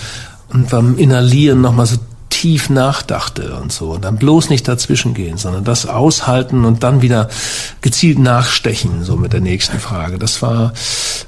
und 0.49 0.71
beim 0.71 0.97
Inhalieren 0.99 1.61
nochmal 1.61 1.87
so 1.87 1.97
tief 2.41 2.69
nachdachte 2.69 3.57
und 3.63 3.73
so. 3.73 3.93
Und 3.93 4.05
dann 4.05 4.19
bloß 4.19 4.51
nicht 4.51 4.69
dazwischen 4.69 5.15
gehen, 5.15 5.39
sondern 5.39 5.65
das 5.65 5.87
aushalten 5.87 6.67
und 6.67 6.83
dann 6.83 7.01
wieder 7.01 7.29
gezielt 7.81 8.19
nachstechen, 8.19 9.05
so 9.05 9.17
mit 9.17 9.33
der 9.33 9.41
nächsten 9.41 9.79
Frage. 9.79 10.19
Das 10.19 10.43
war, 10.43 10.75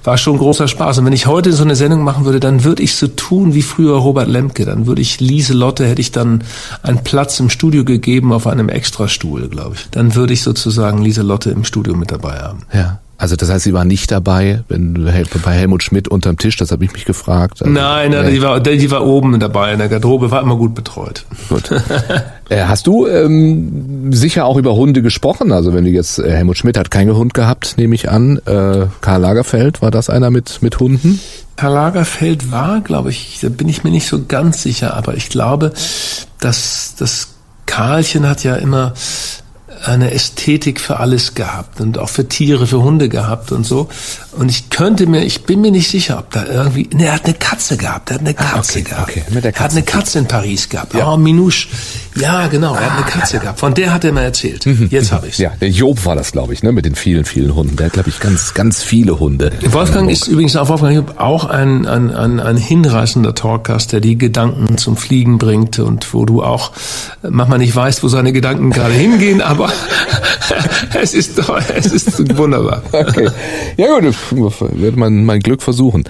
war 0.04 0.18
schon 0.18 0.36
großer 0.36 0.68
Spaß. 0.68 0.98
Und 0.98 1.06
wenn 1.06 1.14
ich 1.14 1.26
heute 1.26 1.54
so 1.54 1.64
eine 1.64 1.76
Sendung 1.76 2.02
machen 2.02 2.26
würde, 2.26 2.40
dann 2.40 2.62
würde 2.62 2.82
ich 2.82 2.94
so 2.96 3.06
tun 3.06 3.54
wie 3.54 3.62
früher 3.62 3.96
Robert 3.96 4.28
Lemke. 4.28 4.66
Dann 4.66 4.86
würde 4.86 5.00
ich 5.00 5.18
Lieselotte, 5.18 5.86
hätte 5.86 6.02
ich 6.02 6.12
dann 6.12 6.44
einen 6.82 7.02
Platz 7.02 7.40
im 7.40 7.48
Studio 7.48 7.84
gegeben 7.84 8.32
auf 8.32 8.46
einem 8.46 8.68
Extrastuhl, 8.68 9.48
glaube 9.48 9.76
ich. 9.76 9.88
Dann 9.90 10.14
würde 10.14 10.34
ich 10.34 10.42
sozusagen 10.42 11.02
Lieselotte 11.02 11.50
im 11.50 11.64
Studio 11.64 11.96
mit 11.96 12.10
dabei 12.10 12.38
haben. 12.40 12.66
Ja. 12.72 13.00
Also 13.18 13.34
das 13.34 13.50
heißt, 13.50 13.64
sie 13.64 13.74
war 13.74 13.84
nicht 13.84 14.12
dabei, 14.12 14.62
wenn 14.68 14.94
bei 14.94 15.52
Helmut 15.52 15.82
Schmidt 15.82 16.06
unterm 16.06 16.38
Tisch, 16.38 16.56
das 16.56 16.70
habe 16.70 16.84
ich 16.84 16.92
mich 16.92 17.04
gefragt. 17.04 17.60
Also, 17.60 17.72
nein, 17.72 18.12
nein, 18.12 18.32
die 18.32 18.40
war, 18.40 18.60
die 18.60 18.90
war 18.92 19.04
oben 19.04 19.40
dabei 19.40 19.72
in 19.72 19.78
der 19.80 19.88
Garderobe, 19.88 20.30
war 20.30 20.40
immer 20.40 20.54
gut 20.54 20.76
betreut. 20.76 21.24
Gut. 21.48 21.72
äh, 22.48 22.62
hast 22.62 22.86
du 22.86 23.08
ähm, 23.08 24.12
sicher 24.12 24.44
auch 24.44 24.56
über 24.56 24.76
Hunde 24.76 25.02
gesprochen? 25.02 25.50
Also 25.50 25.74
wenn 25.74 25.84
du 25.84 25.90
jetzt, 25.90 26.20
äh, 26.20 26.30
Helmut 26.30 26.58
Schmidt 26.58 26.78
hat 26.78 26.92
keinen 26.92 27.16
Hund 27.16 27.34
gehabt, 27.34 27.74
nehme 27.76 27.96
ich 27.96 28.08
an. 28.08 28.38
Äh, 28.46 28.86
Karl 29.00 29.20
Lagerfeld, 29.20 29.82
war 29.82 29.90
das 29.90 30.10
einer 30.10 30.30
mit, 30.30 30.62
mit 30.62 30.78
Hunden? 30.78 31.18
Karl 31.56 31.74
Lagerfeld 31.74 32.52
war, 32.52 32.80
glaube 32.82 33.10
ich, 33.10 33.40
da 33.42 33.48
bin 33.48 33.68
ich 33.68 33.82
mir 33.82 33.90
nicht 33.90 34.06
so 34.06 34.26
ganz 34.28 34.62
sicher, 34.62 34.96
aber 34.96 35.16
ich 35.16 35.28
glaube, 35.28 35.72
dass 36.38 36.94
das 36.96 37.34
Karlchen 37.66 38.28
hat 38.28 38.44
ja 38.44 38.54
immer 38.54 38.94
eine 39.84 40.12
Ästhetik 40.12 40.80
für 40.80 40.98
alles 40.98 41.34
gehabt 41.34 41.80
und 41.80 41.98
auch 41.98 42.08
für 42.08 42.28
Tiere, 42.28 42.66
für 42.66 42.82
Hunde 42.82 43.08
gehabt 43.08 43.52
und 43.52 43.64
so. 43.64 43.88
Und 44.32 44.50
ich 44.50 44.70
könnte 44.70 45.06
mir, 45.06 45.24
ich 45.24 45.44
bin 45.44 45.60
mir 45.60 45.70
nicht 45.70 45.88
sicher, 45.88 46.18
ob 46.18 46.30
da 46.30 46.44
irgendwie, 46.46 46.88
ne, 46.94 47.06
er 47.06 47.14
hat 47.14 47.24
eine 47.24 47.34
Katze 47.34 47.76
gehabt, 47.76 48.10
er 48.10 48.14
hat 48.14 48.20
eine 48.20 48.34
Katze 48.34 48.54
ah, 48.54 48.58
okay, 48.58 48.82
gehabt. 48.82 49.10
Okay, 49.10 49.22
mit 49.30 49.44
der 49.44 49.52
Katze. 49.52 49.62
Er 49.62 49.64
hat 49.64 49.72
eine 49.72 49.82
Katze 49.82 50.18
in 50.18 50.26
Paris 50.26 50.68
gehabt. 50.68 50.94
Ja. 50.94 51.12
Oh, 51.12 51.16
Minouche. 51.16 51.68
Ja, 52.16 52.46
genau, 52.48 52.74
er 52.74 52.80
hat 52.80 52.92
eine 52.92 53.06
ah, 53.06 53.08
Katze 53.08 53.36
ja, 53.36 53.42
gehabt. 53.42 53.60
Von 53.60 53.74
der 53.74 53.92
hat 53.92 54.04
er 54.04 54.12
mir 54.12 54.22
erzählt. 54.22 54.66
Mhm. 54.66 54.88
Jetzt 54.90 55.12
habe 55.12 55.28
ich's. 55.28 55.38
Ja, 55.38 55.50
der 55.60 55.70
Job 55.70 56.04
war 56.04 56.14
das, 56.14 56.32
glaube 56.32 56.52
ich, 56.52 56.62
ne, 56.62 56.72
mit 56.72 56.84
den 56.84 56.94
vielen, 56.94 57.24
vielen 57.24 57.54
Hunden. 57.54 57.76
Der 57.76 57.86
hat, 57.86 57.92
glaube 57.92 58.08
ich, 58.08 58.20
ganz, 58.20 58.54
ganz 58.54 58.82
viele 58.82 59.18
Hunde. 59.18 59.52
Wolfgang 59.66 60.10
ist 60.10 60.26
übrigens 60.28 60.56
auch 60.56 60.68
Wolfgang 60.68 60.94
Job 60.94 61.14
auch 61.18 61.44
ein, 61.44 61.86
ein, 61.86 62.10
ein, 62.10 62.40
ein 62.40 62.56
hinreißender 62.56 63.34
Talkgast, 63.34 63.92
der 63.92 64.00
die 64.00 64.18
Gedanken 64.18 64.78
zum 64.78 64.96
Fliegen 64.96 65.38
bringt 65.38 65.78
und 65.78 66.12
wo 66.14 66.24
du 66.24 66.42
auch 66.42 66.72
manchmal 67.22 67.58
nicht 67.58 67.74
weißt, 67.74 68.02
wo 68.02 68.08
seine 68.08 68.32
Gedanken 68.32 68.70
gerade 68.70 68.94
hingehen, 68.94 69.40
aber 69.40 69.67
es 71.00 71.14
ist 71.14 71.38
doch, 71.38 71.60
es 71.74 71.86
ist 71.86 72.36
wunderbar. 72.36 72.82
Okay. 72.92 73.28
Ja 73.76 73.98
gut, 73.98 74.14
wird 74.80 74.96
man 74.96 75.24
mein 75.24 75.40
Glück 75.40 75.62
versuchen. 75.62 76.04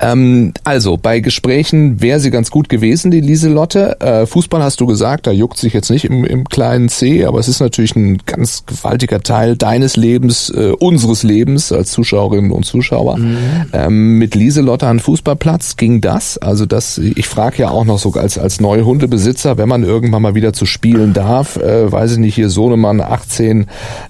Ähm, 0.00 0.52
also 0.64 0.96
bei 0.96 1.20
Gesprächen 1.20 2.00
wäre 2.00 2.20
sie 2.20 2.30
ganz 2.30 2.50
gut 2.50 2.68
gewesen, 2.68 3.10
die 3.10 3.20
Lieselotte. 3.20 4.00
Äh, 4.00 4.26
Fußball 4.26 4.62
hast 4.62 4.80
du 4.80 4.86
gesagt, 4.86 5.26
da 5.26 5.30
juckt 5.30 5.58
sich 5.58 5.72
jetzt 5.72 5.90
nicht 5.90 6.04
im, 6.04 6.24
im 6.24 6.48
kleinen 6.48 6.88
C, 6.88 7.24
aber 7.24 7.38
es 7.38 7.48
ist 7.48 7.60
natürlich 7.60 7.96
ein 7.96 8.18
ganz 8.26 8.64
gewaltiger 8.66 9.20
Teil 9.20 9.56
deines 9.56 9.96
Lebens, 9.96 10.50
äh, 10.50 10.72
unseres 10.78 11.22
Lebens 11.22 11.72
als 11.72 11.92
Zuschauerinnen 11.92 12.50
und 12.50 12.64
Zuschauer. 12.64 13.18
Mhm. 13.18 13.36
Ähm, 13.72 14.18
mit 14.18 14.34
Lieselotte 14.34 14.86
an 14.86 15.00
Fußballplatz 15.00 15.76
ging 15.76 16.00
das. 16.00 16.38
Also 16.38 16.66
das, 16.66 16.98
ich 16.98 17.28
frage 17.28 17.62
ja 17.62 17.70
auch 17.70 17.84
noch 17.84 17.98
so 17.98 18.12
als 18.14 18.38
als 18.38 18.60
neue 18.60 18.84
Hundebesitzer, 18.84 19.58
wenn 19.58 19.68
man 19.68 19.84
irgendwann 19.84 20.22
mal 20.22 20.34
wieder 20.34 20.52
zu 20.52 20.66
spielen 20.66 21.12
darf, 21.12 21.56
äh, 21.56 21.90
weiß 21.90 22.12
ich 22.12 22.18
nicht, 22.18 22.34
hier 22.34 22.48
Sohnemann 22.48 23.00
18, 23.10 23.66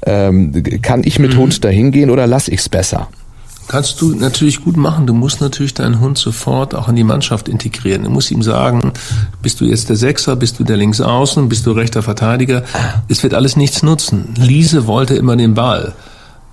ähm, 0.07 0.63
kann 0.83 1.03
ich 1.05 1.19
mit 1.19 1.35
mhm. 1.35 1.39
Hund 1.39 1.65
dahin 1.65 1.91
gehen 1.91 2.11
oder 2.11 2.27
lass 2.27 2.49
ich's 2.49 2.69
besser? 2.69 3.09
Kannst 3.69 4.01
du 4.01 4.15
natürlich 4.15 4.65
gut 4.65 4.77
machen. 4.77 5.07
Du 5.07 5.15
musst 5.15 5.41
natürlich 5.41 5.73
deinen 5.73 6.01
Hund 6.01 6.19
sofort 6.19 6.75
auch 6.75 6.89
in 6.89 6.97
die 6.97 7.05
Mannschaft 7.05 7.49
integrieren. 7.49 8.05
Du 8.05 8.11
musst 8.11 8.31
ihm 8.31 8.43
sagen, 8.43 8.93
bist 9.41 9.61
du 9.61 9.65
jetzt 9.65 9.89
der 9.89 9.97
Sechser, 9.97 10.37
bist 10.37 10.59
du 10.59 10.65
der 10.65 10.77
Linksaußen, 10.77 11.49
bist 11.49 11.65
du 11.65 11.73
rechter 11.73 12.03
Verteidiger. 12.03 12.65
Es 13.09 13.23
wird 13.23 13.35
alles 13.35 13.57
nichts 13.57 13.83
nutzen. 13.83 14.35
Liese 14.37 14.87
wollte 14.87 15.15
immer 15.15 15.37
den 15.37 15.55
Ball. 15.55 15.95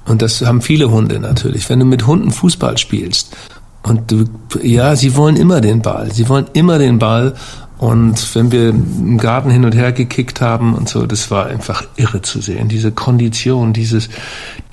Und 0.06 0.22
das 0.22 0.42
haben 0.42 0.62
viele 0.62 0.92
Hunde 0.92 1.20
natürlich. 1.20 1.70
Wenn 1.70 1.80
du 1.80 1.86
mit 1.86 2.08
Hunden 2.08 2.32
Fußball 2.32 2.78
spielst 2.78 3.36
und 3.84 4.12
du, 4.12 4.26
ja, 4.62 4.96
sie 4.96 5.16
wollen 5.16 5.36
immer 5.36 5.62
den 5.62 5.82
Ball. 5.82 6.12
Sie 6.14 6.30
wollen 6.30 6.46
immer 6.54 6.78
den 6.80 7.00
Ball 7.00 7.36
Und 7.80 8.36
wenn 8.36 8.52
wir 8.52 8.70
im 8.70 9.18
Garten 9.18 9.50
hin 9.50 9.64
und 9.64 9.74
her 9.74 9.94
gekickt 9.94 10.42
haben 10.42 10.76
und 10.76 10.90
so, 10.90 11.06
das 11.06 11.32
war 11.32 11.46
einfach 11.46 11.86
irre 11.96 12.22
zu 12.22 12.42
sehen. 12.42 12.68
Diese 12.68 12.92
Kondition, 12.92 13.72
dieses, 13.72 14.10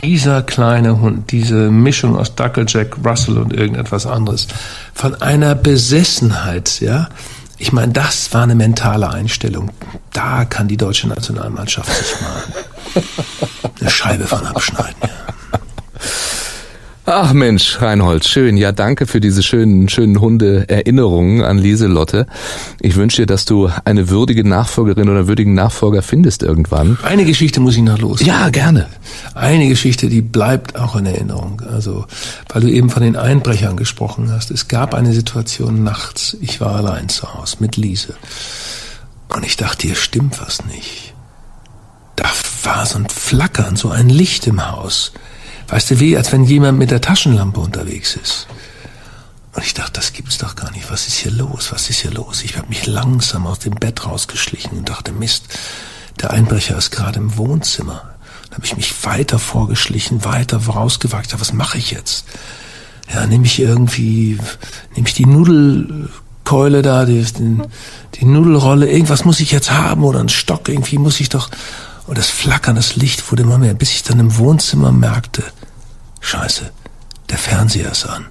dieser 0.03 0.42
kleine 0.42 1.01
Hund, 1.01 1.31
diese 1.31 1.71
Mischung 1.71 2.16
aus 2.16 2.35
Ducklejack, 2.35 2.97
Russell 3.05 3.38
und 3.38 3.53
irgendetwas 3.53 4.07
anderes, 4.07 4.49
von 4.92 5.14
einer 5.23 5.55
Besessenheit, 5.55 6.81
ja. 6.81 7.09
Ich 7.59 7.73
meine, 7.73 7.92
das 7.92 8.35
war 8.35 8.42
eine 8.42 8.57
mentale 8.57 9.09
Einstellung. 9.09 9.71
Da 10.12 10.45
kann 10.45 10.66
die 10.66 10.77
deutsche 10.77 11.07
Nationalmannschaft 11.07 11.88
sich 11.88 12.21
mal 12.21 13.03
eine 13.81 13.90
Scheibe 13.90 14.27
von 14.27 14.45
abschneiden. 14.45 14.97
Ja. 15.01 15.09
Ach 17.09 17.33
Mensch, 17.33 17.81
Reinhold, 17.81 18.27
schön. 18.27 18.57
Ja, 18.57 18.73
danke 18.73 19.07
für 19.07 19.21
diese 19.21 19.45
schönen, 19.45 19.88
schönen 19.88 20.21
Hunde-Erinnerungen 20.21 21.45
an 21.45 21.57
Lieselotte. 21.57 22.27
Ich 22.81 22.97
wünsche 22.97 23.23
dir, 23.23 23.27
dass 23.27 23.45
du 23.45 23.71
eine 23.85 24.11
würdige 24.11 24.47
Nachfolgerin 24.47 25.09
oder 25.09 25.29
würdigen 25.29 25.55
Nachfolger 25.55 26.03
findest 26.03 26.42
irgendwann. 26.42 26.99
Eine 27.05 27.25
Geschichte 27.25 27.61
muss 27.61 27.77
ich 27.77 27.83
noch 27.83 28.01
los. 28.01 28.27
Ja, 28.27 28.49
gerne. 28.49 28.88
Eine 29.35 29.69
Geschichte, 29.69 30.09
die 30.09 30.21
bleibt 30.21 30.75
auch 30.75 30.97
in 30.97 31.07
Erinnerung. 31.07 31.62
Also, 31.73 32.07
weil 32.49 32.62
du 32.62 32.69
eben 32.69 32.90
von 32.90 33.05
den 33.05 33.14
Einbrechern 33.14 33.77
gesprochen 33.77 34.33
hast. 34.33 34.51
Es 34.51 34.66
gab 34.66 34.92
eine 34.92 35.12
Situation 35.12 35.85
nachts. 35.85 36.37
Ich 36.40 36.61
war 36.61 36.75
allein 36.75 37.09
zu 37.09 37.33
Hause 37.33 37.59
mit 37.61 37.77
Liese. 37.77 38.14
Und 39.29 39.47
ich 39.47 39.57
dachte, 39.57 39.87
hier 39.87 39.97
stimmt 39.97 40.40
was 40.40 40.64
nicht. 40.64 41.14
Da 42.16 42.27
war 42.64 42.85
so 42.85 42.99
ein 42.99 43.09
Flackern, 43.09 43.77
so 43.77 43.90
ein 43.90 44.09
Licht 44.09 44.49
im 44.49 44.69
Haus. 44.69 45.12
Weißt 45.69 45.91
du, 45.91 46.01
wie 46.01 46.17
als 46.17 46.33
wenn 46.33 46.45
jemand 46.45 46.79
mit 46.79 46.91
der 46.91 47.01
Taschenlampe 47.01 47.61
unterwegs 47.61 48.17
ist. 48.17 48.47
Und 49.53 49.65
ich 49.65 49.75
dachte, 49.75 49.93
das 49.95 50.13
gibt's 50.13 50.39
doch 50.39 50.55
gar 50.55 50.71
nicht. 50.71 50.91
Was 50.91 51.09
ist 51.09 51.17
hier 51.17 51.33
los? 51.33 51.73
Was 51.73 51.89
ist 51.89 52.01
hier 52.01 52.13
los? 52.13 52.43
Ich 52.45 52.57
habe 52.57 52.69
mich 52.69 52.87
langsam 52.87 53.47
aus 53.47 53.59
dem 53.59 53.75
Bett 53.75 54.05
rausgeschlichen 54.05 54.79
und 54.79 54.89
dachte, 54.89 55.13
Mist, 55.13 55.45
der 56.21 56.31
Einbrecher 56.31 56.77
ist 56.77 56.91
gerade 56.91 57.19
im 57.19 57.37
Wohnzimmer. 57.37 58.03
Dann 58.45 58.59
habe 58.59 58.67
ich 58.67 58.77
mich 58.77 59.05
weiter 59.05 59.39
vorgeschlichen, 59.39 60.25
weiter 60.25 60.61
vorausgewagt. 60.61 61.35
Was 61.41 61.53
mache 61.53 61.79
ich 61.79 61.91
jetzt? 61.91 62.27
Ja, 63.13 63.27
nehme 63.27 63.47
ich 63.47 63.59
irgendwie, 63.59 64.39
nehme 64.95 65.09
ich 65.09 65.15
die 65.15 65.27
Nudelkeule 65.27 66.83
da, 66.83 67.05
die, 67.05 67.25
die 68.15 68.25
Nudelrolle, 68.25 68.91
irgendwas 68.91 69.25
muss 69.25 69.41
ich 69.41 69.53
jetzt 69.53 69.71
haben 69.71 70.05
oder 70.05 70.21
einen 70.21 70.29
Stock, 70.29 70.69
irgendwie 70.69 70.99
muss 70.99 71.21
ich 71.21 71.29
doch. 71.29 71.51
Und 72.07 72.19
das 72.19 72.31
Flackern, 72.31 72.77
das 72.77 72.97
Licht 72.97 73.31
wurde 73.31 73.42
immer 73.42 73.59
mehr, 73.59 73.75
bis 73.75 73.90
ich 73.92 74.03
dann 74.03 74.21
im 74.21 74.37
Wohnzimmer 74.37 74.92
merkte, 74.92 75.42
scheiße, 76.21 76.71
der 77.31 77.38
Fernseher 77.38 77.90
ist 77.90 78.07
an. 78.07 78.27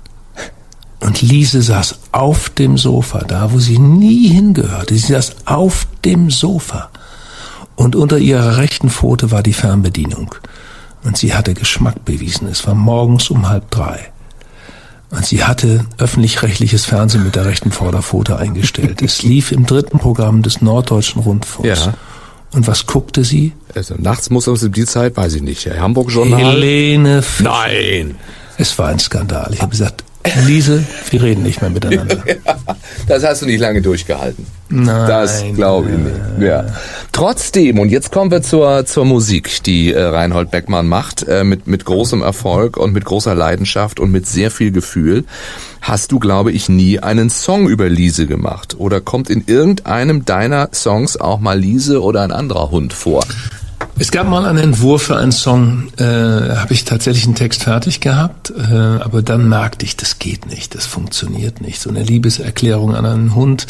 Und 1.01 1.21
Lise 1.21 1.61
saß 1.61 1.99
auf 2.13 2.49
dem 2.49 2.77
Sofa, 2.77 3.19
da 3.19 3.51
wo 3.51 3.59
sie 3.59 3.77
nie 3.77 4.29
hingehörte. 4.29 4.95
Sie 4.95 5.13
saß 5.13 5.35
auf 5.45 5.85
dem 6.03 6.31
Sofa. 6.31 6.89
Und 7.75 7.95
unter 7.95 8.17
ihrer 8.17 8.57
rechten 8.57 8.89
Pfote 8.89 9.29
war 9.31 9.43
die 9.43 9.53
Fernbedienung. 9.53 10.33
Und 11.03 11.17
sie 11.17 11.33
hatte 11.33 11.53
Geschmack 11.53 12.05
bewiesen. 12.05 12.47
Es 12.47 12.65
war 12.65 12.73
morgens 12.73 13.29
um 13.29 13.49
halb 13.49 13.69
drei. 13.69 14.11
Und 15.11 15.25
sie 15.25 15.43
hatte 15.43 15.85
öffentlich-rechtliches 15.97 16.85
Fernsehen 16.85 17.23
mit 17.23 17.35
der 17.35 17.45
rechten 17.45 17.71
Vorderpfote 17.71 18.37
eingestellt. 18.37 19.01
Es 19.01 19.21
lief 19.21 19.51
im 19.51 19.65
dritten 19.65 19.99
Programm 19.99 20.41
des 20.41 20.61
Norddeutschen 20.61 21.21
Rundfunks. 21.21 21.85
Ja. 21.85 21.93
Und 22.55 22.67
was 22.67 22.85
guckte 22.85 23.25
sie? 23.25 23.51
Also 23.75 23.95
nachts 23.97 24.29
muss 24.29 24.47
um 24.47 24.57
die 24.71 24.85
Zeit, 24.85 25.17
weiß 25.17 25.35
ich 25.35 25.41
nicht. 25.41 25.67
Hamburg-Journal. 25.67 26.39
Helene 26.39 27.21
Fischer. 27.21 27.49
Nein. 27.49 28.15
Es 28.57 28.77
war 28.79 28.87
ein 28.87 28.99
Skandal. 28.99 29.53
Ich 29.53 29.61
habe 29.61 29.71
gesagt, 29.71 30.05
Lise, 30.47 30.83
wir 31.09 31.21
reden 31.21 31.43
nicht 31.43 31.61
mehr 31.61 31.69
miteinander. 31.69 32.17
das 33.07 33.23
hast 33.23 33.41
du 33.41 33.45
nicht 33.45 33.59
lange 33.59 33.81
durchgehalten. 33.81 34.45
Nein. 34.69 35.07
Das 35.07 35.43
glaube 35.55 35.89
ich 35.91 35.97
nicht. 35.97 36.47
Ja. 36.47 36.65
Trotzdem, 37.11 37.79
und 37.79 37.89
jetzt 37.89 38.11
kommen 38.11 38.31
wir 38.31 38.41
zur, 38.41 38.85
zur 38.85 39.05
Musik, 39.05 39.63
die 39.63 39.93
äh, 39.93 40.01
Reinhold 40.01 40.51
Beckmann 40.51 40.87
macht, 40.87 41.27
äh, 41.27 41.43
mit, 41.43 41.67
mit 41.67 41.85
großem 41.85 42.21
Erfolg 42.21 42.77
und 42.77 42.93
mit 42.93 43.05
großer 43.05 43.35
Leidenschaft 43.35 43.99
und 43.99 44.11
mit 44.11 44.27
sehr 44.27 44.51
viel 44.51 44.71
Gefühl, 44.71 45.25
hast 45.81 46.11
du, 46.11 46.19
glaube 46.19 46.51
ich, 46.51 46.67
nie 46.67 46.99
einen 46.99 47.29
Song 47.29 47.69
über 47.69 47.87
Lise 47.87 48.25
gemacht. 48.25 48.75
Oder 48.77 49.01
kommt 49.01 49.29
in 49.29 49.43
irgendeinem 49.45 50.25
deiner 50.25 50.69
Songs 50.73 51.15
auch 51.17 51.39
mal 51.39 51.59
Lise 51.59 52.01
oder 52.01 52.23
ein 52.23 52.31
anderer 52.31 52.71
Hund 52.71 52.93
vor? 52.93 53.23
Es 53.97 54.11
gab 54.11 54.27
mal 54.27 54.45
einen 54.45 54.57
Entwurf 54.57 55.03
für 55.03 55.15
einen 55.15 55.31
Song, 55.31 55.87
äh, 55.97 56.03
habe 56.03 56.73
ich 56.73 56.83
tatsächlich 56.83 57.23
einen 57.25 57.35
Text 57.35 57.63
fertig 57.63 58.01
gehabt, 58.01 58.51
äh, 58.51 58.73
aber 58.73 59.21
dann 59.21 59.47
merkte 59.47 59.85
ich, 59.85 59.95
das 59.95 60.19
geht 60.19 60.47
nicht, 60.47 60.75
das 60.75 60.85
funktioniert 60.85 61.61
nicht. 61.61 61.79
So 61.79 61.89
eine 61.89 62.03
Liebeserklärung 62.03 62.93
an 62.93 63.05
einen 63.05 63.35
Hund 63.35 63.67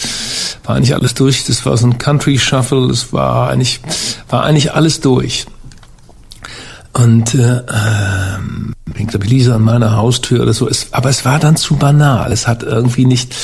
war 0.63 0.75
eigentlich 0.75 0.95
alles 0.95 1.13
durch. 1.13 1.45
Das 1.45 1.63
war 1.67 1.77
so 1.77 1.85
ein 1.85 1.99
Country 1.99 2.39
Shuffle, 2.39 2.89
es 2.89 3.13
war 3.13 3.49
eigentlich 3.49 3.81
war 4.27 4.43
eigentlich 4.43 4.73
alles 4.73 4.99
durch. 4.99 5.45
Und 6.93 7.35
äh, 7.35 7.61
ähm, 7.71 8.73
hing 8.95 9.07
glaube 9.07 9.25
ich 9.25 9.31
Lisa 9.31 9.55
an 9.55 9.63
meiner 9.63 9.97
Haustür 9.97 10.41
oder 10.41 10.53
so. 10.53 10.69
Es, 10.69 10.93
aber 10.93 11.09
es 11.09 11.25
war 11.25 11.39
dann 11.39 11.57
zu 11.57 11.75
banal. 11.75 12.31
Es 12.31 12.47
hat 12.47 12.63
irgendwie 12.63 13.05
nicht. 13.05 13.35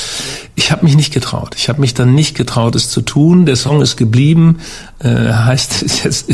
Ich 0.54 0.72
habe 0.72 0.84
mich 0.84 0.96
nicht 0.96 1.12
getraut. 1.12 1.54
Ich 1.56 1.68
habe 1.68 1.80
mich 1.80 1.92
dann 1.92 2.14
nicht 2.14 2.34
getraut, 2.34 2.74
es 2.74 2.90
zu 2.90 3.02
tun. 3.02 3.44
Der 3.44 3.56
Song 3.56 3.82
ist 3.82 3.96
geblieben. 3.96 4.60
Äh, 5.02 5.32
heißt 5.32 5.82
ist 5.82 6.04
jetzt 6.04 6.30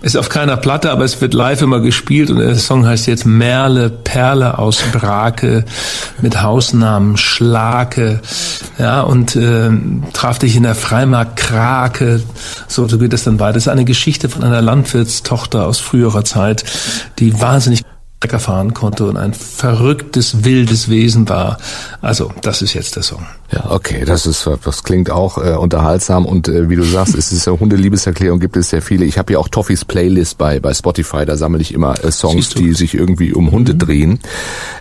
ist 0.00 0.16
auf 0.16 0.28
keiner 0.28 0.56
Platte, 0.56 0.90
aber 0.90 1.04
es 1.04 1.20
wird 1.20 1.34
live 1.34 1.60
immer 1.60 1.80
gespielt 1.80 2.30
und 2.30 2.38
der 2.38 2.54
Song 2.56 2.86
heißt 2.86 3.06
jetzt 3.06 3.26
Merle 3.26 3.90
Perle 3.90 4.58
aus 4.58 4.82
Brake 4.92 5.64
mit 6.22 6.40
Hausnamen 6.40 7.16
Schlake. 7.16 8.20
Ja 8.78 9.02
und 9.02 9.36
äh, 9.36 9.70
traf 10.12 10.38
dich 10.38 10.56
in 10.56 10.62
der 10.62 10.74
Freimarkt 10.74 11.36
Krake. 11.36 12.22
So, 12.68 12.88
so 12.88 12.98
geht 12.98 13.12
es 13.12 13.24
dann 13.24 13.38
weiter. 13.38 13.54
Das 13.54 13.64
ist 13.64 13.68
eine 13.68 13.84
Geschichte 13.84 14.28
von 14.28 14.42
einer 14.42 14.62
Landwirtstochter 14.62 15.66
aus 15.66 15.78
früherer 15.78 16.24
Zeit, 16.24 16.64
die 17.18 17.38
wahnsinnig 17.40 17.82
Trecker 18.20 18.38
fahren 18.38 18.72
konnte 18.72 19.04
und 19.04 19.18
ein 19.18 19.34
verrücktes, 19.34 20.44
wildes 20.44 20.88
Wesen 20.88 21.28
war. 21.28 21.58
Also, 22.00 22.32
das 22.40 22.62
ist 22.62 22.72
jetzt 22.72 22.96
der 22.96 23.02
Song. 23.02 23.26
Ja, 23.52 23.70
okay, 23.70 24.04
das 24.04 24.26
ist 24.26 24.48
das 24.64 24.82
klingt 24.82 25.10
auch 25.10 25.38
äh, 25.38 25.52
unterhaltsam 25.52 26.26
und 26.26 26.48
äh, 26.48 26.68
wie 26.68 26.76
du 26.76 26.82
sagst, 26.82 27.14
es 27.14 27.30
ist 27.30 27.46
eine 27.46 27.60
Hundeliebeserklärung, 27.60 28.40
gibt 28.40 28.56
es 28.56 28.70
sehr 28.70 28.82
viele. 28.82 29.04
Ich 29.04 29.18
habe 29.18 29.32
ja 29.32 29.38
auch 29.38 29.48
Toffees 29.48 29.84
Playlist 29.84 30.36
bei 30.36 30.58
bei 30.58 30.74
Spotify, 30.74 31.24
da 31.24 31.36
sammle 31.36 31.60
ich 31.60 31.72
immer 31.72 32.02
äh, 32.04 32.10
Songs, 32.10 32.50
die 32.50 32.74
sich 32.74 32.94
irgendwie 32.94 33.32
um 33.32 33.52
Hunde 33.52 33.74
mhm. 33.74 33.78
drehen. 33.78 34.18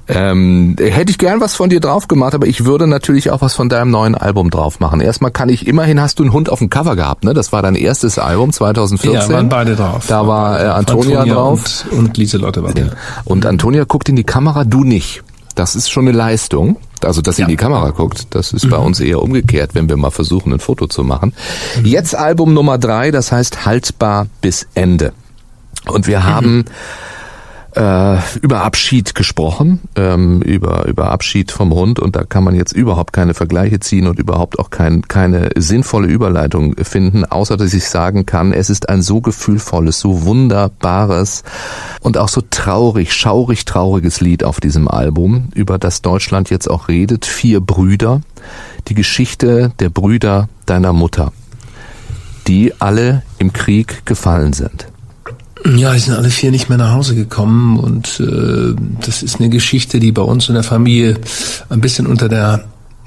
Ähm, 0.07 0.75
hätte 0.79 1.11
ich 1.11 1.17
gern 1.17 1.41
was 1.41 1.55
von 1.55 1.69
dir 1.69 1.79
drauf 1.79 2.07
gemacht, 2.07 2.33
aber 2.33 2.47
ich 2.47 2.65
würde 2.65 2.87
natürlich 2.87 3.29
auch 3.29 3.41
was 3.41 3.53
von 3.53 3.69
deinem 3.69 3.91
neuen 3.91 4.15
Album 4.15 4.49
drauf 4.49 4.79
machen. 4.79 4.99
Erstmal 4.99 5.31
kann 5.31 5.49
ich 5.49 5.67
immerhin 5.67 6.01
hast 6.01 6.19
du 6.19 6.23
einen 6.23 6.33
Hund 6.33 6.49
auf 6.49 6.59
dem 6.59 6.69
Cover 6.69 6.95
gehabt, 6.95 7.23
ne? 7.23 7.33
Das 7.33 7.51
war 7.51 7.61
dein 7.61 7.75
erstes 7.75 8.17
Album 8.17 8.51
2014. 8.51 9.13
Ja, 9.13 9.29
waren 9.29 9.49
beide 9.49 9.75
drauf. 9.75 10.05
Da 10.07 10.27
war 10.27 10.59
äh, 10.59 10.65
Antonia, 10.65 11.19
Antonia 11.19 11.33
drauf 11.33 11.85
und, 11.91 11.97
und 11.97 12.17
Lieselotte 12.17 12.63
war 12.63 12.75
ja. 12.77 12.87
Und 13.25 13.45
Antonia 13.45 13.83
guckt 13.83 14.09
in 14.09 14.15
die 14.15 14.23
Kamera, 14.23 14.63
du 14.63 14.83
nicht. 14.83 15.23
Das 15.55 15.75
ist 15.75 15.89
schon 15.89 16.07
eine 16.07 16.17
Leistung. 16.17 16.77
Also, 17.01 17.21
dass 17.21 17.35
sie 17.37 17.43
ja. 17.43 17.47
in 17.47 17.51
die 17.51 17.57
Kamera 17.57 17.91
guckt, 17.91 18.27
das 18.31 18.51
ist 18.53 18.65
mhm. 18.65 18.69
bei 18.69 18.77
uns 18.77 18.99
eher 18.99 19.21
umgekehrt, 19.21 19.71
wenn 19.73 19.89
wir 19.89 19.97
mal 19.97 20.11
versuchen, 20.11 20.53
ein 20.53 20.59
Foto 20.59 20.87
zu 20.87 21.03
machen. 21.03 21.33
Mhm. 21.79 21.85
Jetzt 21.85 22.15
Album 22.15 22.53
Nummer 22.53 22.77
drei, 22.77 23.11
das 23.11 23.31
heißt 23.31 23.65
Haltbar 23.65 24.27
bis 24.41 24.67
Ende. 24.73 25.13
Und 25.87 26.07
wir 26.07 26.19
mhm. 26.19 26.65
Äh, 27.75 28.17
über 28.41 28.63
Abschied 28.63 29.15
gesprochen, 29.15 29.81
ähm, 29.95 30.41
über, 30.41 30.85
über 30.85 31.11
Abschied 31.11 31.51
vom 31.51 31.73
Hund. 31.73 31.99
Und 31.99 32.15
da 32.15 32.23
kann 32.23 32.43
man 32.43 32.55
jetzt 32.55 32.71
überhaupt 32.71 33.13
keine 33.13 33.33
Vergleiche 33.33 33.79
ziehen 33.79 34.07
und 34.07 34.19
überhaupt 34.19 34.59
auch 34.59 34.69
kein, 34.69 35.01
keine 35.03 35.49
sinnvolle 35.55 36.07
Überleitung 36.07 36.75
finden, 36.77 37.25
außer 37.25 37.57
dass 37.57 37.73
ich 37.73 37.85
sagen 37.85 38.25
kann, 38.25 38.53
es 38.53 38.69
ist 38.69 38.89
ein 38.89 39.01
so 39.01 39.21
gefühlvolles, 39.21 39.99
so 39.99 40.23
wunderbares 40.23 41.43
und 42.01 42.17
auch 42.17 42.29
so 42.29 42.41
traurig, 42.49 43.13
schaurig 43.13 43.65
trauriges 43.65 44.21
Lied 44.21 44.43
auf 44.43 44.59
diesem 44.59 44.87
Album, 44.87 45.49
über 45.53 45.77
das 45.77 46.01
Deutschland 46.01 46.49
jetzt 46.49 46.69
auch 46.69 46.87
redet, 46.87 47.25
Vier 47.25 47.59
Brüder, 47.59 48.21
die 48.87 48.95
Geschichte 48.95 49.71
der 49.79 49.89
Brüder 49.89 50.47
deiner 50.65 50.93
Mutter, 50.93 51.33
die 52.47 52.73
alle 52.79 53.23
im 53.37 53.51
Krieg 53.51 54.05
gefallen 54.05 54.53
sind. 54.53 54.87
Ja, 55.65 55.93
die 55.93 55.99
sind 55.99 56.13
alle 56.13 56.29
vier 56.29 56.51
nicht 56.51 56.69
mehr 56.69 56.77
nach 56.77 56.93
Hause 56.93 57.15
gekommen 57.15 57.79
und 57.79 58.19
äh, 58.19 58.75
das 59.03 59.23
ist 59.23 59.39
eine 59.39 59.49
Geschichte, 59.49 59.99
die 59.99 60.11
bei 60.11 60.21
uns 60.21 60.47
in 60.47 60.53
der 60.53 60.63
Familie 60.63 61.19
ein 61.69 61.81
bisschen 61.81 62.05
unter 62.05 62.29
der 62.29 62.65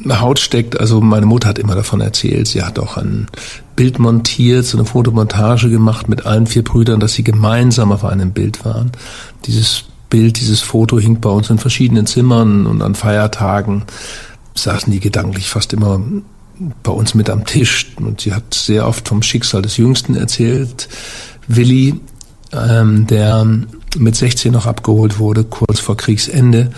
Haut 0.09 0.41
steckt. 0.41 0.79
Also 0.79 1.01
meine 1.01 1.27
Mutter 1.27 1.49
hat 1.49 1.59
immer 1.59 1.77
davon 1.77 2.01
erzählt. 2.01 2.49
Sie 2.49 2.63
hat 2.63 2.81
auch 2.81 2.97
ein 2.97 3.29
Bild 3.77 4.01
montiert, 4.01 4.65
so 4.65 4.77
eine 4.77 4.87
Fotomontage 4.87 5.71
gemacht 5.71 6.09
mit 6.09 6.27
allen 6.27 6.49
vier 6.49 6.65
Brüdern, 6.65 6.99
dass 6.99 7.15
sie 7.15 7.23
gemeinsam 7.23 7.93
auf 7.93 8.05
einem 8.05 8.33
Bild 8.33 8.65
waren. 8.65 8.91
Dieses 9.47 9.85
Bild, 10.11 10.41
dieses 10.41 10.61
Foto 10.61 10.99
hing 10.99 11.21
bei 11.21 11.31
uns 11.31 11.51
in 11.51 11.59
verschiedenen 11.59 12.07
Zimmern 12.07 12.67
und 12.67 12.83
an 12.83 12.97
Feiertagen 12.97 13.85
saßen 14.55 14.93
die 14.93 15.01
gedanklich 15.01 15.49
fast 15.49 15.73
immer 15.73 16.01
bei 16.83 16.91
uns 16.91 17.15
mit 17.15 17.31
am 17.31 17.45
Tisch. 17.45 17.93
Und 17.97 18.23
sie 18.23 18.35
hat 18.35 18.53
sehr 18.53 18.89
oft 18.89 19.07
vom 19.07 19.23
Schicksal 19.23 19.63
des 19.63 19.77
Jüngsten 19.77 20.17
erzählt. 20.17 20.89
Willi 21.47 22.01
ähm, 22.53 23.07
der 23.07 23.47
mit 23.97 24.17
16 24.17 24.53
noch 24.53 24.67
abgeholt 24.67 25.19
wurde, 25.19 25.45
kurz 25.45 25.81
vor 25.81 25.97
Kriegsende. 25.97 26.71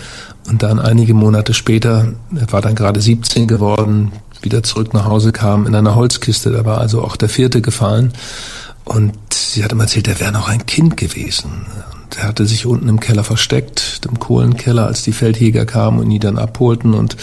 Und 0.47 0.63
dann 0.63 0.79
einige 0.79 1.13
Monate 1.13 1.53
später, 1.53 2.13
er 2.35 2.51
war 2.51 2.61
dann 2.61 2.75
gerade 2.75 3.01
17 3.01 3.47
geworden, 3.47 4.11
wieder 4.41 4.63
zurück 4.63 4.93
nach 4.93 5.05
Hause 5.05 5.31
kam 5.31 5.67
in 5.67 5.75
einer 5.75 5.95
Holzkiste. 5.95 6.51
Da 6.51 6.65
war 6.65 6.79
also 6.79 7.03
auch 7.03 7.15
der 7.15 7.29
vierte 7.29 7.61
gefallen. 7.61 8.13
Und 8.83 9.13
sie 9.33 9.63
hat 9.63 9.71
ihm 9.71 9.79
erzählt, 9.79 10.07
er 10.07 10.19
wäre 10.19 10.31
noch 10.31 10.49
ein 10.49 10.65
Kind 10.65 10.97
gewesen. 10.97 11.65
Und 12.03 12.17
er 12.17 12.27
hatte 12.27 12.45
sich 12.45 12.65
unten 12.65 12.89
im 12.89 12.99
Keller 12.99 13.23
versteckt, 13.23 14.01
im 14.07 14.19
Kohlenkeller, 14.19 14.87
als 14.87 15.03
die 15.03 15.13
Feldjäger 15.13 15.65
kamen 15.65 15.99
und 15.99 16.09
ihn 16.09 16.19
dann 16.19 16.39
abholten 16.39 16.93
und 16.93 17.15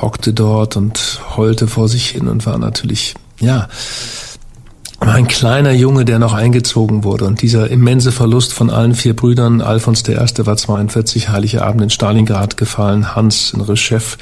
hockte 0.00 0.32
dort 0.32 0.76
und 0.76 1.20
heulte 1.36 1.66
vor 1.66 1.88
sich 1.88 2.10
hin 2.10 2.28
und 2.28 2.44
war 2.46 2.58
natürlich, 2.58 3.14
ja, 3.38 3.68
ein 5.00 5.28
kleiner 5.28 5.72
Junge, 5.72 6.04
der 6.04 6.18
noch 6.18 6.32
eingezogen 6.32 7.04
wurde. 7.04 7.24
Und 7.26 7.42
dieser 7.42 7.70
immense 7.70 8.12
Verlust 8.12 8.52
von 8.52 8.70
allen 8.70 8.94
vier 8.94 9.14
Brüdern, 9.14 9.60
Alfons 9.60 10.08
I. 10.08 10.16
war 10.16 10.56
42, 10.56 11.28
Heilige 11.28 11.64
Abend 11.64 11.82
in 11.82 11.90
Stalingrad 11.90 12.56
gefallen, 12.56 13.14
Hans 13.14 13.52
in 13.52 13.60
Reschew, 13.60 14.16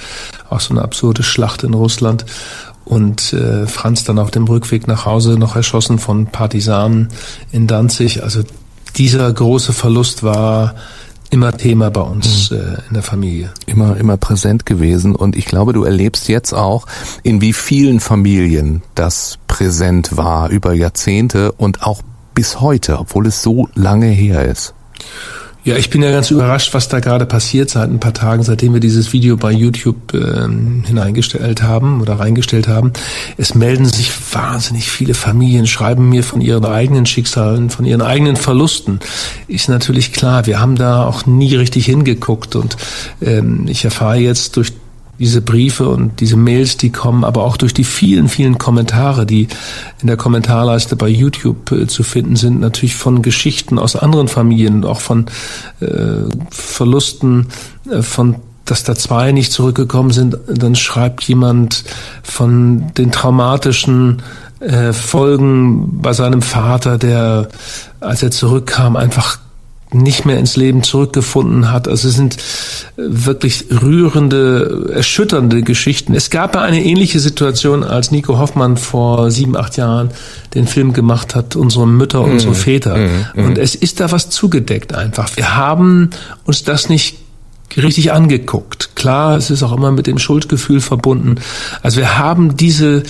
auch 0.51 0.61
so 0.61 0.75
eine 0.75 0.83
absurde 0.83 1.23
Schlacht 1.23 1.63
in 1.63 1.75
Russland. 1.75 2.25
Und 2.85 3.33
äh, 3.33 3.67
Franz 3.67 4.05
dann 4.05 4.19
auf 4.19 4.31
dem 4.31 4.45
Rückweg 4.45 4.89
nach 4.89 5.07
Hause 5.07 5.39
noch 5.39 5.55
erschossen 5.55 5.99
von 5.99 6.27
Partisanen 6.27 7.09
in 7.53 7.67
Danzig. 7.67 8.25
Also 8.25 8.43
dieser 8.97 9.33
große 9.33 9.73
Verlust 9.73 10.23
war 10.23 10.75
immer 11.33 11.57
Thema 11.57 11.91
bei 11.91 12.03
uns 12.03 12.51
mhm. 12.51 12.59
äh, 12.59 12.61
in 12.89 12.95
der 12.95 13.03
Familie. 13.03 13.51
Immer, 13.67 13.97
immer 13.97 14.19
präsent 14.19 14.67
gewesen. 14.67 15.17
Und 15.17 15.35
ich 15.35 15.47
glaube, 15.47 15.73
du 15.73 15.83
erlebst 15.83 16.29
jetzt 16.29 16.53
auch, 16.53 16.87
in 17.23 17.41
wie 17.41 17.55
vielen 17.55 18.01
Familien 18.01 18.83
das 18.95 19.39
präsent 19.49 20.17
war 20.17 20.51
über 20.51 20.75
Jahrzehnte 20.75 21.51
und 21.53 21.83
auch 21.83 22.03
bis 22.35 22.61
heute, 22.61 22.99
obwohl 22.99 23.27
es 23.27 23.43
so 23.43 23.69
lange 23.75 24.07
her 24.07 24.45
ist. 24.45 24.75
Ja, 25.65 25.77
ich 25.77 25.91
bin 25.91 26.03
ja 26.03 26.11
ganz 26.11 26.33
überrascht, 26.33 26.75
was 26.75 26.89
da 26.89 26.99
gerade 26.99 27.25
passiert 27.25 27.71
seit 27.71 27.89
ein 27.89 28.01
paar 28.01 28.13
Tagen, 28.13 28.43
seitdem 28.43 28.73
wir 28.73 28.81
dieses 28.81 29.13
Video 29.13 29.37
bei 29.37 29.53
YouTube 29.53 30.13
äh, 30.13 30.49
hineingestellt 30.85 31.63
haben 31.63 32.01
oder 32.01 32.15
reingestellt 32.15 32.67
haben. 32.67 32.93
Es 33.37 33.55
melden 33.55 33.85
sich 33.85 34.11
wahnsinnig 34.33 34.91
viele 34.91 35.15
Familien, 35.15 35.69
schreiben 35.69 36.09
mir 36.09 36.25
von 36.25 36.41
ihren 36.41 36.65
eigenen 36.65 37.07
Schicksalen, 37.07 37.71
von 37.71 37.85
ihren 37.85 38.03
eigenen 38.03 38.35
Verlusten. 38.35 38.99
Ist 39.47 39.69
natürlich 39.69 40.13
klar, 40.13 40.47
wir 40.47 40.59
haben 40.59 40.75
da 40.75 41.05
auch 41.05 41.27
nie 41.27 41.55
richtig 41.55 41.87
hingeguckt 41.87 42.57
und 42.57 42.77
ähm, 43.21 43.67
ich 43.69 43.85
erfahre 43.85 44.17
jetzt 44.17 44.57
durch 44.57 44.73
diese 45.19 45.41
Briefe 45.41 45.89
und 45.89 46.21
diese 46.21 46.37
Mails, 46.37 46.77
die 46.77 46.91
kommen, 46.91 47.25
aber 47.25 47.45
auch 47.45 47.57
durch 47.57 47.75
die 47.75 47.85
vielen, 47.85 48.29
vielen 48.29 48.59
Kommentare, 48.59 49.27
die 49.27 49.49
in 50.01 50.07
der 50.07 50.17
Kommentarleiste 50.17 50.97
bei 50.97 51.09
YouTube 51.09 51.71
äh, 51.73 51.87
zu 51.87 52.03
finden 52.03 52.37
sind, 52.37 52.61
natürlich 52.61 52.97
von 52.97 53.23
Geschichten 53.23 53.79
aus 53.79 53.95
anderen 53.97 54.29
Familien, 54.29 54.85
auch 54.85 55.01
von 55.01 55.27
äh, 55.81 55.87
Verlusten 56.51 57.49
äh, 57.91 58.03
von 58.03 58.37
dass 58.65 58.85
da 58.85 58.95
zwei 58.95 59.33
nicht 59.33 59.51
zurückgekommen 59.51 60.13
sind, 60.13 60.39
dann 60.47 60.77
schreibt 60.77 61.25
jemand 61.25 61.83
von 62.23 62.93
den 62.97 63.11
traumatischen 63.11 64.23
äh, 64.61 64.93
Folgen 64.93 66.01
bei 66.01 66.13
seinem 66.13 66.43
Vater, 66.43 66.97
der, 66.97 67.49
als 67.99 68.23
er 68.23 68.31
zurückkam, 68.31 68.95
einfach 68.95 69.39
nicht 69.93 70.25
mehr 70.25 70.39
ins 70.39 70.57
Leben 70.57 70.83
zurückgefunden 70.83 71.71
hat. 71.71 71.89
Also 71.89 72.09
es 72.09 72.15
sind 72.15 72.37
äh, 72.37 72.39
wirklich 72.97 73.67
rührende, 73.71 74.91
erschütternde 74.93 75.63
Geschichten. 75.63 76.15
Es 76.15 76.31
gab 76.31 76.55
ja 76.55 76.63
eine 76.63 76.85
ähnliche 76.85 77.21
Situation, 77.21 77.85
als 77.85 78.11
Nico 78.11 78.39
Hoffmann 78.39 78.77
vor 78.77 79.31
sieben, 79.31 79.57
acht 79.57 79.77
Jahren 79.77 80.11
den 80.55 80.67
Film 80.67 80.93
gemacht 80.93 81.35
hat, 81.35 81.57
unsere 81.57 81.87
Mütter, 81.87 82.23
unsere 82.23 82.53
mhm. 82.53 82.57
Väter. 82.57 82.97
Mm, 83.35 83.45
Und 83.45 83.59
es 83.59 83.75
ist 83.75 84.01
da 84.01 84.11
was 84.13 84.31
zugedeckt 84.31 84.95
einfach. 84.95 85.37
Wir 85.37 85.57
haben 85.57 86.11
uns 86.45 86.65
das 86.65 86.89
nicht 86.89 87.17
richtig 87.77 88.13
angeguckt. 88.13 88.97
Klar, 88.97 89.37
es 89.37 89.51
ist 89.51 89.63
auch 89.63 89.73
immer 89.73 89.91
mit 89.91 90.07
dem 90.07 90.19
Schuldgefühl 90.19 90.81
verbunden. 90.81 91.37
Also 91.83 91.99
wir 91.99 92.19
haben 92.19 92.57
diese, 92.57 93.03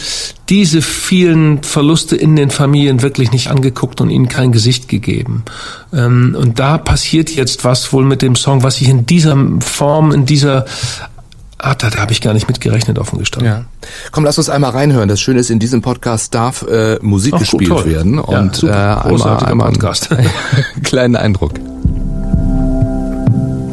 diese 0.49 0.83
vielen 0.83 1.63
Verluste 1.63 2.17
in 2.17 2.37
den 2.37 2.51
Familien 2.51 3.03
wirklich 3.03 3.33
nicht 3.33 3.49
angeguckt 3.49 4.01
und 4.01 4.11
ihnen 4.11 4.29
kein 4.29 4.53
Gesicht 4.53 4.89
gegeben. 4.89 5.45
Ähm, 5.93 6.37
und 6.39 6.59
da 6.59 6.79
passiert 6.79 7.31
jetzt 7.31 7.65
was 7.65 7.93
wohl 7.93 8.05
mit 8.05 8.23
dem 8.23 8.37
Song, 8.37 8.63
was 8.63 8.81
ich 8.81 8.89
in 8.89 9.07
dieser 9.07 9.37
Form, 9.61 10.13
in 10.13 10.27
dieser 10.27 10.67
Ah, 11.65 11.77
da, 11.77 11.91
da 11.91 12.01
habe 12.01 12.11
ich 12.11 12.21
gar 12.21 12.35
nicht 12.35 12.49
mitgerechnet, 12.49 12.99
offen 12.99 13.21
gestanden. 13.21 13.53
Ja. 13.53 13.65
Komm, 14.11 14.25
lass 14.25 14.37
uns 14.37 14.49
einmal 14.49 14.73
reinhören. 14.73 15.09
Das 15.09 15.21
Schöne 15.21 15.39
ist, 15.39 15.49
in 15.49 15.61
diesem 15.61 15.81
Podcast 15.81 16.35
darf 16.35 16.63
äh, 16.63 16.99
Musik 17.03 17.35
Ach, 17.37 17.39
gespielt 17.39 17.71
gut, 17.71 17.87
werden. 17.87 18.19
Und 18.19 18.63
ja, 18.63 18.99
super. 18.99 19.07
äh, 19.07 19.09
einmal, 19.13 19.45
einmal 19.45 19.71
Podcast. 19.71 20.09
kleinen 20.83 21.15
Eindruck. 21.15 21.53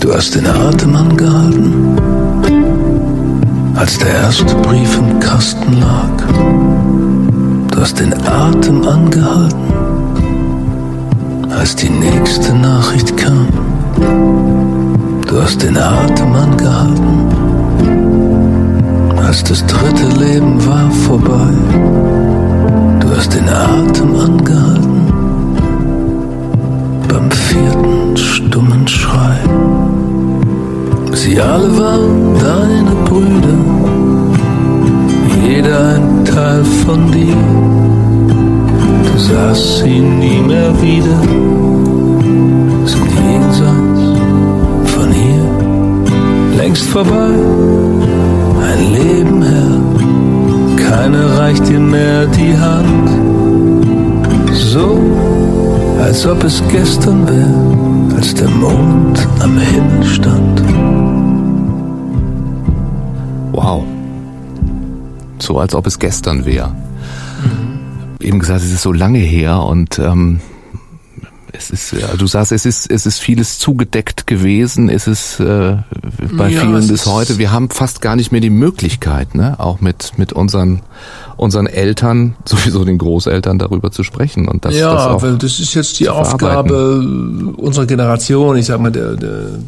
Du 0.10 0.16
hast 0.16 0.34
den 0.34 0.48
Atem 0.48 0.96
angehalten, 0.96 1.96
als 3.76 4.00
der 4.00 4.10
erste 4.10 4.56
Brief 4.56 4.98
im 4.98 5.20
Kasten 5.20 5.80
lag. 5.80 6.10
Du 7.70 7.80
hast 7.80 8.00
den 8.00 8.16
Atem 8.26 8.88
angehalten, 8.88 9.72
als 11.56 11.76
die 11.76 11.92
nächste 11.92 12.56
Nachricht 12.56 13.16
kam. 13.18 13.50
Du 15.28 15.40
hast 15.44 15.62
den 15.62 15.78
Atem 15.78 16.34
angehalten, 16.34 17.30
als 19.16 19.44
das 19.44 19.64
dritte 19.68 20.08
Leben 20.20 20.58
war 20.66 20.90
vorbei. 20.90 21.54
Du 23.00 23.16
hast 23.16 23.32
den 23.36 23.48
Atem 23.48 24.16
angehalten, 24.16 24.89
beim 27.20 27.32
vierten 27.32 28.18
stummen 28.18 28.88
Schrei. 28.88 29.38
Sie 31.14 31.40
alle 31.40 31.70
waren 31.78 32.36
deine 32.40 32.96
Brüder, 33.06 33.60
jeder 35.46 35.96
ein 35.96 36.26
Teil 36.26 36.64
von 36.86 37.12
dir. 37.12 37.36
Du 39.06 39.20
sahst 39.20 39.80
sie 39.80 40.00
nie 40.00 40.40
mehr 40.40 40.72
wieder, 40.82 41.20
sind 42.86 43.12
jenseits 43.28 44.04
von 44.94 45.12
hier, 45.12 45.48
längst 46.58 46.86
vorbei, 46.86 47.34
ein 48.70 48.94
Leben 48.94 49.42
her, 49.42 50.88
keine 50.90 51.38
reicht 51.38 51.68
dir 51.68 51.80
mehr 51.80 52.26
die 52.28 52.58
Hand. 52.58 53.10
So, 54.54 55.19
als 56.10 56.26
ob 56.26 56.44
es 56.44 56.64
gestern 56.70 57.28
wäre, 57.28 58.16
als 58.18 58.34
der 58.34 58.50
Mond 58.50 59.28
am 59.42 59.60
Himmel 59.60 60.04
stand. 60.08 60.64
Wow. 63.52 63.84
So 65.38 65.60
als 65.60 65.76
ob 65.76 65.86
es 65.86 66.00
gestern 66.00 66.46
wäre. 66.46 66.70
Mhm. 66.70 68.26
Eben 68.26 68.40
gesagt, 68.40 68.64
es 68.64 68.72
ist 68.72 68.82
so 68.82 68.92
lange 68.92 69.20
her 69.20 69.62
und 69.62 70.00
ähm, 70.00 70.40
es 71.54 71.70
ist, 71.70 71.92
ja, 71.92 72.08
du 72.18 72.26
sagst, 72.26 72.54
es 72.54 72.66
ist, 72.66 72.90
es 72.90 73.06
ist 73.06 73.20
vieles 73.20 73.60
zugedeckt 73.60 74.26
gewesen, 74.26 74.90
es 74.90 75.06
ist 75.06 75.40
äh, 75.40 75.78
bei 76.36 76.50
ja, 76.50 76.62
vielen 76.62 76.88
bis 76.88 77.06
heute. 77.06 77.38
Wir 77.38 77.52
haben 77.52 77.70
fast 77.70 78.02
gar 78.02 78.16
nicht 78.16 78.32
mehr 78.32 78.42
die 78.42 78.50
Möglichkeit, 78.50 79.36
ne, 79.36 79.60
auch 79.60 79.80
mit 79.80 80.14
mit 80.18 80.34
unseren 80.34 80.82
unseren 81.40 81.68
Eltern, 81.68 82.36
sowieso 82.46 82.86
den 82.86 82.98
Großeltern 82.98 83.60
darüber 83.60 83.92
zu 83.92 84.04
sprechen 84.04 84.48
und 84.48 84.66
das. 84.66 84.76
Ja, 84.76 84.94
das, 84.94 85.04
auch 85.04 85.22
weil 85.22 85.38
das 85.38 85.60
ist 85.60 85.74
jetzt 85.74 86.00
die 86.00 86.10
Aufgabe 86.10 87.00
unserer 87.58 87.86
Generation. 87.86 88.58
Ich 88.58 88.66
sag 88.66 88.80
mal, 88.80 88.92
der, 88.92 89.16
der 89.16 89.60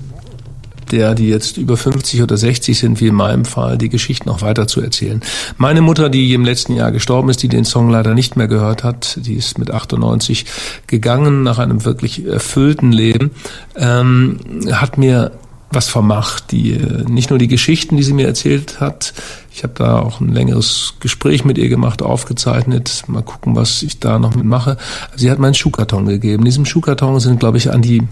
der, 0.91 1.15
die 1.15 1.29
jetzt 1.29 1.57
über 1.57 1.77
50 1.77 2.21
oder 2.21 2.37
60 2.37 2.77
sind, 2.77 2.99
wie 2.99 3.07
in 3.07 3.15
meinem 3.15 3.45
Fall, 3.45 3.77
die 3.77 3.89
Geschichten 3.89 4.29
noch 4.29 4.41
weiter 4.41 4.67
zu 4.67 4.81
erzählen. 4.81 5.21
Meine 5.57 5.81
Mutter, 5.81 6.09
die 6.09 6.33
im 6.33 6.43
letzten 6.43 6.75
Jahr 6.75 6.91
gestorben 6.91 7.29
ist, 7.29 7.41
die 7.43 7.47
den 7.47 7.65
Song 7.65 7.89
leider 7.89 8.13
nicht 8.13 8.35
mehr 8.35 8.47
gehört 8.47 8.83
hat, 8.83 9.17
die 9.21 9.35
ist 9.35 9.57
mit 9.57 9.71
98 9.71 10.45
gegangen 10.87 11.43
nach 11.43 11.59
einem 11.59 11.85
wirklich 11.85 12.25
erfüllten 12.25 12.91
Leben, 12.91 13.31
ähm, 13.75 14.39
hat 14.71 14.97
mir 14.97 15.31
was 15.71 15.89
vermacht, 15.89 16.51
die 16.51 16.73
äh, 16.73 17.03
nicht 17.09 17.29
nur 17.29 17.39
die 17.39 17.47
Geschichten, 17.47 17.97
die 17.97 18.03
sie 18.03 18.13
mir 18.13 18.27
erzählt 18.27 18.79
hat. 18.79 19.13
Ich 19.53 19.63
habe 19.63 19.73
da 19.75 19.99
auch 19.99 20.21
ein 20.21 20.33
längeres 20.33 20.95
Gespräch 20.99 21.43
mit 21.45 21.57
ihr 21.57 21.69
gemacht, 21.69 22.01
aufgezeichnet. 22.01 23.03
Mal 23.07 23.21
gucken, 23.21 23.55
was 23.55 23.83
ich 23.83 23.99
da 23.99 24.19
noch 24.19 24.35
mitmache. 24.35 24.77
Sie 25.15 25.31
hat 25.31 25.39
meinen 25.39 25.53
Schuhkarton 25.53 26.05
gegeben. 26.05 26.43
In 26.43 26.45
diesem 26.45 26.65
Schuhkarton 26.65 27.19
sind, 27.19 27.39
glaube 27.39 27.57
ich, 27.57 27.71
an 27.71 27.81
die 27.81 28.03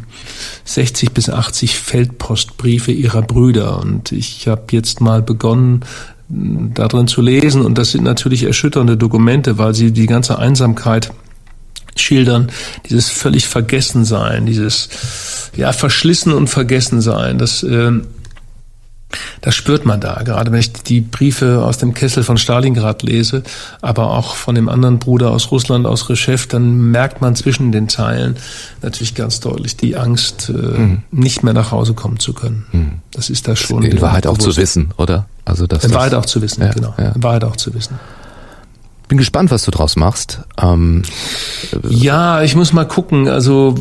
60 0.65 1.11
bis 1.11 1.29
80 1.29 1.77
Feldpostbriefe 1.77 2.91
ihrer 2.91 3.21
Brüder. 3.21 3.79
Und 3.79 4.11
ich 4.11 4.47
habe 4.47 4.63
jetzt 4.71 5.01
mal 5.01 5.21
begonnen, 5.21 5.85
da 6.29 6.87
drin 6.87 7.07
zu 7.07 7.21
lesen. 7.21 7.65
Und 7.65 7.77
das 7.77 7.91
sind 7.91 8.03
natürlich 8.03 8.43
erschütternde 8.43 8.97
Dokumente, 8.97 9.57
weil 9.57 9.73
sie 9.73 9.91
die 9.91 10.07
ganze 10.07 10.39
Einsamkeit 10.39 11.11
schildern, 11.99 12.51
dieses 12.89 13.09
völlig 13.09 13.47
Vergessensein, 13.47 14.45
dieses 14.45 14.89
ja 15.55 15.73
Verschlissen 15.73 16.33
und 16.33 16.47
Vergessensein. 16.47 17.37
Das 17.37 17.63
äh, 17.63 17.91
Das 19.41 19.55
spürt 19.55 19.85
man 19.85 19.99
da, 19.99 20.21
gerade 20.23 20.51
wenn 20.51 20.59
ich 20.59 20.71
die 20.71 21.01
Briefe 21.01 21.63
aus 21.63 21.79
dem 21.79 21.93
Kessel 21.93 22.23
von 22.23 22.37
Stalingrad 22.37 23.01
lese, 23.01 23.41
aber 23.81 24.11
auch 24.11 24.35
von 24.35 24.53
dem 24.53 24.69
anderen 24.69 24.99
Bruder 24.99 25.31
aus 25.31 25.49
Russland, 25.49 25.87
aus 25.87 26.09
Rechev, 26.09 26.47
dann 26.47 26.91
merkt 26.91 27.19
man 27.19 27.35
zwischen 27.35 27.71
den 27.71 27.89
Zeilen 27.89 28.35
natürlich 28.83 29.15
ganz 29.15 29.39
deutlich 29.39 29.75
die 29.77 29.97
Angst, 29.97 30.49
äh, 30.49 30.51
mhm. 30.51 31.03
nicht 31.11 31.41
mehr 31.43 31.53
nach 31.53 31.71
Hause 31.71 31.95
kommen 31.95 32.19
zu 32.19 32.33
können. 32.33 32.65
Mhm. 32.71 32.91
Das 33.11 33.31
ist 33.31 33.47
da 33.47 33.55
schon. 33.55 33.81
In 33.81 33.99
Wahrheit 34.01 34.27
auch 34.27 34.37
zu 34.37 34.55
wissen, 34.55 34.93
oder? 34.97 35.25
Also 35.43 35.65
das 35.65 35.83
In 35.85 35.93
Wahrheit 35.93 36.13
auch 36.13 36.27
zu 36.27 36.41
wissen, 36.43 36.61
ja, 36.61 36.71
genau. 36.71 36.93
Ja. 36.99 37.09
In 37.09 37.23
Wahrheit 37.23 37.43
auch 37.43 37.55
zu 37.55 37.73
wissen. 37.73 37.97
Bin 39.09 39.17
gespannt, 39.17 39.51
was 39.51 39.65
du 39.65 39.71
draus 39.71 39.97
machst. 39.97 40.43
Ähm, 40.61 41.01
ja, 41.89 42.41
ich 42.43 42.55
muss 42.55 42.71
mal 42.71 42.85
gucken. 42.85 43.27
Also 43.27 43.75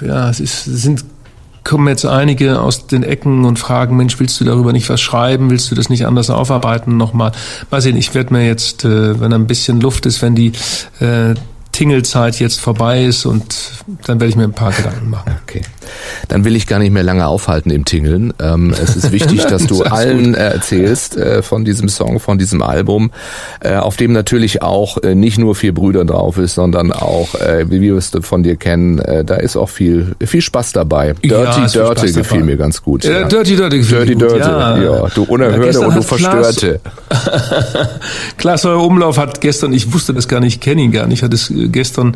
ja, 0.00 0.30
es, 0.30 0.40
ist, 0.40 0.64
sind 0.64 1.04
kommen 1.64 1.88
jetzt 1.88 2.06
einige 2.06 2.60
aus 2.60 2.86
den 2.86 3.02
Ecken 3.02 3.44
und 3.44 3.58
fragen, 3.58 3.96
Mensch, 3.96 4.20
willst 4.20 4.40
du 4.40 4.44
darüber 4.44 4.72
nicht 4.72 4.88
was 4.88 5.00
schreiben? 5.00 5.50
Willst 5.50 5.68
du 5.70 5.74
das 5.74 5.88
nicht 5.88 6.06
anders 6.06 6.30
aufarbeiten 6.30 6.96
nochmal? 6.96 7.32
Mal 7.70 7.80
sehen, 7.80 7.96
ich 7.96 8.14
werde 8.14 8.32
mir 8.32 8.46
jetzt, 8.46 8.84
äh, 8.84 9.20
wenn 9.20 9.32
ein 9.32 9.48
bisschen 9.48 9.80
Luft 9.80 10.06
ist, 10.06 10.22
wenn 10.22 10.36
die 10.36 10.52
äh, 11.00 11.34
Tingelzeit 11.76 12.38
jetzt 12.40 12.58
vorbei 12.58 13.04
ist 13.04 13.26
und 13.26 13.44
dann 14.06 14.18
werde 14.18 14.30
ich 14.30 14.36
mir 14.36 14.44
ein 14.44 14.54
paar 14.54 14.72
Gedanken 14.72 15.10
machen. 15.10 15.36
Okay. 15.42 15.60
Dann 16.28 16.46
will 16.46 16.56
ich 16.56 16.66
gar 16.66 16.78
nicht 16.78 16.90
mehr 16.90 17.02
lange 17.02 17.26
aufhalten 17.26 17.70
im 17.70 17.84
Tingeln. 17.84 18.32
Ähm, 18.40 18.72
es 18.82 18.96
ist 18.96 19.12
wichtig, 19.12 19.44
dass 19.44 19.66
du 19.66 19.82
allen 19.82 20.34
äh, 20.34 20.52
erzählst 20.52 21.18
äh, 21.18 21.42
von 21.42 21.66
diesem 21.66 21.90
Song, 21.90 22.18
von 22.18 22.38
diesem 22.38 22.62
Album, 22.62 23.10
äh, 23.60 23.74
auf 23.74 23.96
dem 23.98 24.12
natürlich 24.12 24.62
auch 24.62 25.02
äh, 25.02 25.14
nicht 25.14 25.36
nur 25.36 25.54
vier 25.54 25.74
Brüder 25.74 26.06
drauf 26.06 26.38
ist, 26.38 26.54
sondern 26.54 26.92
auch, 26.92 27.34
äh, 27.34 27.70
wie 27.70 27.82
wir 27.82 27.94
es 27.96 28.10
von 28.22 28.42
dir 28.42 28.56
kennen, 28.56 28.98
äh, 28.98 29.22
da 29.22 29.34
ist 29.34 29.56
auch 29.56 29.68
viel 29.68 30.16
viel 30.24 30.40
Spaß 30.40 30.72
dabei. 30.72 31.12
Dirty 31.22 31.60
ja, 31.60 31.66
Dirty 31.66 32.12
gefiel 32.12 32.42
mir 32.42 32.56
ganz 32.56 32.82
gut. 32.82 33.04
Ja. 33.04 33.28
Dirty 33.28 33.54
Dirty 33.54 33.78
gefiel 33.78 33.98
Dirty 33.98 34.16
Dirty, 34.16 34.38
ja. 34.38 34.78
ja. 34.78 35.08
Du 35.14 35.24
Unerhörte 35.24 35.80
und 35.80 35.94
du 35.94 36.02
Verstörte. 36.02 36.80
Klaas 38.38 38.64
Euer 38.64 38.82
Umlauf 38.82 39.18
hat 39.18 39.42
gestern, 39.42 39.74
ich 39.74 39.92
wusste 39.92 40.14
das 40.14 40.26
gar 40.26 40.40
nicht, 40.40 40.62
kenne 40.62 40.80
ihn 40.80 40.92
gar 40.92 41.06
nicht, 41.06 41.22
hat 41.22 41.34
es 41.34 41.52
gestern 41.68 42.14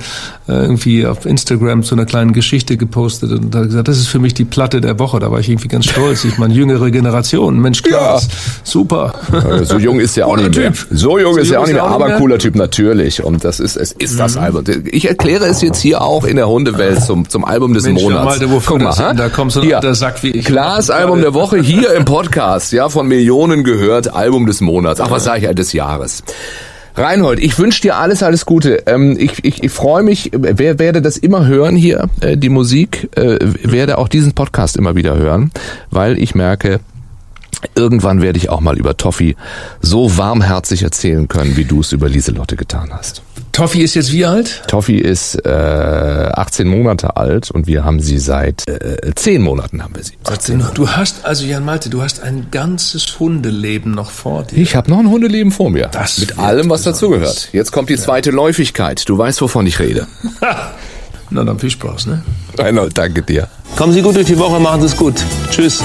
äh, 0.49 0.53
irgendwie 0.53 1.07
auf 1.07 1.27
Instagram 1.27 1.83
zu 1.83 1.95
einer 1.95 2.07
kleinen 2.07 2.33
Geschichte 2.33 2.77
gepostet 2.77 3.33
und 3.33 3.55
hat 3.55 3.65
gesagt, 3.65 3.89
das 3.89 3.99
ist 3.99 4.09
für 4.09 4.19
mich 4.19 4.35
die 4.35 4.45
Platte 4.45 4.81
der 4.81 4.99
Woche. 4.99 5.21
Da 5.21 5.31
war 5.31 5.41
ich 5.41 5.49
irgendwie 5.49 5.69
ganz 5.69 5.87
stolz. 5.87 6.25
Ich 6.25 6.39
meine, 6.39 6.55
jüngere 6.55 6.91
Generation. 6.91 7.59
Mensch, 7.61 7.83
Klaas, 7.83 8.25
ja. 8.25 8.35
super. 8.65 9.15
So 9.63 9.79
jung 9.79 10.01
ist 10.01 10.17
ja 10.17 10.27
auch 10.27 10.37
nicht 10.37 10.57
mehr. 10.57 10.73
So 10.91 11.19
jung 11.19 11.37
ist 11.37 11.51
ja 11.51 11.61
auch 11.61 11.67
nicht 11.67 11.75
mehr, 11.75 11.85
aber 11.85 12.13
cooler 12.13 12.39
Typ 12.39 12.55
natürlich. 12.55 13.23
Und 13.23 13.45
das 13.45 13.61
ist, 13.61 13.77
es 13.77 13.93
ist 13.93 14.19
das 14.19 14.37
mhm. 14.37 14.43
Album. 14.43 14.65
Ich 14.87 15.09
erkläre 15.09 15.47
es 15.47 15.63
jetzt 15.63 15.81
hier 15.81 16.03
auch 16.03 16.25
in 16.25 16.37
der 16.37 16.49
Hundewelt 16.49 17.03
zum, 17.03 17.29
zum 17.29 17.45
Album 17.45 17.75
des 17.75 17.85
Mensch, 17.85 18.03
Monats. 18.03 18.25
Malte, 18.25 18.49
Guck 18.65 18.83
mal, 18.83 18.97
ha? 18.97 19.15
da 19.15 19.29
kommt 19.29 19.53
so 19.53 19.61
ein 19.61 19.73
alter 19.73 19.95
Sack 19.95 20.23
wie 20.23 20.31
ich. 20.31 20.45
Klaas 20.45 20.91
Album 20.91 21.21
der 21.21 21.35
Woche 21.35 21.59
hier 21.59 21.93
im 21.95 22.05
Podcast, 22.05 22.73
ja, 22.73 22.89
von 22.89 23.07
Millionen 23.07 23.65
gehört, 23.65 24.13
Album 24.15 24.47
des 24.47 24.61
Monats. 24.61 25.01
Ach, 25.01 25.11
was 25.11 25.25
sage 25.25 25.49
ich, 25.49 25.55
des 25.55 25.73
Jahres. 25.73 26.23
Reinhold, 26.95 27.39
ich 27.39 27.59
wünsche 27.59 27.83
dir 27.83 27.97
alles, 27.97 28.23
alles 28.23 28.47
Gute. 28.47 28.83
Ähm, 28.87 29.17
ich 29.19 29.45
ich, 29.45 29.63
ich 29.63 29.71
freue 29.71 30.03
mich, 30.03 30.31
wer, 30.33 30.79
werde 30.79 31.03
das 31.03 31.17
immer 31.17 31.47
hören 31.47 31.77
hier, 31.77 32.09
äh, 32.21 32.37
die 32.37 32.49
Musik, 32.49 33.09
äh, 33.17 33.39
werde 33.41 33.99
auch 33.99 34.09
diesen 34.09 34.33
Podcast 34.33 34.77
immer 34.77 34.97
wieder 34.97 35.17
hören, 35.17 35.51
weil 35.91 36.19
ich 36.19 36.35
merke, 36.35 36.81
irgendwann 37.75 38.23
werde 38.23 38.39
ich 38.39 38.49
auch 38.49 38.61
mal 38.61 38.79
über 38.79 38.97
Toffi 38.97 39.37
so 39.81 40.17
warmherzig 40.17 40.83
erzählen 40.83 41.29
können, 41.29 41.57
wie 41.57 41.65
du 41.65 41.81
es 41.81 41.93
über 41.93 42.09
Lieselotte 42.09 42.57
getan 42.57 42.91
hast. 42.93 43.23
Toffi 43.53 43.83
ist 43.83 43.95
jetzt 43.95 44.13
wie 44.13 44.25
alt? 44.25 44.63
Toffi 44.69 44.97
ist 44.99 45.45
äh, 45.45 45.49
18 45.51 46.69
Monate 46.69 47.17
alt 47.17 47.51
und 47.51 47.67
wir 47.67 47.85
haben 47.85 48.01
sie 48.01 48.19
seit 48.19 48.67
äh, 48.69 49.13
10 49.15 49.43
Monaten 49.43 49.83
haben 49.83 49.95
wir 49.97 50.05
sie. 50.05 50.15
18. 50.25 50.65
Du 50.75 50.89
hast 50.89 51.25
also 51.25 51.45
Jan 51.45 51.65
Malte, 51.65 51.91
du 51.91 52.01
hast 52.03 52.23
ein 52.23 52.47
ganzes 52.51 53.19
Hundeleben 53.19 53.93
noch 53.93 54.11
vor 54.11 54.45
dir. 54.45 54.57
Ich 54.57 54.77
habe 54.77 54.89
noch 54.91 55.01
ein 55.01 55.11
Hundeleben 55.11 55.51
vor 55.53 55.71
mir. 55.71 55.89
Das 55.89 56.19
mit 56.19 56.39
allem, 56.39 56.71
was 56.71 56.83
dazugehört. 56.83 57.49
Jetzt 57.53 57.73
kommt 57.73 57.91
die 57.91 57.97
zweite 57.97 58.31
ja. 58.31 58.37
Läufigkeit. 58.37 59.09
Du 59.09 59.19
weißt, 59.19 59.43
wovon 59.43 59.67
ich 59.67 59.79
rede. 59.81 60.07
Na 61.31 61.45
dann 61.45 61.59
viel 61.59 61.71
Spaß, 61.71 62.07
ne? 62.07 62.23
Reinhold, 62.59 62.97
danke 62.97 63.23
dir. 63.23 63.49
Kommen 63.77 63.93
Sie 63.93 64.03
gut 64.03 64.17
durch 64.17 64.27
die 64.27 64.39
Woche, 64.39 64.59
machen 64.59 64.81
Sie 64.81 64.87
es 64.87 64.97
gut. 64.97 65.15
Tschüss. 65.51 65.83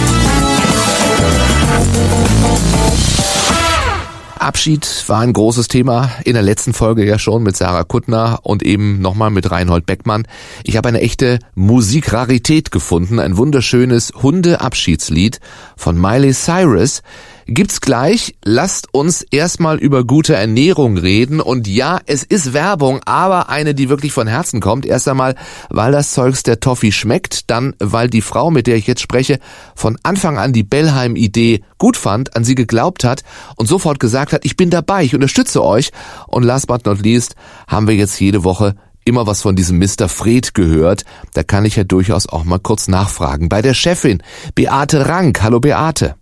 Abschied 4.46 4.88
war 5.08 5.22
ein 5.22 5.34
großes 5.34 5.68
Thema 5.68 6.12
in 6.24 6.34
der 6.34 6.44
letzten 6.44 6.74
Folge 6.74 7.04
ja 7.04 7.18
schon 7.18 7.42
mit 7.42 7.58
Sarah 7.58 7.84
Kuttner 7.84 8.42
und 8.44 8.62
eben 8.62 9.02
nochmal 9.02 9.32
mit 9.32 9.50
Reinhold 9.50 9.88
Beckmann. 9.88 10.28
Ich 10.64 10.78
habe 10.78 10.88
eine 10.88 11.02
echte 11.02 11.40
Musikrarität 11.56 12.70
gefunden, 12.70 13.20
ein 13.20 13.38
wunderschönes 13.38 14.14
Hundeabschiedslied 14.22 15.40
von 15.76 16.00
Miley 16.00 16.32
Cyrus 16.34 17.02
gibt's 17.48 17.82
gleich. 17.82 18.36
Lasst 18.44 18.94
uns 18.94 19.22
erstmal 19.22 19.78
über 19.78 20.04
gute 20.04 20.36
Ernährung 20.36 20.98
reden. 20.98 21.40
Und 21.40 21.68
ja, 21.68 22.00
es 22.06 22.24
ist 22.24 22.54
Werbung, 22.54 23.02
aber 23.06 23.50
eine, 23.50 23.76
die 23.76 23.90
wirklich 23.90 24.14
von 24.14 24.28
Herzen 24.28 24.60
kommt. 24.60 24.86
Erst 24.86 25.08
einmal, 25.08 25.36
weil 25.70 25.92
das 25.92 26.12
Zeugs 26.12 26.44
der 26.44 26.60
Toffee 26.60 26.92
schmeckt, 26.92 27.50
dann, 27.50 27.76
weil 27.80 28.10
die 28.10 28.22
Frau, 28.22 28.52
mit 28.52 28.68
der 28.68 28.76
ich 28.76 28.88
jetzt 28.88 29.02
spreche, 29.02 29.40
von 29.76 29.98
Anfang 30.04 30.38
an 30.38 30.54
die 30.54 30.64
Bellheim-Idee 30.64 31.62
gut 31.78 31.98
fand, 31.98 32.36
an 32.36 32.44
sie 32.44 32.56
geglaubt 32.56 33.04
hat 33.04 33.24
und 33.56 33.68
sofort 33.68 34.00
gesagt 34.00 34.34
hat, 34.34 34.46
ich 34.46 34.58
bin 34.58 34.70
dabei, 34.70 35.04
ich 35.04 35.14
unterstütze 35.14 35.64
euch. 35.64 35.92
Und 36.28 36.44
last 36.44 36.68
but 36.68 36.86
not 36.86 37.02
least 37.02 37.36
haben 37.68 37.88
wir 37.88 37.96
jetzt 37.96 38.20
jede 38.20 38.44
Woche 38.44 38.76
immer 39.06 39.28
was 39.28 39.44
von 39.44 39.56
diesem 39.56 39.78
Mr. 39.78 40.10
Fred 40.10 40.56
gehört. 40.56 41.06
Da 41.34 41.44
kann 41.44 41.64
ich 41.64 41.76
ja 41.76 41.84
durchaus 41.84 42.28
auch 42.28 42.44
mal 42.44 42.60
kurz 42.60 42.88
nachfragen. 42.88 43.50
Bei 43.50 43.62
der 43.62 43.76
Chefin, 43.76 44.24
Beate 44.56 45.08
Rank. 45.08 45.44
Hallo 45.44 45.60
Beate. 45.60 46.16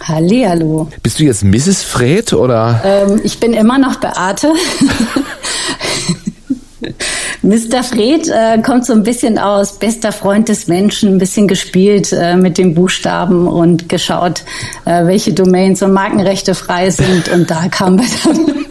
Hallihallo. 0.00 0.88
Bist 1.02 1.18
du 1.18 1.24
jetzt 1.24 1.44
Mrs. 1.44 1.82
Fred 1.82 2.32
oder? 2.32 2.80
Ähm, 2.84 3.20
ich 3.22 3.40
bin 3.40 3.52
immer 3.52 3.78
noch 3.78 3.96
Beate. 3.96 4.52
Mr. 7.42 7.82
Fred 7.82 8.28
äh, 8.28 8.62
kommt 8.62 8.86
so 8.86 8.94
ein 8.94 9.02
bisschen 9.02 9.38
aus 9.38 9.78
bester 9.78 10.12
Freund 10.12 10.48
des 10.48 10.66
Menschen, 10.66 11.14
ein 11.14 11.18
bisschen 11.18 11.46
gespielt 11.46 12.12
äh, 12.12 12.36
mit 12.36 12.56
den 12.56 12.74
Buchstaben 12.74 13.46
und 13.46 13.88
geschaut, 13.88 14.44
äh, 14.86 15.06
welche 15.06 15.34
Domains 15.34 15.82
und 15.82 15.92
Markenrechte 15.92 16.54
frei 16.54 16.90
sind. 16.90 17.28
Und 17.28 17.50
da 17.50 17.68
kamen 17.68 17.98
wir 17.98 18.06
dann 18.24 18.66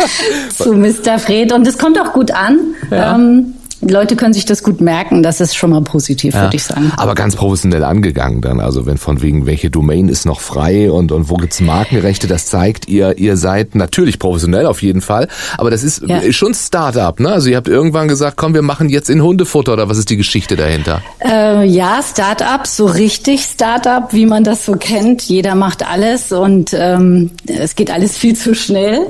zu 0.49 0.73
Mr. 0.73 1.19
Fred. 1.19 1.51
Und 1.53 1.67
es 1.67 1.77
kommt 1.77 1.99
auch 1.99 2.13
gut 2.13 2.31
an. 2.31 2.59
Ja. 2.89 3.15
Ähm, 3.15 3.53
Leute 3.87 4.15
können 4.15 4.33
sich 4.33 4.45
das 4.45 4.63
gut 4.63 4.81
merken, 4.81 5.23
das 5.23 5.41
ist 5.41 5.55
schon 5.55 5.71
mal 5.71 5.81
positiv, 5.81 6.33
ja. 6.33 6.43
würde 6.43 6.55
ich 6.55 6.63
sagen. 6.63 6.91
Aber 6.97 7.15
ganz 7.15 7.35
professionell 7.35 7.83
angegangen 7.83 8.41
dann, 8.41 8.59
also 8.59 8.85
wenn 8.85 8.97
von 8.97 9.21
wegen, 9.21 9.45
welche 9.45 9.69
Domain 9.69 10.09
ist 10.09 10.25
noch 10.25 10.41
frei 10.41 10.91
und, 10.91 11.11
und 11.11 11.29
wo 11.29 11.35
gibt's 11.35 11.61
Markenrechte, 11.61 12.27
das 12.27 12.45
zeigt, 12.45 12.87
ihr, 12.87 13.17
ihr 13.17 13.37
seid 13.37 13.75
natürlich 13.75 14.19
professionell 14.19 14.65
auf 14.65 14.81
jeden 14.81 15.01
Fall, 15.01 15.27
aber 15.57 15.71
das 15.71 15.83
ist 15.83 16.03
ja. 16.07 16.21
schon 16.31 16.53
Start-up, 16.53 17.19
ne? 17.19 17.29
Also 17.29 17.49
ihr 17.49 17.57
habt 17.57 17.67
irgendwann 17.67 18.07
gesagt, 18.07 18.37
komm, 18.37 18.53
wir 18.53 18.61
machen 18.61 18.89
jetzt 18.89 19.09
in 19.09 19.21
Hundefutter 19.21 19.73
oder 19.73 19.89
was 19.89 19.97
ist 19.97 20.09
die 20.09 20.17
Geschichte 20.17 20.55
dahinter? 20.55 21.01
Äh, 21.23 21.65
ja, 21.65 22.01
Start-up, 22.03 22.67
so 22.67 22.85
richtig 22.85 23.43
Start-up, 23.43 24.13
wie 24.13 24.25
man 24.25 24.43
das 24.43 24.65
so 24.65 24.73
kennt. 24.73 25.23
Jeder 25.23 25.55
macht 25.55 25.87
alles 25.87 26.31
und 26.31 26.71
ähm, 26.73 27.31
es 27.47 27.75
geht 27.75 27.91
alles 27.91 28.17
viel 28.17 28.35
zu 28.35 28.55
schnell. 28.55 29.07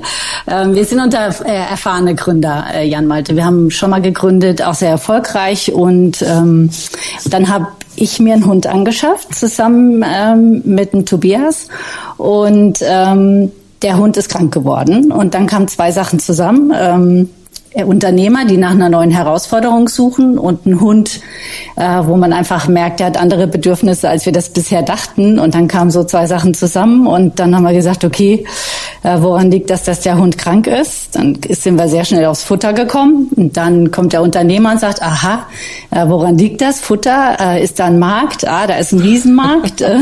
Ähm, 0.47 0.75
wir 0.75 0.85
sind 0.85 0.99
unter 0.99 1.29
äh, 1.45 1.51
erfahrene 1.51 2.15
Gründer, 2.15 2.65
äh, 2.73 2.87
Jan 2.87 3.07
Malte. 3.07 3.35
Wir 3.35 3.45
haben 3.45 3.71
schon 3.71 3.89
mal 3.89 4.01
gegründet 4.01 4.61
auch 4.63 4.73
sehr 4.73 4.89
erfolgreich. 4.89 5.73
Und 5.73 6.21
ähm, 6.21 6.69
dann 7.25 7.49
habe 7.49 7.67
ich 7.95 8.19
mir 8.19 8.33
einen 8.33 8.45
Hund 8.45 8.67
angeschafft, 8.67 9.35
zusammen 9.35 10.03
ähm, 10.05 10.61
mit 10.65 10.93
dem 10.93 11.05
Tobias. 11.05 11.67
Und 12.17 12.79
ähm, 12.81 13.51
der 13.81 13.97
Hund 13.97 14.17
ist 14.17 14.29
krank 14.29 14.53
geworden. 14.53 15.11
Und 15.11 15.33
dann 15.33 15.47
kamen 15.47 15.67
zwei 15.67 15.91
Sachen 15.91 16.19
zusammen. 16.19 16.71
Ähm, 16.75 17.29
Unternehmer, 17.75 18.45
die 18.45 18.57
nach 18.57 18.71
einer 18.71 18.89
neuen 18.89 19.09
Herausforderung 19.09 19.89
suchen 19.89 20.37
und 20.37 20.65
ein 20.65 20.79
Hund, 20.79 21.21
äh, 21.75 22.01
wo 22.03 22.15
man 22.15 22.31
einfach 22.31 22.67
merkt, 22.67 22.99
der 22.99 23.07
hat 23.07 23.17
andere 23.17 23.47
Bedürfnisse, 23.47 24.09
als 24.09 24.25
wir 24.25 24.33
das 24.33 24.49
bisher 24.49 24.83
dachten. 24.83 25.39
Und 25.39 25.55
dann 25.55 25.67
kamen 25.67 25.89
so 25.89 26.03
zwei 26.03 26.27
Sachen 26.27 26.53
zusammen 26.53 27.07
und 27.07 27.39
dann 27.39 27.55
haben 27.55 27.63
wir 27.63 27.73
gesagt, 27.73 28.05
okay, 28.05 28.45
äh, 29.03 29.17
woran 29.19 29.49
liegt 29.49 29.69
das, 29.69 29.83
dass 29.83 30.01
der 30.01 30.17
Hund 30.17 30.37
krank 30.37 30.67
ist? 30.67 31.15
Dann 31.15 31.39
sind 31.49 31.77
wir 31.77 31.87
sehr 31.87 32.05
schnell 32.05 32.25
aufs 32.25 32.43
Futter 32.43 32.73
gekommen 32.73 33.29
und 33.35 33.57
dann 33.57 33.89
kommt 33.91 34.13
der 34.13 34.21
Unternehmer 34.21 34.71
und 34.71 34.79
sagt, 34.79 35.01
aha, 35.01 35.47
äh, 35.91 36.07
woran 36.07 36.37
liegt 36.37 36.61
das? 36.61 36.79
Futter, 36.79 37.37
äh, 37.39 37.63
ist 37.63 37.79
da 37.79 37.85
ein 37.85 37.97
Markt? 37.97 38.47
Ah, 38.47 38.67
da 38.67 38.75
ist 38.75 38.91
ein 38.91 38.99
Riesenmarkt. 38.99 39.83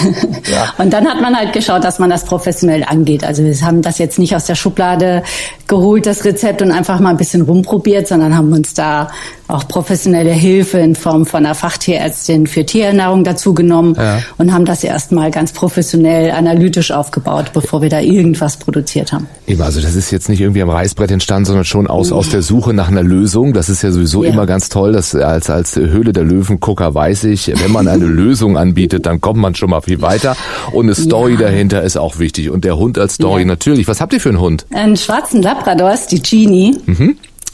ja. 0.50 0.72
Und 0.78 0.92
dann 0.92 1.08
hat 1.08 1.20
man 1.20 1.36
halt 1.36 1.52
geschaut, 1.52 1.84
dass 1.84 1.98
man 1.98 2.10
das 2.10 2.24
professionell 2.24 2.84
angeht. 2.84 3.24
Also 3.24 3.44
wir 3.44 3.54
haben 3.62 3.82
das 3.82 3.98
jetzt 3.98 4.18
nicht 4.18 4.34
aus 4.34 4.46
der 4.46 4.54
Schublade 4.54 5.22
geholt, 5.66 6.06
das 6.10 6.24
Rezept 6.24 6.60
und 6.60 6.72
einfach 6.72 6.98
mal 6.98 7.10
ein 7.10 7.16
bisschen 7.16 7.42
rumprobiert, 7.42 8.08
sondern 8.08 8.36
haben 8.36 8.52
uns 8.52 8.74
da 8.74 9.10
auch 9.50 9.66
professionelle 9.68 10.30
Hilfe 10.32 10.78
in 10.78 10.94
Form 10.94 11.26
von 11.26 11.44
einer 11.44 11.54
Fachtierärztin 11.54 12.46
für 12.46 12.64
Tierernährung 12.64 13.24
dazu 13.24 13.54
genommen 13.54 13.94
Ja. 13.96 14.20
und 14.38 14.52
haben 14.52 14.64
das 14.64 14.84
erstmal 14.84 15.30
ganz 15.30 15.52
professionell 15.52 16.30
analytisch 16.30 16.90
aufgebaut, 16.92 17.52
bevor 17.52 17.82
wir 17.82 17.88
da 17.88 18.00
irgendwas 18.00 18.56
produziert 18.56 19.12
haben. 19.12 19.26
Eben, 19.46 19.62
also 19.62 19.80
das 19.80 19.94
ist 19.94 20.10
jetzt 20.10 20.28
nicht 20.28 20.40
irgendwie 20.40 20.62
am 20.62 20.70
Reißbrett 20.70 21.10
entstanden, 21.10 21.46
sondern 21.46 21.64
schon 21.64 21.86
aus, 21.86 22.12
aus 22.12 22.28
der 22.30 22.42
Suche 22.42 22.72
nach 22.72 22.88
einer 22.88 23.02
Lösung. 23.02 23.52
Das 23.52 23.68
ist 23.68 23.82
ja 23.82 23.90
sowieso 23.90 24.24
Ja. 24.24 24.30
immer 24.30 24.46
ganz 24.46 24.68
toll. 24.68 24.92
dass 24.92 25.14
als, 25.14 25.50
als 25.50 25.76
Höhle 25.76 26.12
der 26.12 26.24
Löwengucker 26.24 26.94
weiß 26.94 27.24
ich, 27.24 27.48
wenn 27.62 27.70
man 27.72 27.88
eine 27.88 28.04
Lösung 28.20 28.56
anbietet, 28.56 29.06
dann 29.06 29.20
kommt 29.20 29.38
man 29.38 29.54
schon 29.54 29.70
mal 29.70 29.80
viel 29.80 30.00
weiter. 30.02 30.36
Und 30.72 30.86
eine 30.86 30.94
Story 30.94 31.32
Ja. 31.34 31.40
dahinter 31.40 31.82
ist 31.82 31.96
auch 31.96 32.18
wichtig. 32.18 32.50
Und 32.50 32.64
der 32.64 32.76
Hund 32.76 32.98
als 32.98 33.14
Story 33.14 33.42
Ja. 33.42 33.46
natürlich. 33.46 33.88
Was 33.88 34.00
habt 34.00 34.12
ihr 34.12 34.20
für 34.20 34.28
einen 34.30 34.40
Hund? 34.40 34.66
Einen 34.72 34.96
schwarzen 34.96 35.42
Labrador 35.42 35.92
ist 35.92 36.08
die 36.12 36.22
Genie, 36.22 36.76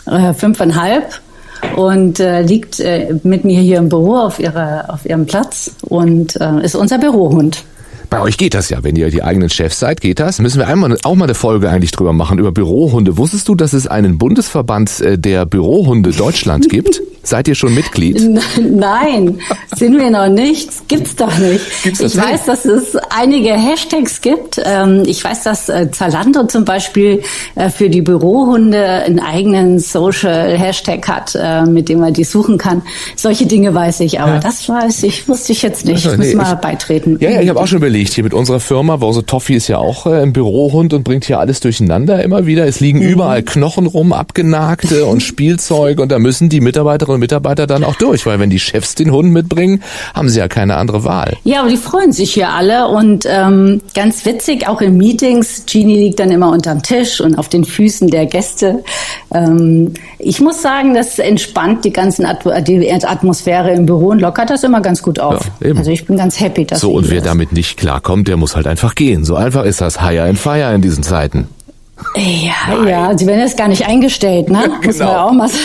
äh, 0.07 0.33
fünfeinhalb 0.35 1.21
und 1.77 2.21
äh, 2.21 2.43
liegt 2.43 2.81
äh, 2.81 3.15
mit 3.23 3.45
mir 3.45 3.61
hier 3.61 3.79
im 3.79 3.89
Büro 3.89 4.17
auf, 4.17 4.39
ihrer, 4.39 4.87
auf 4.89 5.05
ihrem 5.07 5.27
Platz 5.27 5.71
und 5.83 6.41
äh, 6.41 6.65
ist 6.65 6.75
unser 6.75 6.99
Bürohund. 6.99 7.65
Bei 8.11 8.21
euch 8.21 8.39
geht 8.39 8.55
das 8.55 8.71
ja, 8.71 8.83
wenn 8.85 8.97
ihr 8.97 9.11
die 9.11 9.23
eigenen 9.23 9.51
Chefs 9.51 9.79
seid, 9.81 10.01
geht 10.01 10.21
das. 10.21 10.39
Müssen 10.39 10.59
wir 10.59 10.69
einmal 10.69 10.97
auch 11.05 11.15
mal 11.15 11.25
eine 11.25 11.35
Folge 11.35 11.69
eigentlich 11.69 11.91
drüber 11.91 12.13
machen 12.13 12.39
über 12.39 12.53
Bürohunde. 12.53 13.17
Wusstest 13.19 13.49
du, 13.49 13.55
dass 13.55 13.73
es 13.73 13.87
einen 13.87 14.19
Bundesverband 14.19 15.01
äh, 15.01 15.19
der 15.19 15.45
Bürohunde 15.47 16.11
Deutschland 16.13 16.69
gibt? 16.71 17.03
Seid 17.23 17.49
ihr 17.49 17.57
schon 17.57 17.75
Mitglied? 17.75 18.23
Nein, 18.61 19.41
sind 19.75 19.99
wir 19.99 20.11
noch 20.11 20.29
nicht. 20.29 20.87
Gibt's 20.87 21.17
doch 21.17 21.37
nicht. 21.39 21.65
Gibt's 21.83 21.99
ich 21.99 22.17
weiß, 22.17 22.45
dass 22.45 22.65
es 22.65 22.95
einige 23.11 23.51
Hashtags 23.53 24.21
gibt. 24.21 24.61
Ähm, 24.65 25.03
ich 25.07 25.25
weiß, 25.25 25.43
dass 25.43 25.69
äh, 25.69 25.91
Zalando 25.91 26.45
zum 26.47 26.65
Beispiel 26.65 27.23
äh, 27.57 27.69
für 27.69 27.91
die 27.91 28.03
Bürohunde 28.03 28.81
einen 28.87 29.19
eigenen 29.19 29.81
Social 29.81 30.57
Hashtag 30.57 31.09
hat, 31.09 31.37
mit 31.69 31.89
dem 31.89 31.99
man 32.01 32.13
die 32.15 32.23
suchen 32.25 32.59
kann. 32.59 32.83
Solche 33.17 33.47
Dinge 33.47 33.75
weiß 33.75 34.01
ich, 34.01 34.21
aber 34.21 34.39
das 34.39 34.69
weiß 34.69 35.03
ich, 35.03 35.29
wusste 35.29 35.53
ich 35.53 35.63
jetzt 35.63 35.85
nicht. 35.85 36.07
Ach 36.07 36.11
so, 36.13 36.17
nee, 36.17 36.17
Müssen 36.19 36.39
wir 36.39 36.53
ich- 36.53 36.59
beitreten. 36.61 37.17
Ja, 37.21 37.31
ja, 37.31 37.41
ich 37.41 37.49
habe 37.49 37.61
auch 37.61 37.67
schon 37.67 37.79
überlegt, 37.79 37.96
hier 38.05 38.25
mit 38.25 38.35
unserer 38.35 38.61
Firma, 38.61 38.97
Bause 38.97 39.25
Toffi 39.25 39.55
ist 39.55 39.69
ja 39.69 39.79
auch 39.79 40.07
äh, 40.07 40.21
ein 40.23 40.33
Bürohund 40.33 40.93
und 40.93 41.03
bringt 41.03 41.25
hier 41.25 41.39
alles 41.39 41.61
durcheinander 41.61 42.23
immer 42.23 42.47
wieder. 42.47 42.67
Es 42.67 42.81
liegen 42.81 43.01
überall 43.01 43.43
Knochen 43.43 43.87
rum, 43.87 44.13
abgenagte 44.13 45.07
und 45.07 45.23
Spielzeug 45.23 45.99
und 45.99 46.13
da 46.13 46.19
müssen 46.19 46.49
die 46.49 46.61
Mitarbeiterinnen 46.61 47.15
und 47.15 47.21
Mitarbeiter 47.21 47.67
dann 47.67 47.85
auch 47.85 47.97
durch, 47.97 48.27
weil 48.27 48.39
wenn 48.39 48.51
die 48.51 48.59
Chefs 48.59 48.95
den 48.95 49.11
Hund 49.11 49.33
mitbringen, 49.33 49.83
haben 50.15 50.29
sie 50.29 50.39
ja 50.39 50.49
keine 50.49 50.77
andere 50.77 51.05
Wahl. 51.05 51.37
Ja, 51.45 51.61
aber 51.61 51.71
die 51.71 51.77
freuen 51.77 52.13
sich 52.13 52.35
hier 52.35 52.51
alle 52.51 52.89
und 52.89 53.27
ähm, 53.29 53.81
ganz 53.95 54.25
witzig, 54.27 54.69
auch 54.69 54.81
in 54.81 54.97
Meetings, 54.97 55.65
Genie 55.67 55.99
liegt 55.99 56.21
dann 56.21 56.31
immer 56.31 56.51
unterm 56.51 56.83
Tisch 56.83 57.21
und 57.21 57.39
auf 57.39 57.49
den 57.49 57.65
Füßen 57.65 58.09
der 58.09 58.27
Gäste. 58.27 58.85
Ähm, 59.33 59.95
ich 60.19 60.41
muss 60.41 60.61
sagen, 60.61 60.95
das 60.95 61.19
entspannt 61.19 61.85
die 61.85 61.93
ganzen 61.93 62.27
Atmo 62.27 62.53
die 62.61 62.93
Atmosphäre 62.93 63.73
im 63.73 63.87
Büro 63.87 64.09
und 64.09 64.21
lockert 64.21 64.51
das 64.51 64.65
immer 64.65 64.81
ganz 64.81 65.03
gut 65.03 65.19
auf. 65.19 65.51
Ja, 65.61 65.75
also 65.75 65.91
ich 65.91 66.05
bin 66.05 66.17
ganz 66.17 66.41
happy, 66.41 66.65
dass 66.65 66.81
So, 66.81 66.93
und 66.93 67.11
wer 67.11 67.21
damit 67.21 67.53
nicht 67.53 67.77
klarkommt, 67.87 68.27
der 68.27 68.37
muss 68.37 68.57
halt 68.57 68.67
einfach 68.67 68.97
gehen. 68.97 69.25
So 69.25 69.37
einfach 69.37 69.65
ist 69.65 69.81
das. 69.81 70.01
Hire 70.01 70.25
and 70.25 70.37
fire 70.37 70.75
in 70.75 70.83
diesen 70.83 71.05
Zeiten. 71.05 71.47
Ja, 72.17 72.85
ja, 72.85 73.17
sie 73.17 73.27
werden 73.29 73.39
jetzt 73.39 73.57
gar 73.57 73.69
nicht 73.69 73.87
eingestellt, 73.87 74.51
ne? 74.51 74.69
Muss 74.85 74.99
man 74.99 75.09
genau. 75.09 75.29
auch 75.29 75.33
mal 75.33 75.49
sagen. 75.49 75.63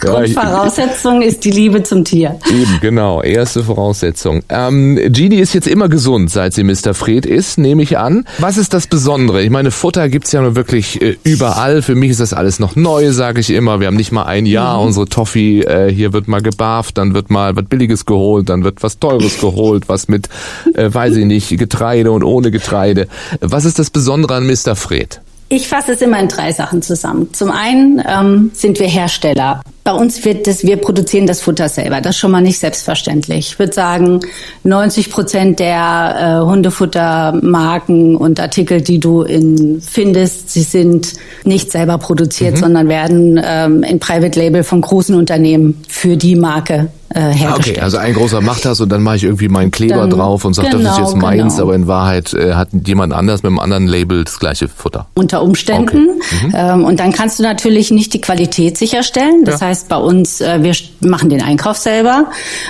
Grundvoraussetzung 0.00 1.22
ist 1.22 1.44
die 1.44 1.50
Liebe 1.50 1.82
zum 1.82 2.04
Tier. 2.04 2.38
Eben, 2.48 2.78
genau. 2.80 3.22
Erste 3.22 3.62
Voraussetzung. 3.62 4.42
Ähm, 4.48 4.98
Gini 5.08 5.36
ist 5.36 5.54
jetzt 5.54 5.66
immer 5.66 5.88
gesund, 5.88 6.30
seit 6.30 6.54
sie 6.54 6.64
Mr. 6.64 6.94
Fred 6.94 7.26
ist, 7.26 7.58
nehme 7.58 7.82
ich 7.82 7.98
an. 7.98 8.24
Was 8.38 8.56
ist 8.56 8.72
das 8.74 8.86
Besondere? 8.86 9.42
Ich 9.42 9.50
meine, 9.50 9.70
Futter 9.70 10.08
gibt's 10.08 10.32
ja 10.32 10.40
nur 10.40 10.56
wirklich 10.56 11.00
äh, 11.02 11.16
überall. 11.24 11.82
Für 11.82 11.94
mich 11.94 12.10
ist 12.10 12.20
das 12.20 12.32
alles 12.32 12.58
noch 12.58 12.76
neu, 12.76 13.12
sage 13.12 13.40
ich 13.40 13.50
immer. 13.50 13.80
Wir 13.80 13.86
haben 13.86 13.96
nicht 13.96 14.12
mal 14.12 14.24
ein 14.24 14.46
Jahr. 14.46 14.80
Unsere 14.80 15.06
Toffee, 15.06 15.60
äh, 15.60 15.92
hier 15.92 16.12
wird 16.12 16.28
mal 16.28 16.42
gebarft, 16.42 16.98
dann 16.98 17.14
wird 17.14 17.30
mal 17.30 17.54
was 17.56 17.64
Billiges 17.64 18.06
geholt, 18.06 18.48
dann 18.48 18.64
wird 18.64 18.82
was 18.82 18.98
Teures 18.98 19.40
geholt, 19.40 19.88
was 19.88 20.08
mit, 20.08 20.28
äh, 20.74 20.92
weiß 20.92 21.16
ich 21.16 21.26
nicht, 21.26 21.56
Getreide 21.58 22.10
und 22.10 22.24
ohne 22.24 22.50
Getreide. 22.50 23.08
Was 23.40 23.64
ist 23.64 23.78
das 23.78 23.90
Besondere 23.90 24.34
an 24.34 24.46
Mr. 24.46 24.74
Fred? 24.76 25.20
Ich 25.52 25.66
fasse 25.66 25.94
es 25.94 26.00
immer 26.00 26.20
in 26.20 26.28
drei 26.28 26.52
Sachen 26.52 26.80
zusammen. 26.80 27.34
Zum 27.34 27.50
einen 27.50 28.00
ähm, 28.08 28.52
sind 28.54 28.78
wir 28.78 28.86
Hersteller. 28.86 29.62
Bei 29.82 29.90
uns 29.90 30.24
wird 30.24 30.46
das, 30.46 30.62
wir 30.62 30.76
produzieren 30.76 31.26
das 31.26 31.40
Futter 31.40 31.68
selber. 31.68 32.00
Das 32.00 32.14
ist 32.14 32.20
schon 32.20 32.30
mal 32.30 32.40
nicht 32.40 32.60
selbstverständlich. 32.60 33.48
Ich 33.50 33.58
würde 33.58 33.72
sagen, 33.72 34.20
90 34.62 35.10
Prozent 35.10 35.58
der 35.58 36.42
äh, 36.44 36.46
Hundefuttermarken 36.46 38.14
und 38.14 38.38
Artikel, 38.38 38.80
die 38.80 39.00
du 39.00 39.22
in 39.22 39.80
findest, 39.80 40.50
sie 40.50 40.62
sind 40.62 41.14
nicht 41.42 41.72
selber 41.72 41.98
produziert, 41.98 42.56
sondern 42.56 42.88
werden 42.88 43.40
ähm, 43.44 43.82
in 43.82 43.98
Private 43.98 44.38
Label 44.38 44.62
von 44.62 44.80
großen 44.80 45.16
Unternehmen 45.16 45.82
für 45.88 46.16
die 46.16 46.36
Marke 46.36 46.90
äh, 47.14 47.18
Ah, 47.18 47.28
hergestellt. 47.30 47.76
Okay, 47.76 47.80
also 47.84 47.96
ein 47.98 48.14
großer 48.14 48.40
macht 48.40 48.64
das 48.64 48.80
und 48.80 48.88
dann 48.90 49.02
mache 49.02 49.16
ich 49.16 49.24
irgendwie 49.24 49.48
meinen 49.48 49.70
Kleber 49.70 49.96
Dann- 49.96 50.10
drauf 50.10 50.44
und 50.44 50.54
sage, 50.54 50.70
das 50.70 50.80
ist 50.80 50.86
genau, 50.86 50.98
jetzt 51.00 51.16
meins, 51.16 51.54
genau. 51.54 51.66
aber 51.66 51.74
in 51.74 51.86
Wahrheit 51.86 52.32
äh, 52.34 52.54
hat 52.54 52.68
jemand 52.86 53.12
anders 53.12 53.42
mit 53.42 53.50
einem 53.50 53.58
anderen 53.58 53.86
Label 53.86 54.24
das 54.24 54.38
gleiche 54.38 54.68
Futter. 54.68 55.06
unter 55.14 55.42
Umständen. 55.42 56.06
Mhm. 56.44 56.54
Ähm, 56.54 56.84
und 56.84 57.00
dann 57.00 57.12
kannst 57.12 57.38
du 57.38 57.42
natürlich 57.42 57.90
nicht 57.90 58.14
die 58.14 58.20
Qualität 58.20 58.78
sicherstellen. 58.78 59.44
Das 59.44 59.60
Ja. 59.60 59.66
heißt, 59.68 59.88
bei 59.88 59.96
uns, 59.96 60.40
äh, 60.40 60.62
wir 60.62 60.74
machen 61.08 61.28
den 61.30 61.42
Einkauf 61.42 61.76
selber, 61.78 62.26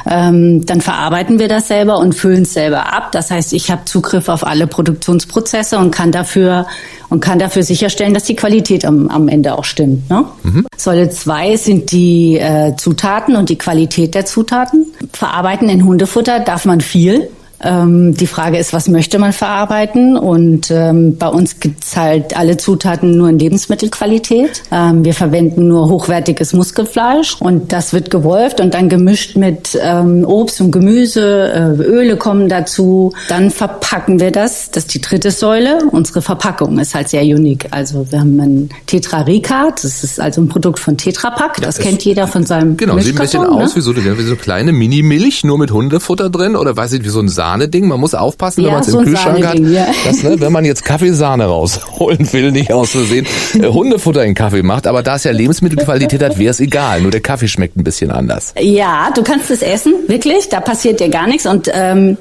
ähm, 0.09 0.65
dann 0.67 0.81
verarbeiten 0.81 1.39
wir 1.39 1.49
das 1.49 1.69
selber 1.69 1.99
und 1.99 2.15
füllen 2.15 2.43
es 2.43 2.55
selber 2.55 2.93
ab. 2.95 3.13
Das 3.13 3.31
heißt, 3.31 3.53
ich 3.53 3.71
habe 3.71 3.85
Zugriff 3.85 4.29
auf 4.29 4.47
alle 4.47 4.67
Produktionsprozesse 4.67 5.79
und 5.79 5.91
kann 5.91 6.13
dafür 6.13 6.67
und 7.11 7.21
kann 7.21 7.39
dafür 7.39 7.63
sicherstellen, 7.63 8.15
dass 8.15 8.25
die 8.25 8.37
Qualität 8.37 8.85
am, 8.85 9.09
am 9.09 9.29
Ende 9.29 9.59
auch 9.59 9.65
stimmt. 9.65 10.09
Ne? 10.09 10.25
Mhm. 10.45 10.67
Säule 10.77 11.11
2 11.11 11.57
sind 11.57 11.93
die 11.93 12.39
äh, 12.39 12.75
Zutaten 12.77 13.37
und 13.37 13.49
die 13.49 13.59
Qualität 13.59 14.15
der 14.15 14.25
Zutaten. 14.25 14.87
Verarbeiten 15.13 15.69
in 15.69 15.85
Hundefutter 15.85 16.41
darf 16.41 16.65
man 16.65 16.81
viel. 16.81 17.29
Ähm, 17.63 18.15
die 18.15 18.27
Frage 18.27 18.59
ist, 18.59 18.73
was 18.73 18.89
möchte 18.89 19.19
man 19.19 19.33
verarbeiten? 19.33 20.17
Und 20.17 20.71
ähm, 20.71 21.17
bei 21.19 21.29
uns 21.29 21.61
gibt's 21.61 21.97
halt 21.97 22.37
alle 22.37 22.57
Zutaten 22.57 23.17
nur 23.17 23.29
in 23.29 23.39
Lebensmittelqualität. 23.39 24.63
Ähm, 24.71 25.05
wir 25.05 25.15
verwenden 25.15 25.69
nur 25.69 25.89
hochwertiges 25.89 26.53
Muskelfleisch 26.53 27.37
und 27.41 27.73
das 27.73 27.93
wird 27.93 28.11
gewolft 28.11 28.61
und 28.61 28.75
dann 28.75 28.89
gemischt 28.89 29.37
mit 29.37 29.79
ähm, 29.81 30.25
Obst 30.27 30.61
und 30.61 30.71
Gemüse, 30.71 31.53
äh, 31.53 31.83
Öle 31.83 32.17
kommen 32.17 32.49
dazu. 32.49 33.13
Dann 33.29 33.51
verpacken 33.51 34.21
wir 34.21 34.31
das. 34.31 34.71
Das 34.71 34.85
ist 34.85 34.95
die 34.95 35.01
dritte 35.01 35.31
Säule. 35.31 35.79
Unsere 35.91 36.23
Verpackung 36.23 36.79
ist 36.79 36.95
halt 36.95 37.09
sehr 37.09 37.23
unique. 37.23 37.67
Also 37.71 38.07
wir 38.11 38.21
haben 38.21 38.39
ein 38.41 38.69
Tetra 38.87 39.23
Ricat. 39.23 39.85
Das 39.85 40.03
ist 40.05 40.21
also 40.21 40.41
ein 40.41 40.49
Produkt 40.49 40.79
von 40.79 40.97
Tetra 40.97 41.31
Pak. 41.31 41.61
Das 41.61 41.79
es- 41.79 41.85
kennt 41.85 42.05
jeder 42.05 42.27
von 42.27 42.47
seinem 42.47 42.77
Genau, 42.77 42.99
sieht 42.99 43.15
ein 43.17 43.21
bisschen 43.23 43.41
Mischkarton, 43.41 43.63
aus 43.65 43.71
ne? 43.71 43.77
wie 43.77 43.81
so, 43.83 43.97
wie 44.19 44.23
so 44.23 44.37
kleine 44.37 44.73
Mini-Milch, 44.73 45.45
nur 45.45 45.59
mit 45.59 45.71
Hundefutter 45.73 46.31
drin 46.31 46.57
oder 46.57 46.77
weiß 46.77 46.93
ich, 46.95 47.05
wie 47.05 47.09
so 47.09 47.21
ein 47.21 47.29
Sahneding. 47.51 47.89
Man 47.89 47.99
muss 48.01 48.15
aufpassen, 48.15 48.59
wenn 48.59 48.67
Ja, 48.67 48.73
man 48.73 48.81
es 48.83 48.89
im 48.89 49.05
Kühlschrank 49.05 49.45
hat, 49.47 49.59
ja. 49.59 49.87
dass, 50.05 50.23
ne, 50.23 50.41
wenn 50.41 50.53
man 50.53 50.65
jetzt 50.65 50.85
Kaffeesahne 50.85 51.47
rausholen 51.47 52.33
will, 52.33 52.53
nicht 52.53 52.73
aus 52.73 52.91
Versehen 52.91 53.27
äh, 53.55 53.67
Hundefutter 53.67 54.25
in 54.25 54.35
Kaffee 54.35 54.63
macht. 54.63 54.87
Aber 54.87 55.03
da 55.03 55.17
es 55.17 55.25
ja 55.25 55.33
Lebensmittelqualität 55.33 56.23
hat, 56.23 56.39
wäre 56.39 56.51
es 56.51 56.61
egal. 56.61 57.01
Nur 57.01 57.11
der 57.11 57.21
Kaffee 57.21 57.49
schmeckt 57.49 57.77
ein 57.77 57.85
bisschen 57.85 58.11
anders. 58.11 58.55
Ja, 58.61 59.11
du 59.15 59.23
kannst 59.23 59.51
es 59.51 59.63
essen, 59.63 59.95
wirklich. 60.07 60.49
Da 60.49 60.61
passiert 60.61 61.01
dir 61.01 61.09
gar 61.09 61.27
nichts. 61.27 61.47
Und 61.47 61.71
ähm, 61.73 62.17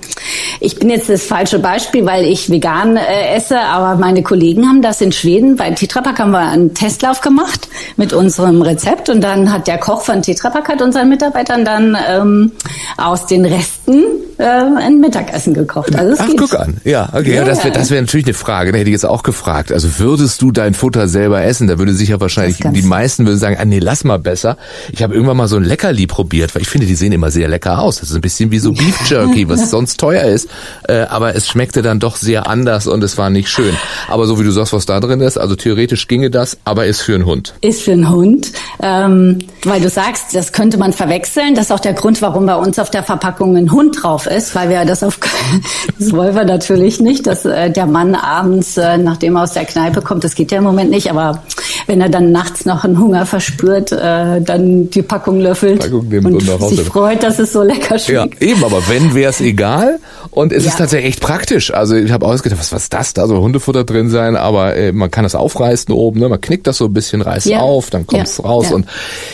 ich 0.59 0.77
bin 0.79 0.89
jetzt 0.89 1.09
das 1.09 1.23
falsche 1.23 1.59
Beispiel, 1.59 2.05
weil 2.05 2.25
ich 2.25 2.49
vegan 2.49 2.97
äh, 2.97 3.35
esse, 3.35 3.59
aber 3.59 3.99
meine 3.99 4.23
Kollegen 4.23 4.67
haben 4.67 4.81
das 4.81 5.01
in 5.01 5.11
Schweden. 5.11 5.55
Bei 5.55 5.69
Tetra 5.71 6.01
Pak 6.01 6.19
haben 6.19 6.31
wir 6.31 6.39
einen 6.39 6.73
Testlauf 6.73 7.21
gemacht 7.21 7.67
mit 7.97 8.13
unserem 8.13 8.61
Rezept 8.61 9.09
und 9.09 9.21
dann 9.21 9.51
hat 9.51 9.67
der 9.67 9.77
Koch 9.77 10.01
von 10.01 10.21
Tetra 10.21 10.49
Pak 10.49 10.69
hat 10.69 10.81
unseren 10.81 11.09
Mitarbeitern 11.09 11.65
dann 11.65 11.97
ähm, 12.09 12.51
aus 12.97 13.27
den 13.27 13.45
Resten 13.45 14.03
äh, 14.37 14.43
ein 14.43 14.99
Mittagessen 15.19 15.53
gekocht. 15.53 15.95
Also 15.95 16.15
Ach, 16.19 16.27
geht. 16.27 16.37
guck 16.37 16.55
an. 16.59 16.77
Ja, 16.83 17.09
okay. 17.13 17.35
Ja, 17.35 17.43
das 17.43 17.63
wäre 17.63 17.73
das 17.73 17.89
wär 17.91 18.01
natürlich 18.01 18.25
eine 18.25 18.33
Frage. 18.33 18.71
Da 18.71 18.77
hätte 18.77 18.89
ich 18.89 18.93
jetzt 18.93 19.05
auch 19.05 19.23
gefragt. 19.23 19.71
Also 19.71 19.99
würdest 19.99 20.41
du 20.41 20.51
dein 20.51 20.73
Futter 20.73 21.07
selber 21.07 21.43
essen? 21.43 21.67
Da 21.67 21.77
würde 21.77 21.93
sicher 21.93 22.19
wahrscheinlich, 22.21 22.57
die 22.57 22.81
meisten 22.81 23.25
würden 23.25 23.37
sagen, 23.37 23.57
ah, 23.59 23.65
nee, 23.65 23.79
lass 23.79 24.03
mal 24.03 24.19
besser. 24.19 24.57
Ich 24.91 25.03
habe 25.03 25.13
irgendwann 25.13 25.37
mal 25.37 25.47
so 25.47 25.57
ein 25.57 25.63
Leckerli 25.63 26.07
probiert, 26.07 26.55
weil 26.55 26.61
ich 26.61 26.69
finde, 26.69 26.87
die 26.87 26.95
sehen 26.95 27.11
immer 27.11 27.31
sehr 27.31 27.47
lecker 27.47 27.79
aus. 27.79 27.99
Das 27.99 28.09
ist 28.09 28.15
ein 28.15 28.21
bisschen 28.21 28.51
wie 28.51 28.59
so 28.59 28.71
Beef 28.73 28.97
Jerky, 29.09 29.47
was 29.49 29.69
sonst 29.69 29.99
teuer 29.99 30.23
ist. 30.23 30.49
Äh, 30.87 31.01
aber 31.01 31.35
es 31.35 31.47
schmeckte 31.47 31.81
dann 31.81 31.99
doch 31.99 32.15
sehr 32.15 32.47
anders 32.47 32.87
und 32.87 33.03
es 33.03 33.17
war 33.17 33.29
nicht 33.29 33.49
schön. 33.49 33.75
Aber 34.07 34.25
so 34.27 34.39
wie 34.39 34.43
du 34.43 34.51
sagst, 34.51 34.73
was 34.73 34.85
da 34.85 34.99
drin 34.99 35.21
ist, 35.21 35.37
also 35.37 35.55
theoretisch 35.55 36.07
ginge 36.07 36.29
das, 36.29 36.57
aber 36.63 36.85
ist 36.85 37.01
für 37.01 37.15
einen 37.15 37.25
Hund. 37.25 37.53
ist 37.61 37.81
für 37.81 37.91
einen 37.91 38.09
Hund, 38.09 38.51
ähm, 38.81 39.39
weil 39.63 39.81
du 39.81 39.89
sagst, 39.89 40.33
das 40.33 40.51
könnte 40.53 40.77
man 40.77 40.93
verwechseln. 40.93 41.55
Das 41.55 41.65
ist 41.65 41.71
auch 41.71 41.79
der 41.79 41.93
Grund, 41.93 42.21
warum 42.21 42.45
bei 42.45 42.55
uns 42.55 42.79
auf 42.79 42.89
der 42.89 43.03
Verpackung 43.03 43.55
ein 43.57 43.71
Hund 43.71 44.01
drauf 44.01 44.25
ist, 44.27 44.55
weil 44.55 44.69
wir 44.69 44.85
das 44.85 45.03
auf 45.09 45.19
das 45.99 46.11
wollen 46.13 46.35
wir 46.35 46.45
natürlich 46.45 46.99
nicht, 46.99 47.27
dass 47.27 47.43
äh, 47.45 47.69
der 47.71 47.85
Mann 47.85 48.15
abends, 48.15 48.77
äh, 48.77 48.97
nachdem 48.97 49.35
er 49.35 49.43
aus 49.43 49.53
der 49.53 49.65
Kneipe 49.65 50.01
kommt, 50.01 50.23
das 50.23 50.35
geht 50.35 50.51
ja 50.51 50.59
im 50.59 50.63
Moment 50.63 50.89
nicht, 50.91 51.09
aber 51.09 51.43
wenn 51.87 51.99
er 52.01 52.09
dann 52.09 52.31
nachts 52.31 52.65
noch 52.65 52.83
einen 52.83 52.99
Hunger 52.99 53.25
verspürt, 53.25 53.91
äh, 53.91 54.41
dann 54.41 54.89
die 54.89 55.01
Packung 55.01 55.39
löffelt 55.39 55.81
Packung 55.81 56.07
und, 56.23 56.41
sich 56.69 56.81
freut, 56.81 57.23
dass 57.23 57.39
es 57.39 57.51
so 57.53 57.63
lecker 57.63 57.97
schmeckt. 57.99 58.41
Ja, 58.41 58.47
eben, 58.47 58.63
aber 58.63 58.87
wenn, 58.87 59.15
wäre 59.15 59.29
es 59.31 59.41
egal. 59.41 59.99
Und 60.31 60.53
es 60.53 60.63
Ja. 60.63 60.69
ist 60.71 60.77
tatsächlich 60.77 61.09
echt 61.13 61.21
praktisch. 61.21 61.73
Also 61.73 61.95
ich 61.95 62.11
habe 62.11 62.25
ausgedacht, 62.25 62.59
was, 62.59 62.71
was 62.71 62.83
ist 62.83 62.93
das? 62.93 63.13
Da 63.13 63.27
soll 63.27 63.39
Hundefutter 63.39 63.83
drin 63.83 64.09
sein, 64.09 64.35
aber 64.35 64.75
äh, 64.75 64.91
man 64.91 65.09
kann 65.09 65.23
das 65.23 65.33
aufreißen 65.35 65.93
oben, 65.93 66.19
ne? 66.19 66.29
man 66.29 66.39
knickt 66.39 66.67
das 66.67 66.77
so 66.77 66.85
ein 66.85 66.93
bisschen, 66.93 67.21
reißt 67.21 67.47
Ja. 67.47 67.59
auf, 67.59 67.89
dann 67.89 68.05
kommt's 68.05 68.37
Ja. 68.37 68.45
raus. 68.45 68.71
Und 68.71 68.85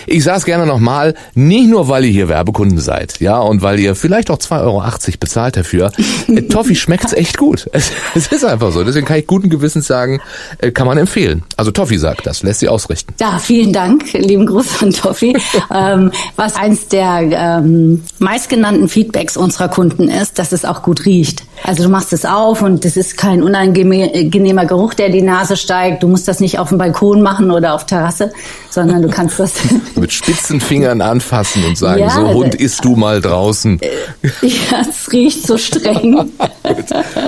ich 0.08 0.24
sage 0.24 0.38
es 0.38 0.46
gerne 0.46 0.66
nochmal, 0.66 1.14
nicht 1.34 1.70
nur, 1.70 1.90
weil 1.90 2.06
ihr 2.06 2.12
hier 2.12 2.30
Werbekunden 2.30 2.80
seid, 2.80 3.20
ja, 3.20 3.40
und 3.40 3.62
weil 3.62 3.80
ihr 3.80 3.96
vielleicht 3.96 4.32
auch 4.32 4.38
2,80 4.38 4.62
Euro 4.64 5.18
bezahlt 5.20 5.58
dafür. 5.66 5.92
äh, 6.28 6.42
Toffee 6.44 6.76
schmeckt's 6.76 7.14
echt 7.14 7.38
gut. 7.38 7.70
Es, 7.76 7.92
es 8.16 8.28
ist 8.28 8.46
einfach 8.46 8.72
so. 8.72 8.84
Deswegen 8.86 9.06
kann 9.06 9.18
ich 9.18 9.28
guten 9.28 9.50
Gewissens 9.50 9.86
sagen, 9.88 10.22
äh, 10.60 10.72
kann 10.72 10.88
man 10.88 10.98
empfehlen. 10.98 11.44
Also 11.58 11.72
Toffee 11.72 11.98
sagt 11.98 12.26
das, 12.26 12.42
lässt 12.42 12.62
sie 12.62 12.70
ausrichten. 12.70 13.14
Ja, 13.20 13.38
vielen 13.38 13.74
Dank, 13.74 14.14
lieben 14.14 14.46
Gruß 14.46 14.82
an 14.82 14.92
Toffi. 14.92 15.36
ähm, 15.74 16.12
was 16.38 16.56
eins 16.56 16.88
der 16.88 17.20
ähm, 17.32 18.02
meistgenannten 18.20 18.88
Feedbacks 18.88 19.36
unserer 19.36 19.68
Kunden 19.68 20.08
ist, 20.10 20.40
dass 20.40 20.52
es 20.54 20.64
auch 20.64 20.84
gut 20.84 21.06
riecht. 21.06 21.44
Also 21.64 21.84
du 21.84 21.90
machst 21.90 22.14
es 22.14 22.24
auf 22.26 22.62
und 22.62 22.86
es 22.86 22.96
ist 22.96 23.18
kein 23.18 23.44
unangenehmer 23.44 24.66
Geruch, 24.66 24.94
der 24.94 25.10
die 25.10 25.22
Nase 25.22 25.58
steigt. 25.58 26.04
Du 26.04 26.08
musst 26.08 26.28
das 26.28 26.40
nicht 26.40 26.60
auf 26.60 26.70
dem 26.70 26.78
Balkon 26.78 27.22
machen 27.22 27.52
oder 27.52 27.74
auf 27.74 27.86
Terrasse, 27.86 28.32
sondern 28.70 29.02
du 29.02 29.10
kannst 29.10 29.40
das 29.40 29.54
Mit 29.96 30.14
spitzen 30.14 30.62
Fingern 30.62 31.02
anfassen 31.02 31.64
und 31.66 31.78
sagen, 31.78 32.02
Ja, 32.02 32.10
so 32.10 32.22
also- 32.22 32.34
Hund, 32.34 32.56
isst 32.56 32.84
du 32.86 32.96
mal 32.96 33.22
draußen. 33.22 33.80
ja, 34.42 34.82
es 34.90 35.12
riecht 35.12 35.46
so 35.48 35.55
streng. 35.58 36.32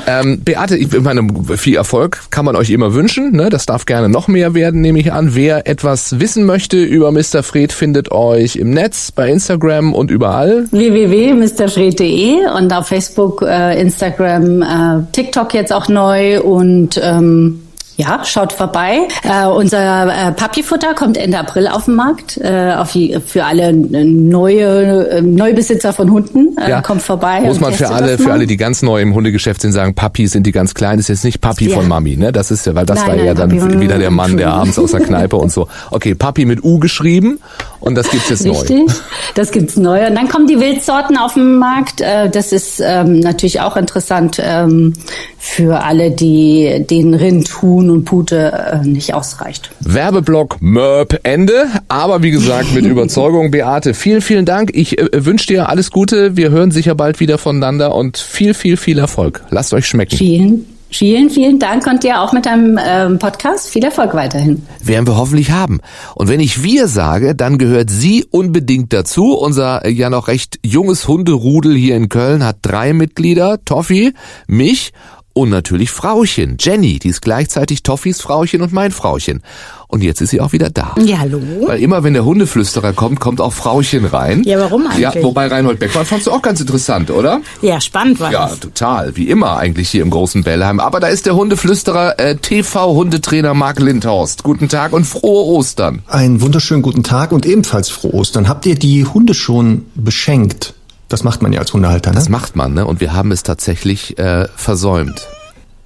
Ähm, 0.07 0.41
Beate, 0.43 0.77
ich 0.77 0.99
meine, 1.01 1.27
viel 1.57 1.75
Erfolg 1.75 2.23
kann 2.31 2.45
man 2.45 2.55
euch 2.55 2.69
immer 2.69 2.93
wünschen. 2.93 3.33
Ne? 3.33 3.49
Das 3.49 3.65
darf 3.65 3.85
gerne 3.85 4.09
noch 4.09 4.27
mehr 4.27 4.53
werden, 4.53 4.81
nehme 4.81 4.99
ich 4.99 5.11
an. 5.11 5.35
Wer 5.35 5.67
etwas 5.67 6.19
wissen 6.19 6.45
möchte 6.45 6.81
über 6.81 7.11
Mr. 7.11 7.43
Fred, 7.43 7.71
findet 7.71 8.11
euch 8.11 8.55
im 8.55 8.71
Netz, 8.71 9.11
bei 9.11 9.29
Instagram 9.29 9.93
und 9.93 10.09
überall. 10.09 10.65
www.mrfred.de 10.71 12.35
und 12.57 12.73
auf 12.73 12.87
Facebook, 12.87 13.41
äh, 13.41 13.79
Instagram, 13.79 14.61
äh, 14.61 15.03
TikTok 15.11 15.53
jetzt 15.53 15.73
auch 15.73 15.87
neu 15.87 16.41
und 16.41 16.99
ähm, 17.03 17.66
ja, 17.97 18.23
schaut 18.23 18.53
vorbei. 18.53 19.07
Äh, 19.23 19.47
unser 19.47 20.27
äh, 20.29 20.31
Papifutter 20.31 20.93
kommt 20.93 21.17
Ende 21.17 21.39
April 21.39 21.67
auf 21.67 21.85
den 21.85 21.95
Markt. 21.95 22.37
Äh, 22.37 22.73
auf 22.77 22.91
die, 22.91 23.17
für 23.25 23.43
alle 23.43 23.73
neue 23.73 25.09
äh, 25.09 25.21
Neubesitzer 25.21 25.93
von 25.93 26.11
Hunden. 26.11 26.55
Äh, 26.57 26.81
Kommt 26.83 27.01
vorbei. 27.01 27.41
Muss 27.41 27.59
man 27.59 27.73
für 27.73 27.89
alle, 27.89 28.19
für 28.19 28.31
alle, 28.31 28.45
die 28.45 28.55
ganz 28.55 28.83
neu 28.83 29.01
im 29.01 29.15
Hundegeschäft 29.15 29.61
sind, 29.61 29.71
sagen, 29.71 29.95
Papi 29.95 30.27
sind 30.27 30.45
die 30.45 30.51
ganz 30.51 30.75
klein. 30.75 30.97
Das 30.97 31.05
ist 31.05 31.09
jetzt 31.09 31.23
nicht 31.25 31.41
Papi 31.41 31.69
Ja. 31.69 31.75
von 31.75 31.87
Mami, 31.87 32.17
ne? 32.17 32.31
Das 32.31 32.51
ist 32.51 32.67
ja, 32.67 32.75
weil 32.75 32.85
das 32.85 32.99
Nein, 32.99 33.07
war 33.07 33.15
nein, 33.15 33.25
ja 33.25 33.33
dann 33.33 33.57
Papi 33.57 33.79
wieder 33.79 33.97
der 33.97 34.11
Mann, 34.11 34.37
der 34.37 34.51
abends 34.51 34.77
aus 34.77 34.91
der 34.91 35.01
Kneipe 35.01 35.35
und 35.35 35.51
so. 35.51 35.67
Okay, 35.89 36.13
Papi 36.13 36.45
mit 36.45 36.63
U 36.63 36.77
geschrieben 36.79 37.39
und 37.79 37.95
das 37.95 38.09
gibt's 38.09 38.29
jetzt 38.29 38.45
neu. 38.45 38.53
Richtig, 38.53 38.91
das 39.35 39.51
gibt's 39.51 39.75
neu. 39.77 40.07
Und 40.07 40.15
dann 40.15 40.27
kommen 40.27 40.47
die 40.47 40.59
Wildsorten 40.59 41.17
auf 41.17 41.33
den 41.35 41.57
Markt. 41.57 42.01
Äh, 42.01 42.29
Das 42.29 42.51
ist 42.51 42.81
ähm, 42.83 43.19
natürlich 43.19 43.61
auch 43.61 43.77
interessant 43.77 44.41
ähm, 44.43 44.93
für 45.37 45.83
alle, 45.83 46.11
die 46.11 46.85
den 46.89 47.13
Rind, 47.13 47.61
Huhn 47.61 47.89
und 47.89 48.05
Pute 48.05 48.51
äh, 48.83 48.85
nicht 48.87 49.13
ausreicht. 49.13 49.71
Werbeblock 49.79 50.57
Merp 50.61 51.19
Ende. 51.23 51.67
Aber 51.87 52.23
wie 52.23 52.31
gesagt, 52.31 52.73
mit 52.73 52.85
Überzeugung, 52.97 53.51
Beate, 53.51 53.93
vielen, 53.93 54.21
vielen 54.21 54.45
Dank. 54.45 54.71
Ich 54.73 54.97
äh, 54.97 55.25
wünsche 55.25 55.47
dir 55.47 55.69
alles 55.69 55.91
Gute. 55.91 56.35
Wir 56.35 56.49
hören 56.49 56.71
sicher 56.71 56.95
bald 56.95 57.19
wieder 57.19 57.37
voneinander 57.37 57.95
und 57.95 58.17
viel, 58.17 58.53
viel, 58.53 58.77
viel 58.77 58.99
Erfolg. 58.99 59.43
Lasst 59.49 59.73
euch 59.73 59.85
schmecken. 59.87 60.17
Vielen, 60.17 60.65
vielen, 60.89 61.29
vielen 61.29 61.59
Dank 61.59 61.87
und 61.87 62.03
dir 62.03 62.21
auch 62.21 62.33
mit 62.33 62.45
deinem 62.45 62.79
ähm, 62.83 63.19
Podcast. 63.19 63.69
Viel 63.69 63.83
Erfolg 63.83 64.13
weiterhin. 64.13 64.65
Werden 64.81 65.07
wir 65.07 65.17
hoffentlich 65.17 65.51
haben. 65.51 65.79
Und 66.15 66.29
wenn 66.29 66.39
ich 66.39 66.63
wir 66.63 66.87
sage, 66.87 67.35
dann 67.35 67.57
gehört 67.57 67.89
sie 67.89 68.25
unbedingt 68.29 68.93
dazu. 68.93 69.37
Unser 69.37 69.85
äh, 69.85 69.89
ja 69.89 70.09
noch 70.09 70.27
recht 70.27 70.59
junges 70.65 71.07
Hunderudel 71.07 71.75
hier 71.75 71.95
in 71.95 72.09
Köln 72.09 72.43
hat 72.43 72.57
drei 72.61 72.93
Mitglieder. 72.93 73.63
Toffi, 73.65 74.13
mich 74.47 74.91
und 75.37 75.49
natürlich 75.49 75.91
Frauchen, 75.91 76.57
Jenny, 76.59 76.99
die 76.99 77.09
ist 77.09 77.21
gleichzeitig 77.21 77.83
Toffis 77.83 78.21
Frauchen 78.21 78.61
und 78.61 78.73
mein 78.73 78.91
Frauchen. 78.91 79.41
Und 79.89 80.03
jetzt 80.03 80.19
ist 80.19 80.31
sie 80.31 80.41
auch 80.41 80.51
wieder 80.51 80.69
da. 80.69 80.95
Ja, 81.01 81.19
hallo. 81.19 81.39
Weil 81.65 81.79
immer 81.81 82.03
wenn 82.03 82.13
der 82.13 82.25
Hundeflüsterer 82.25 82.91
kommt, 82.91 83.19
kommt 83.21 83.39
auch 83.39 83.53
Frauchen 83.53 84.03
rein. 84.05 84.43
Ja, 84.43 84.59
warum 84.59 84.85
eigentlich? 84.85 84.99
Ja, 84.99 85.13
wobei 85.23 85.47
Reinhold 85.47 85.79
Beckmann 85.79 86.05
fandst 86.05 86.27
du 86.27 86.31
auch 86.31 86.41
ganz 86.41 86.59
interessant, 86.59 87.09
oder? 87.09 87.39
Ja, 87.61 87.79
spannend 87.79 88.19
war 88.19 88.31
Ja, 88.31 88.49
das. 88.49 88.59
total. 88.59 89.15
Wie 89.15 89.29
immer 89.29 89.57
eigentlich 89.57 89.89
hier 89.89 90.01
im 90.01 90.09
großen 90.09 90.43
Bellheim. 90.43 90.79
Aber 90.81 90.99
da 90.99 91.07
ist 91.07 91.25
der 91.25 91.35
Hundeflüsterer 91.35 92.19
äh, 92.19 92.35
TV-Hundetrainer 92.35 93.53
Marc 93.53 93.79
Lindhorst. 93.79 94.43
Guten 94.43 94.67
Tag 94.67 94.91
und 94.91 95.05
frohe 95.05 95.45
Ostern. 95.45 96.01
Einen 96.07 96.41
wunderschönen 96.41 96.81
guten 96.81 97.03
Tag 97.03 97.31
und 97.31 97.45
ebenfalls 97.45 97.89
frohe 97.89 98.13
Ostern. 98.13 98.49
Habt 98.49 98.65
ihr 98.65 98.75
die 98.75 99.05
Hunde 99.05 99.33
schon 99.33 99.85
beschenkt? 99.95 100.73
Das 101.09 101.23
macht 101.23 101.41
man 101.41 101.53
ja 101.53 101.59
als 101.61 101.73
Hundehalter, 101.73 102.09
ne? 102.11 102.15
Das 102.15 102.29
macht 102.29 102.55
man, 102.55 102.73
ne? 102.73 102.85
Und 102.85 102.99
wir 102.99 103.13
haben 103.13 103.31
es 103.31 103.43
tatsächlich 103.43 104.17
äh, 104.19 104.47
versäumt. 104.55 105.27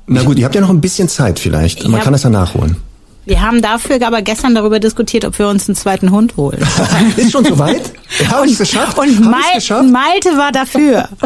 Na 0.07 0.23
gut, 0.23 0.37
ihr 0.39 0.45
habt 0.45 0.55
ja 0.55 0.61
noch 0.61 0.69
ein 0.71 0.81
bisschen 0.81 1.07
Zeit 1.07 1.39
vielleicht. 1.39 1.83
Man 1.83 1.93
Ja. 1.93 1.99
kann 1.99 2.13
das 2.13 2.23
ja 2.23 2.29
nachholen. 2.29 2.77
Wir 3.23 3.41
haben 3.41 3.61
dafür 3.61 3.99
aber 4.05 4.23
gestern 4.23 4.55
darüber 4.55 4.79
diskutiert, 4.79 5.25
ob 5.25 5.37
wir 5.37 5.47
uns 5.47 5.69
einen 5.69 5.75
zweiten 5.75 6.09
Hund 6.09 6.37
holen. 6.37 6.57
Ist 7.17 7.31
schon 7.31 7.45
soweit? 7.45 7.93
Hab 8.29 8.45
ich's 8.45 8.57
geschafft? 8.57 8.97
Und 8.97 9.19
Mal 9.19 9.41
geschafft? 9.55 9.89
Malte 9.89 10.37
war 10.37 10.51
dafür. 10.51 11.07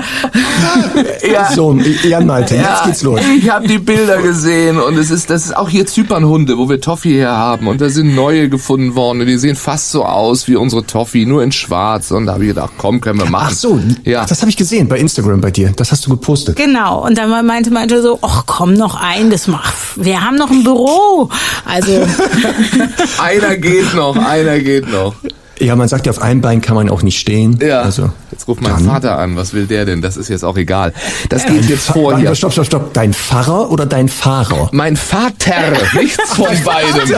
So, 1.53 1.77
Jan 2.03 2.25
Malte, 2.25 2.55
jetzt 2.55 2.83
geht's 2.85 3.03
los. 3.03 3.19
Ich 3.37 3.49
habe 3.49 3.67
die 3.67 3.77
Bilder 3.77 4.21
gesehen 4.21 4.79
und 4.79 4.97
es 4.97 5.09
ist, 5.09 5.29
das 5.29 5.45
ist 5.45 5.55
auch 5.55 5.69
hier 5.69 5.85
Zypernhunde, 5.85 6.57
wo 6.57 6.69
wir 6.69 6.81
Toffee 6.81 7.13
her 7.13 7.35
haben 7.35 7.67
und 7.67 7.81
da 7.81 7.89
sind 7.89 8.15
neue 8.15 8.49
gefunden 8.49 8.95
worden 8.95 9.21
und 9.21 9.27
die 9.27 9.37
sehen 9.37 9.55
fast 9.55 9.91
so 9.91 10.05
aus 10.05 10.47
wie 10.47 10.55
unsere 10.55 10.85
Toffee, 10.85 11.25
nur 11.25 11.43
in 11.43 11.51
schwarz 11.51 12.11
und 12.11 12.25
da 12.25 12.33
habe 12.33 12.43
ich 12.43 12.49
gedacht, 12.49 12.73
komm, 12.77 13.01
können 13.01 13.19
wir 13.19 13.29
machen. 13.29 13.49
Ach 13.51 13.55
so, 13.55 13.79
ja. 14.03 14.25
das 14.25 14.41
habe 14.41 14.49
ich 14.49 14.57
gesehen 14.57 14.87
bei 14.87 14.97
Instagram 14.97 15.41
bei 15.41 15.51
dir. 15.51 15.71
Das 15.75 15.91
hast 15.91 16.05
du 16.05 16.09
gepostet. 16.09 16.55
Genau. 16.55 17.05
Und 17.05 17.17
dann 17.17 17.45
meinte 17.45 17.71
Malte 17.71 18.01
so, 18.01 18.19
ach 18.21 18.43
komm 18.45 18.73
noch 18.73 18.99
ein, 18.99 19.29
das 19.29 19.47
macht, 19.47 19.73
wir 19.95 20.23
haben 20.23 20.35
noch 20.35 20.49
ein 20.49 20.63
Büro. 20.63 21.29
Also, 21.65 21.84
einer 23.21 23.57
geht 23.57 23.93
noch, 23.93 24.15
einer 24.17 24.59
geht 24.59 24.91
noch. 24.91 25.15
Ja, 25.59 25.75
man 25.75 25.87
sagt 25.87 26.05
ja, 26.05 26.11
auf 26.11 26.21
einem 26.21 26.41
Bein 26.41 26.61
kann 26.61 26.75
man 26.75 26.89
auch 26.89 27.01
nicht 27.01 27.17
stehen. 27.17 27.57
Ja. 27.61 27.81
Also, 27.81 28.11
jetzt 28.31 28.47
ruft 28.47 28.61
mein 28.61 28.77
Vater 28.79 29.17
an. 29.17 29.37
Was 29.37 29.53
will 29.53 29.67
der 29.67 29.85
denn? 29.85 30.01
Das 30.01 30.17
ist 30.17 30.27
jetzt 30.27 30.43
auch 30.43 30.57
egal. 30.57 30.93
Das 31.29 31.45
geht 31.45 31.65
jetzt 31.69 31.91
vor 31.91 32.11
Warte, 32.11 32.21
hier. 32.21 32.35
Stopp, 32.35 32.51
stopp, 32.51 32.65
stopp. 32.65 32.93
Dein 32.93 33.13
Pfarrer 33.13 33.71
oder 33.71 33.85
dein 33.85 34.09
Fahrer? 34.09 34.69
Mein 34.73 34.97
Vater, 34.97 35.71
nichts 35.93 36.29
von 36.31 36.47
beidem. 36.63 37.15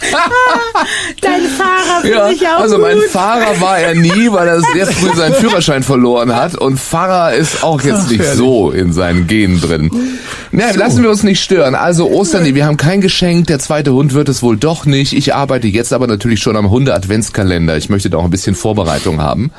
dein 1.20 1.42
Fahrer 1.42 2.00
finde 2.02 2.16
Ja, 2.16 2.30
ich 2.30 2.46
auch 2.46 2.60
also 2.60 2.78
mein 2.78 2.96
gut. 2.96 3.04
Fahrer 3.06 3.60
war 3.60 3.78
er 3.78 3.94
nie, 3.94 4.30
weil 4.30 4.48
er 4.48 4.60
sehr 4.60 4.86
früh 4.86 5.14
seinen 5.16 5.34
Führerschein 5.34 5.82
verloren 5.82 6.34
hat 6.34 6.54
und 6.56 6.78
Pfarrer 6.78 7.34
ist 7.34 7.62
auch 7.64 7.80
jetzt 7.82 8.10
nicht 8.10 8.24
so 8.24 8.70
in 8.70 8.92
seinen 8.92 9.26
Genen 9.26 9.60
drin. 9.60 9.90
Na, 10.50 10.70
lassen 10.72 11.02
wir 11.02 11.10
uns 11.10 11.22
nicht 11.22 11.42
stören. 11.42 11.74
Also 11.74 12.08
Ostern, 12.10 12.42
nee, 12.44 12.54
wir 12.54 12.64
haben 12.66 12.76
kein 12.76 13.00
Geschenk, 13.00 13.46
der 13.48 13.58
zweite 13.58 13.92
Hund 13.92 14.14
wird 14.14 14.28
es 14.28 14.42
wohl 14.42 14.56
doch 14.56 14.86
nicht. 14.86 15.12
Ich 15.12 15.34
arbeite 15.34 15.66
jetzt 15.68 15.92
aber 15.92 16.06
natürlich 16.06 16.40
schon 16.40 16.56
am 16.56 16.70
Hunde-Adventskalender. 16.70 17.76
Ich 17.76 17.88
möchte 17.90 18.08
da 18.10 18.18
auch 18.18 18.24
ein 18.24 18.30
bisschen 18.30 18.54
Vorbereitung 18.54 19.20
haben. 19.20 19.50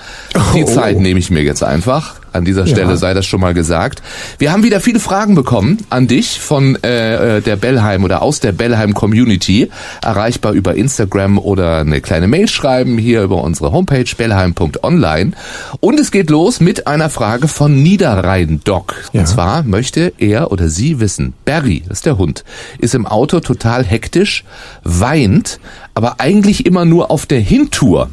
Die 0.55 0.63
Oh. 0.63 0.67
Zeit 0.67 0.99
nehme 0.99 1.19
ich 1.19 1.29
mir 1.29 1.43
jetzt 1.43 1.63
einfach. 1.63 2.15
An 2.33 2.45
dieser 2.45 2.67
Stelle 2.67 2.91
Ja. 2.91 2.97
sei 2.97 3.13
das 3.13 3.25
schon 3.25 3.41
mal 3.41 3.53
gesagt. 3.53 4.01
Wir 4.37 4.51
haben 4.51 4.63
wieder 4.63 4.79
viele 4.79 4.99
Fragen 4.99 5.35
bekommen 5.35 5.79
an 5.89 6.07
dich 6.07 6.39
von 6.39 6.77
äh, 6.83 7.37
äh, 7.37 7.41
der 7.41 7.55
Bellheim 7.55 8.03
oder 8.03 8.21
aus 8.21 8.39
der 8.39 8.51
Bellheim 8.51 8.93
Community. 8.93 9.69
Erreichbar 10.01 10.53
über 10.53 10.75
Instagram 10.75 11.37
oder 11.37 11.79
eine 11.79 12.01
kleine 12.01 12.27
Mail 12.27 12.47
schreiben 12.47 12.97
hier 12.97 13.23
über 13.23 13.43
unsere 13.43 13.71
Homepage 13.71 14.05
bellheim.online. 14.17 15.31
Und 15.79 15.99
es 15.99 16.11
geht 16.11 16.29
los 16.29 16.59
mit 16.59 16.87
einer 16.87 17.09
Frage 17.09 17.47
von 17.47 17.81
Niederrhein-Doc. 17.81 18.95
Ja. 19.13 19.21
Und 19.21 19.27
zwar 19.27 19.63
möchte 19.63 20.13
er 20.17 20.51
oder 20.51 20.69
sie 20.69 20.99
wissen, 20.99 21.33
Barry, 21.45 21.83
das 21.87 21.99
ist 21.99 22.05
der 22.05 22.17
Hund, 22.17 22.43
ist 22.79 22.95
im 22.95 23.05
Auto 23.05 23.39
total 23.39 23.83
hektisch, 23.83 24.43
weint, 24.83 25.59
aber 25.93 26.19
eigentlich 26.19 26.65
immer 26.65 26.85
nur 26.85 27.11
auf 27.11 27.25
der 27.25 27.39
Hintour. 27.39 28.09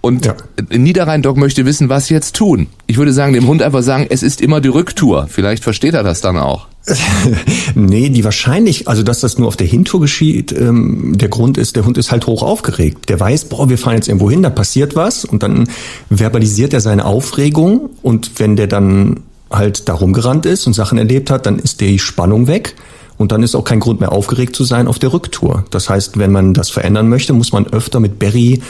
Und 0.00 0.24
Ja. 0.26 0.36
Niederrhein-Doc 0.70 1.36
möchte 1.36 1.64
wissen, 1.64 1.88
was 1.88 2.08
jetzt 2.08 2.36
tun. 2.36 2.68
Ich 2.86 2.98
würde 2.98 3.12
sagen, 3.12 3.32
dem 3.32 3.46
Hund 3.46 3.62
einfach 3.62 3.82
sagen, 3.82 4.06
es 4.08 4.22
ist 4.22 4.40
immer 4.40 4.60
die 4.60 4.68
Rücktour. 4.68 5.26
Vielleicht 5.28 5.64
versteht 5.64 5.94
er 5.94 6.02
das 6.02 6.20
dann 6.20 6.36
auch. 6.36 6.66
Nee, 7.74 8.08
die 8.08 8.24
wahrscheinlich, 8.24 8.88
also 8.88 9.02
dass 9.02 9.20
das 9.20 9.38
nur 9.38 9.48
auf 9.48 9.56
der 9.56 9.66
Hintour 9.66 10.00
geschieht, 10.00 10.52
ähm, 10.52 11.12
der 11.18 11.28
Grund 11.28 11.58
ist, 11.58 11.76
der 11.76 11.84
Hund 11.84 11.98
ist 11.98 12.10
halt 12.10 12.26
hoch 12.26 12.42
aufgeregt. 12.42 13.08
Der 13.08 13.20
weiß, 13.20 13.46
boah, 13.46 13.68
wir 13.68 13.76
fahren 13.78 13.96
jetzt 13.96 14.08
irgendwo 14.08 14.30
hin, 14.30 14.42
da 14.42 14.50
passiert 14.50 14.96
was 14.96 15.24
und 15.24 15.42
dann 15.42 15.68
verbalisiert 16.10 16.72
er 16.72 16.80
seine 16.80 17.04
Aufregung 17.04 17.90
und 18.02 18.32
wenn 18.38 18.56
der 18.56 18.66
dann 18.68 19.20
halt 19.50 19.88
da 19.88 19.94
rumgerannt 19.94 20.46
ist 20.46 20.66
und 20.66 20.72
Sachen 20.74 20.98
erlebt 20.98 21.30
hat, 21.30 21.46
dann 21.46 21.58
ist 21.58 21.80
die 21.80 21.98
Spannung 21.98 22.46
weg 22.46 22.74
und 23.16 23.32
dann 23.32 23.42
ist 23.42 23.54
auch 23.54 23.64
kein 23.64 23.80
Grund 23.80 24.00
mehr 24.00 24.12
aufgeregt 24.12 24.54
zu 24.56 24.64
sein 24.64 24.88
auf 24.88 24.98
der 24.98 25.12
Rücktour. 25.12 25.64
Das 25.70 25.90
heißt, 25.90 26.18
wenn 26.18 26.32
man 26.32 26.54
das 26.54 26.70
verändern 26.70 27.08
möchte, 27.08 27.32
muss 27.32 27.52
man 27.52 27.66
öfter 27.66 28.00
mit 28.00 28.18
Barry 28.18 28.60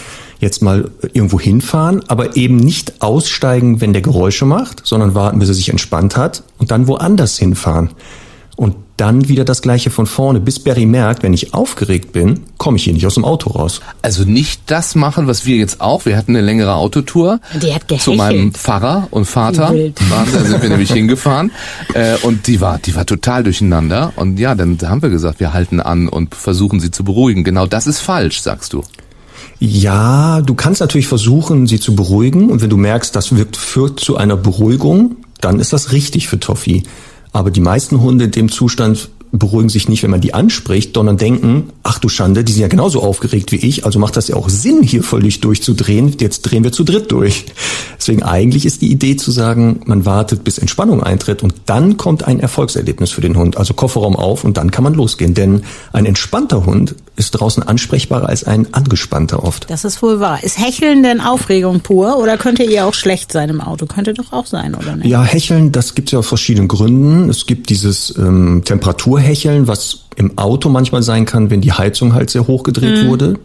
jetzt 0.40 0.62
mal 0.62 0.90
irgendwo 1.12 1.40
hinfahren, 1.40 2.02
aber 2.08 2.36
eben 2.36 2.56
nicht 2.56 3.02
aussteigen, 3.02 3.80
wenn 3.80 3.92
der 3.92 4.02
Geräusche 4.02 4.44
macht, 4.44 4.86
sondern 4.86 5.14
warten, 5.14 5.38
bis 5.38 5.48
er 5.48 5.54
sich 5.54 5.68
entspannt 5.68 6.16
hat 6.16 6.42
und 6.58 6.70
dann 6.70 6.86
woanders 6.86 7.38
hinfahren. 7.38 7.90
Und 8.56 8.74
dann 8.96 9.28
wieder 9.28 9.44
das 9.44 9.62
gleiche 9.62 9.90
von 9.90 10.06
vorne, 10.06 10.40
bis 10.40 10.58
Barry 10.58 10.84
merkt, 10.84 11.22
wenn 11.22 11.32
ich 11.32 11.54
aufgeregt 11.54 12.10
bin, 12.12 12.40
komme 12.56 12.76
ich 12.76 12.82
hier 12.82 12.92
nicht 12.92 13.06
aus 13.06 13.14
dem 13.14 13.24
Auto 13.24 13.50
raus. 13.50 13.80
Also 14.02 14.24
nicht 14.24 14.62
das 14.66 14.96
machen, 14.96 15.28
was 15.28 15.46
wir 15.46 15.56
jetzt 15.56 15.80
auch. 15.80 16.04
Wir 16.04 16.16
hatten 16.16 16.34
eine 16.34 16.44
längere 16.44 16.74
Autotour 16.74 17.38
Die 17.62 17.72
hat 17.72 17.84
zu 18.00 18.14
meinem 18.14 18.32
gehechelt. 18.32 18.58
Pfarrer 18.58 19.06
und 19.12 19.26
Vater. 19.26 19.72
Da 19.72 20.42
sind 20.42 20.60
wir 20.60 20.68
nämlich 20.70 20.90
hingefahren. 20.90 21.52
Äh, 21.94 22.16
und 22.22 22.48
die 22.48 22.60
war, 22.60 22.78
die 22.78 22.96
war 22.96 23.06
total 23.06 23.44
durcheinander. 23.44 24.12
Und 24.16 24.40
ja, 24.40 24.56
dann 24.56 24.76
haben 24.82 25.02
wir 25.02 25.10
gesagt, 25.10 25.38
wir 25.38 25.52
halten 25.52 25.78
an 25.78 26.08
und 26.08 26.34
versuchen 26.34 26.80
sie 26.80 26.90
zu 26.90 27.04
beruhigen. 27.04 27.44
Genau 27.44 27.66
das 27.66 27.86
ist 27.86 28.00
falsch, 28.00 28.40
sagst 28.40 28.72
du. 28.72 28.82
Ja, 29.58 30.40
du 30.40 30.54
kannst 30.54 30.80
natürlich 30.80 31.08
versuchen, 31.08 31.66
sie 31.66 31.80
zu 31.80 31.94
beruhigen. 31.94 32.50
Und 32.50 32.62
wenn 32.62 32.70
du 32.70 32.76
merkst, 32.76 33.14
das 33.14 33.34
wirkt, 33.36 33.56
führt 33.56 34.00
zu 34.00 34.16
einer 34.16 34.36
Beruhigung, 34.36 35.16
dann 35.40 35.60
ist 35.60 35.72
das 35.72 35.92
richtig 35.92 36.28
für 36.28 36.38
Toffi. 36.38 36.84
Aber 37.32 37.50
die 37.50 37.60
meisten 37.60 38.00
Hunde 38.00 38.26
in 38.26 38.30
dem 38.30 38.50
Zustand 38.50 39.10
beruhigen 39.32 39.68
sich 39.68 39.88
nicht, 39.88 40.02
wenn 40.02 40.10
man 40.10 40.20
die 40.20 40.34
anspricht, 40.34 40.94
sondern 40.94 41.16
denken, 41.16 41.70
ach 41.82 41.98
du 41.98 42.08
Schande, 42.08 42.44
die 42.44 42.52
sind 42.52 42.62
ja 42.62 42.68
genauso 42.68 43.02
aufgeregt 43.02 43.52
wie 43.52 43.56
ich, 43.56 43.84
also 43.84 43.98
macht 43.98 44.16
das 44.16 44.28
ja 44.28 44.36
auch 44.36 44.48
Sinn, 44.48 44.82
hier 44.82 45.02
völlig 45.02 45.40
durchzudrehen. 45.40 46.16
Jetzt 46.18 46.42
drehen 46.42 46.64
wir 46.64 46.72
zu 46.72 46.84
dritt 46.84 47.12
durch. 47.12 47.46
Deswegen 47.98 48.22
eigentlich 48.22 48.64
ist 48.64 48.82
die 48.82 48.90
Idee 48.90 49.16
zu 49.16 49.30
sagen, 49.30 49.80
man 49.84 50.04
wartet, 50.04 50.44
bis 50.44 50.58
Entspannung 50.58 51.02
eintritt 51.02 51.42
und 51.42 51.54
dann 51.66 51.96
kommt 51.96 52.24
ein 52.24 52.40
Erfolgserlebnis 52.40 53.10
für 53.10 53.20
den 53.20 53.36
Hund. 53.36 53.56
Also 53.56 53.74
Kofferraum 53.74 54.16
auf 54.16 54.44
und 54.44 54.56
dann 54.56 54.70
kann 54.70 54.84
man 54.84 54.94
losgehen. 54.94 55.34
Denn 55.34 55.62
ein 55.92 56.06
entspannter 56.06 56.64
Hund 56.64 56.94
ist 57.16 57.32
draußen 57.32 57.62
ansprechbarer 57.62 58.28
als 58.28 58.44
ein 58.44 58.72
angespannter 58.72 59.42
oft. 59.44 59.68
Das 59.68 59.84
ist 59.84 60.02
wohl 60.02 60.20
wahr. 60.20 60.42
Ist 60.42 60.58
Hecheln 60.58 61.02
denn 61.02 61.20
Aufregung 61.20 61.80
pur 61.80 62.18
oder 62.18 62.38
könnte 62.38 62.62
ihr 62.62 62.86
auch 62.86 62.94
schlecht 62.94 63.32
sein 63.32 63.48
im 63.48 63.60
Auto? 63.60 63.86
Könnte 63.86 64.14
doch 64.14 64.32
auch 64.32 64.46
sein, 64.46 64.74
oder 64.74 64.96
nicht? 64.96 65.08
Ja, 65.08 65.24
Hecheln, 65.24 65.72
das 65.72 65.94
gibt's 65.94 66.12
ja 66.12 66.20
aus 66.20 66.28
verschiedenen 66.28 66.68
Gründen. 66.68 67.28
Es 67.28 67.46
gibt 67.46 67.70
dieses 67.70 68.14
ähm, 68.16 68.62
Temperaturhecheln, 69.18 69.68
was 69.68 70.04
im 70.16 70.36
Auto 70.38 70.68
manchmal 70.68 71.02
sein 71.02 71.24
kann, 71.24 71.50
wenn 71.50 71.60
die 71.60 71.72
Heizung 71.72 72.14
halt 72.14 72.30
sehr 72.30 72.46
hoch 72.46 72.62
gedreht 72.62 73.06
wurde. 73.06 73.38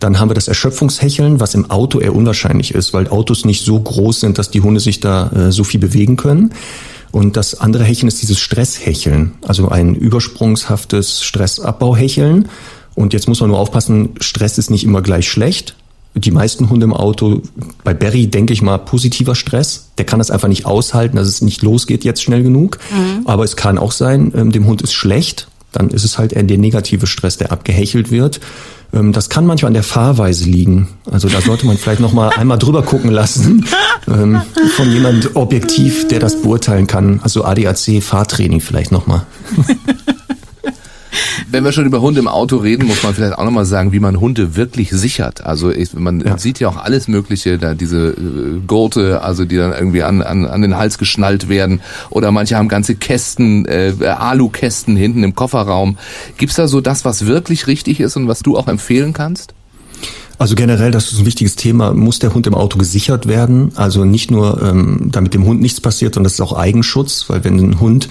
Dann 0.00 0.18
haben 0.18 0.30
wir 0.30 0.34
das 0.34 0.48
Erschöpfungshecheln, 0.48 1.40
was 1.40 1.54
im 1.54 1.70
Auto 1.70 2.00
eher 2.00 2.14
unwahrscheinlich 2.14 2.74
ist, 2.74 2.92
weil 2.92 3.08
Autos 3.08 3.44
nicht 3.44 3.64
so 3.64 3.80
groß 3.80 4.20
sind, 4.20 4.38
dass 4.38 4.50
die 4.50 4.60
Hunde 4.60 4.80
sich 4.80 5.00
da 5.00 5.30
äh, 5.30 5.52
so 5.52 5.64
viel 5.64 5.80
bewegen 5.80 6.16
können. 6.16 6.52
Und 7.10 7.36
das 7.36 7.60
andere 7.60 7.84
Hecheln 7.84 8.08
ist 8.08 8.20
dieses 8.22 8.40
Stresshecheln, 8.40 9.34
also 9.46 9.68
ein 9.68 9.94
übersprungshaftes 9.94 11.22
Stressabbauhecheln. 11.22 12.48
Und 12.94 13.12
jetzt 13.12 13.28
muss 13.28 13.40
man 13.40 13.50
nur 13.50 13.58
aufpassen, 13.58 14.10
Stress 14.20 14.58
ist 14.58 14.70
nicht 14.70 14.84
immer 14.84 15.02
gleich 15.02 15.28
schlecht. 15.28 15.76
Die 16.16 16.30
meisten 16.30 16.70
Hunde 16.70 16.84
im 16.84 16.94
Auto, 16.94 17.42
bei 17.82 17.92
Barry 17.92 18.28
denke 18.28 18.52
ich 18.52 18.62
mal 18.62 18.78
positiver 18.78 19.34
Stress. 19.34 19.90
Der 19.98 20.06
kann 20.06 20.20
das 20.20 20.30
einfach 20.30 20.46
nicht 20.48 20.64
aushalten, 20.64 21.16
dass 21.16 21.26
es 21.26 21.42
nicht 21.42 21.62
losgeht 21.62 22.04
jetzt 22.04 22.22
schnell 22.22 22.42
genug. 22.44 22.78
Aber 23.24 23.42
es 23.44 23.56
kann 23.56 23.78
auch 23.78 23.92
sein, 23.92 24.32
ähm, 24.36 24.52
dem 24.52 24.66
Hund 24.66 24.80
ist 24.82 24.92
schlecht. 24.92 25.48
Dann 25.72 25.90
ist 25.90 26.04
es 26.04 26.16
halt 26.18 26.32
eher 26.32 26.44
der 26.44 26.58
negative 26.58 27.08
Stress, 27.08 27.36
der 27.36 27.50
abgehechelt 27.50 28.12
wird. 28.12 28.38
Ähm, 28.92 29.10
Das 29.12 29.28
kann 29.28 29.44
manchmal 29.44 29.70
an 29.70 29.74
der 29.74 29.82
Fahrweise 29.82 30.44
liegen. 30.44 30.86
Also 31.10 31.28
da 31.28 31.40
sollte 31.40 31.66
man 31.66 31.76
vielleicht 31.78 32.00
noch 32.00 32.12
mal 32.12 32.28
einmal 32.36 32.58
drüber 32.58 32.82
gucken 32.84 33.10
lassen 33.10 33.66
ähm, 34.06 34.40
von 34.76 34.92
jemand 34.92 35.34
objektiv, 35.34 36.06
der 36.06 36.20
das 36.20 36.40
beurteilen 36.42 36.86
kann. 36.86 37.18
Also 37.24 37.44
ADAC 37.44 38.00
Fahrtraining 38.00 38.60
vielleicht 38.60 38.92
noch 38.92 39.08
mal. 39.08 39.26
Wenn 41.50 41.62
wir 41.64 41.72
schon 41.72 41.86
über 41.86 42.00
Hunde 42.00 42.20
im 42.20 42.28
Auto 42.28 42.56
reden, 42.56 42.86
muss 42.86 43.02
man 43.02 43.14
vielleicht 43.14 43.38
auch 43.38 43.44
nochmal 43.44 43.64
sagen, 43.64 43.92
wie 43.92 44.00
man 44.00 44.18
Hunde 44.20 44.56
wirklich 44.56 44.90
sichert. 44.90 45.44
Also 45.44 45.70
ich, 45.70 45.94
man 45.94 46.20
Ja. 46.20 46.38
sieht 46.38 46.58
ja 46.60 46.68
auch 46.68 46.76
alles 46.76 47.06
Mögliche, 47.08 47.58
da 47.58 47.74
diese 47.74 48.08
äh, 48.08 48.60
Gurte, 48.66 49.22
also 49.22 49.44
die 49.44 49.56
dann 49.56 49.72
irgendwie 49.72 50.02
an, 50.02 50.22
an, 50.22 50.46
an 50.46 50.62
den 50.62 50.76
Hals 50.76 50.98
geschnallt 50.98 51.48
werden. 51.48 51.80
Oder 52.10 52.32
manche 52.32 52.56
haben 52.56 52.68
ganze 52.68 52.94
Kästen, 52.94 53.66
äh, 53.66 53.92
Alukästen 54.04 54.96
hinten 54.96 55.22
im 55.22 55.34
Kofferraum. 55.34 55.98
Gibt's 56.38 56.56
da 56.56 56.66
so 56.66 56.80
das, 56.80 57.04
was 57.04 57.26
wirklich 57.26 57.66
richtig 57.66 58.00
ist 58.00 58.16
und 58.16 58.26
was 58.28 58.40
du 58.40 58.56
auch 58.56 58.68
empfehlen 58.68 59.12
kannst? 59.12 59.54
Also 60.36 60.56
generell, 60.56 60.90
das 60.90 61.12
ist 61.12 61.20
ein 61.20 61.26
wichtiges 61.26 61.54
Thema, 61.54 61.94
muss 61.94 62.18
der 62.18 62.34
Hund 62.34 62.46
im 62.48 62.54
Auto 62.54 62.76
gesichert 62.76 63.28
werden. 63.28 63.70
Also 63.76 64.04
nicht 64.04 64.32
nur, 64.32 64.60
ähm, 64.62 65.08
damit 65.12 65.32
dem 65.32 65.44
Hund 65.44 65.60
nichts 65.60 65.80
passiert, 65.80 66.14
sondern 66.14 66.24
das 66.24 66.32
ist 66.34 66.40
auch 66.40 66.56
Eigenschutz, 66.58 67.26
weil 67.28 67.44
wenn 67.44 67.56
ein 67.58 67.78
Hund 67.80 68.08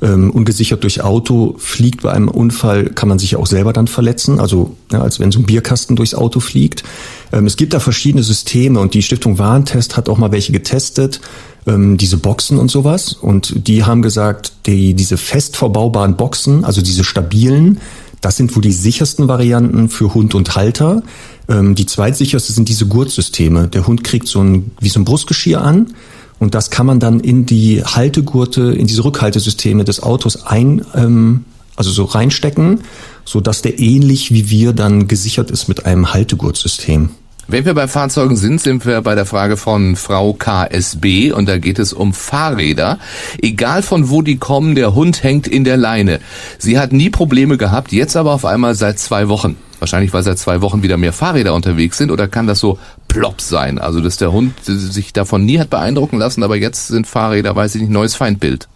ähm, 0.00 0.30
ungesichert 0.30 0.82
durch 0.82 1.02
Auto 1.02 1.54
fliegt 1.58 2.02
bei 2.02 2.12
einem 2.12 2.28
Unfall, 2.28 2.90
kann 2.90 3.08
man 3.08 3.18
sich 3.18 3.36
auch 3.36 3.46
selber 3.46 3.72
dann 3.72 3.88
verletzen. 3.88 4.38
Also 4.38 4.76
ja, 4.92 5.00
als 5.00 5.18
wenn 5.20 5.32
so 5.32 5.40
ein 5.40 5.46
Bierkasten 5.46 5.96
durchs 5.96 6.14
Auto 6.14 6.40
fliegt. 6.40 6.84
Ähm, 7.32 7.46
es 7.46 7.56
gibt 7.56 7.74
da 7.74 7.80
verschiedene 7.80 8.22
Systeme 8.22 8.80
und 8.80 8.94
die 8.94 9.02
Stiftung 9.02 9.38
Warentest 9.38 9.96
hat 9.96 10.08
auch 10.08 10.18
mal 10.18 10.32
welche 10.32 10.52
getestet, 10.52 11.20
ähm, 11.66 11.96
diese 11.96 12.16
Boxen 12.16 12.58
und 12.58 12.70
sowas. 12.70 13.12
Und 13.12 13.66
die 13.66 13.84
haben 13.84 14.02
gesagt, 14.02 14.52
die, 14.66 14.94
diese 14.94 15.16
fest 15.16 15.56
verbaubaren 15.56 16.16
Boxen, 16.16 16.64
also 16.64 16.80
diese 16.80 17.04
stabilen, 17.04 17.80
das 18.20 18.36
sind 18.36 18.54
wohl 18.54 18.62
die 18.62 18.72
sichersten 18.72 19.28
Varianten 19.28 19.88
für 19.88 20.14
Hund 20.14 20.34
und 20.34 20.56
Halter. 20.56 21.02
Ähm, 21.48 21.74
die 21.74 21.86
zweitsicherste 21.86 22.52
sind 22.52 22.68
diese 22.68 22.86
Gurtsysteme. 22.86 23.68
Der 23.68 23.86
Hund 23.86 24.04
kriegt 24.04 24.28
so 24.28 24.40
ein, 24.42 24.72
wie 24.80 24.88
so 24.88 25.00
ein 25.00 25.04
Brustgeschirr 25.04 25.60
an 25.60 25.94
und 26.38 26.54
das 26.54 26.70
kann 26.70 26.86
man 26.86 27.00
dann 27.00 27.20
in 27.20 27.46
die 27.46 27.82
Haltegurte, 27.84 28.72
in 28.72 28.86
diese 28.86 29.04
Rückhaltesysteme 29.04 29.84
des 29.84 30.02
Autos 30.02 30.46
ein, 30.46 30.84
ähm, 30.94 31.44
also 31.76 31.90
so 31.90 32.04
reinstecken, 32.04 32.80
so 33.24 33.40
dass 33.40 33.62
der 33.62 33.78
ähnlich 33.78 34.32
wie 34.32 34.50
wir 34.50 34.72
dann 34.72 35.08
gesichert 35.08 35.50
ist 35.50 35.68
mit 35.68 35.86
einem 35.86 36.12
Haltegurtsystem. 36.12 37.10
Wenn 37.50 37.64
wir 37.64 37.72
bei 37.72 37.88
Fahrzeugen 37.88 38.36
sind, 38.36 38.60
sind 38.60 38.84
wir 38.84 39.00
bei 39.00 39.14
der 39.14 39.24
Frage 39.24 39.56
von 39.56 39.96
Frau 39.96 40.34
KSB 40.34 41.32
und 41.32 41.48
da 41.48 41.56
geht 41.56 41.78
es 41.78 41.94
um 41.94 42.12
Fahrräder. 42.12 42.98
Egal 43.40 43.82
von 43.82 44.10
wo 44.10 44.20
die 44.20 44.36
kommen, 44.36 44.74
der 44.74 44.94
Hund 44.94 45.22
hängt 45.22 45.48
in 45.48 45.64
der 45.64 45.78
Leine. 45.78 46.20
Sie 46.58 46.78
hat 46.78 46.92
nie 46.92 47.08
Probleme 47.08 47.56
gehabt, 47.56 47.90
jetzt 47.90 48.16
aber 48.18 48.34
auf 48.34 48.44
einmal 48.44 48.74
seit 48.74 48.98
zwei 48.98 49.28
Wochen. 49.28 49.56
Wahrscheinlich, 49.78 50.12
weil 50.12 50.22
seit 50.22 50.38
zwei 50.38 50.60
Wochen 50.60 50.82
wieder 50.82 50.96
mehr 50.96 51.12
Fahrräder 51.12 51.54
unterwegs 51.54 51.98
sind 51.98 52.10
oder 52.10 52.28
kann 52.28 52.46
das 52.46 52.58
so 52.58 52.78
plopp 53.06 53.40
sein? 53.40 53.78
Also, 53.78 54.00
dass 54.00 54.16
der 54.16 54.32
Hund 54.32 54.54
sich 54.64 55.12
davon 55.12 55.44
nie 55.44 55.58
hat 55.58 55.70
beeindrucken 55.70 56.18
lassen, 56.18 56.42
aber 56.42 56.56
jetzt 56.56 56.88
sind 56.88 57.06
Fahrräder, 57.06 57.54
weiß 57.54 57.74
ich 57.76 57.82
nicht, 57.82 57.90
neues 57.90 58.14
Feindbild. 58.14 58.68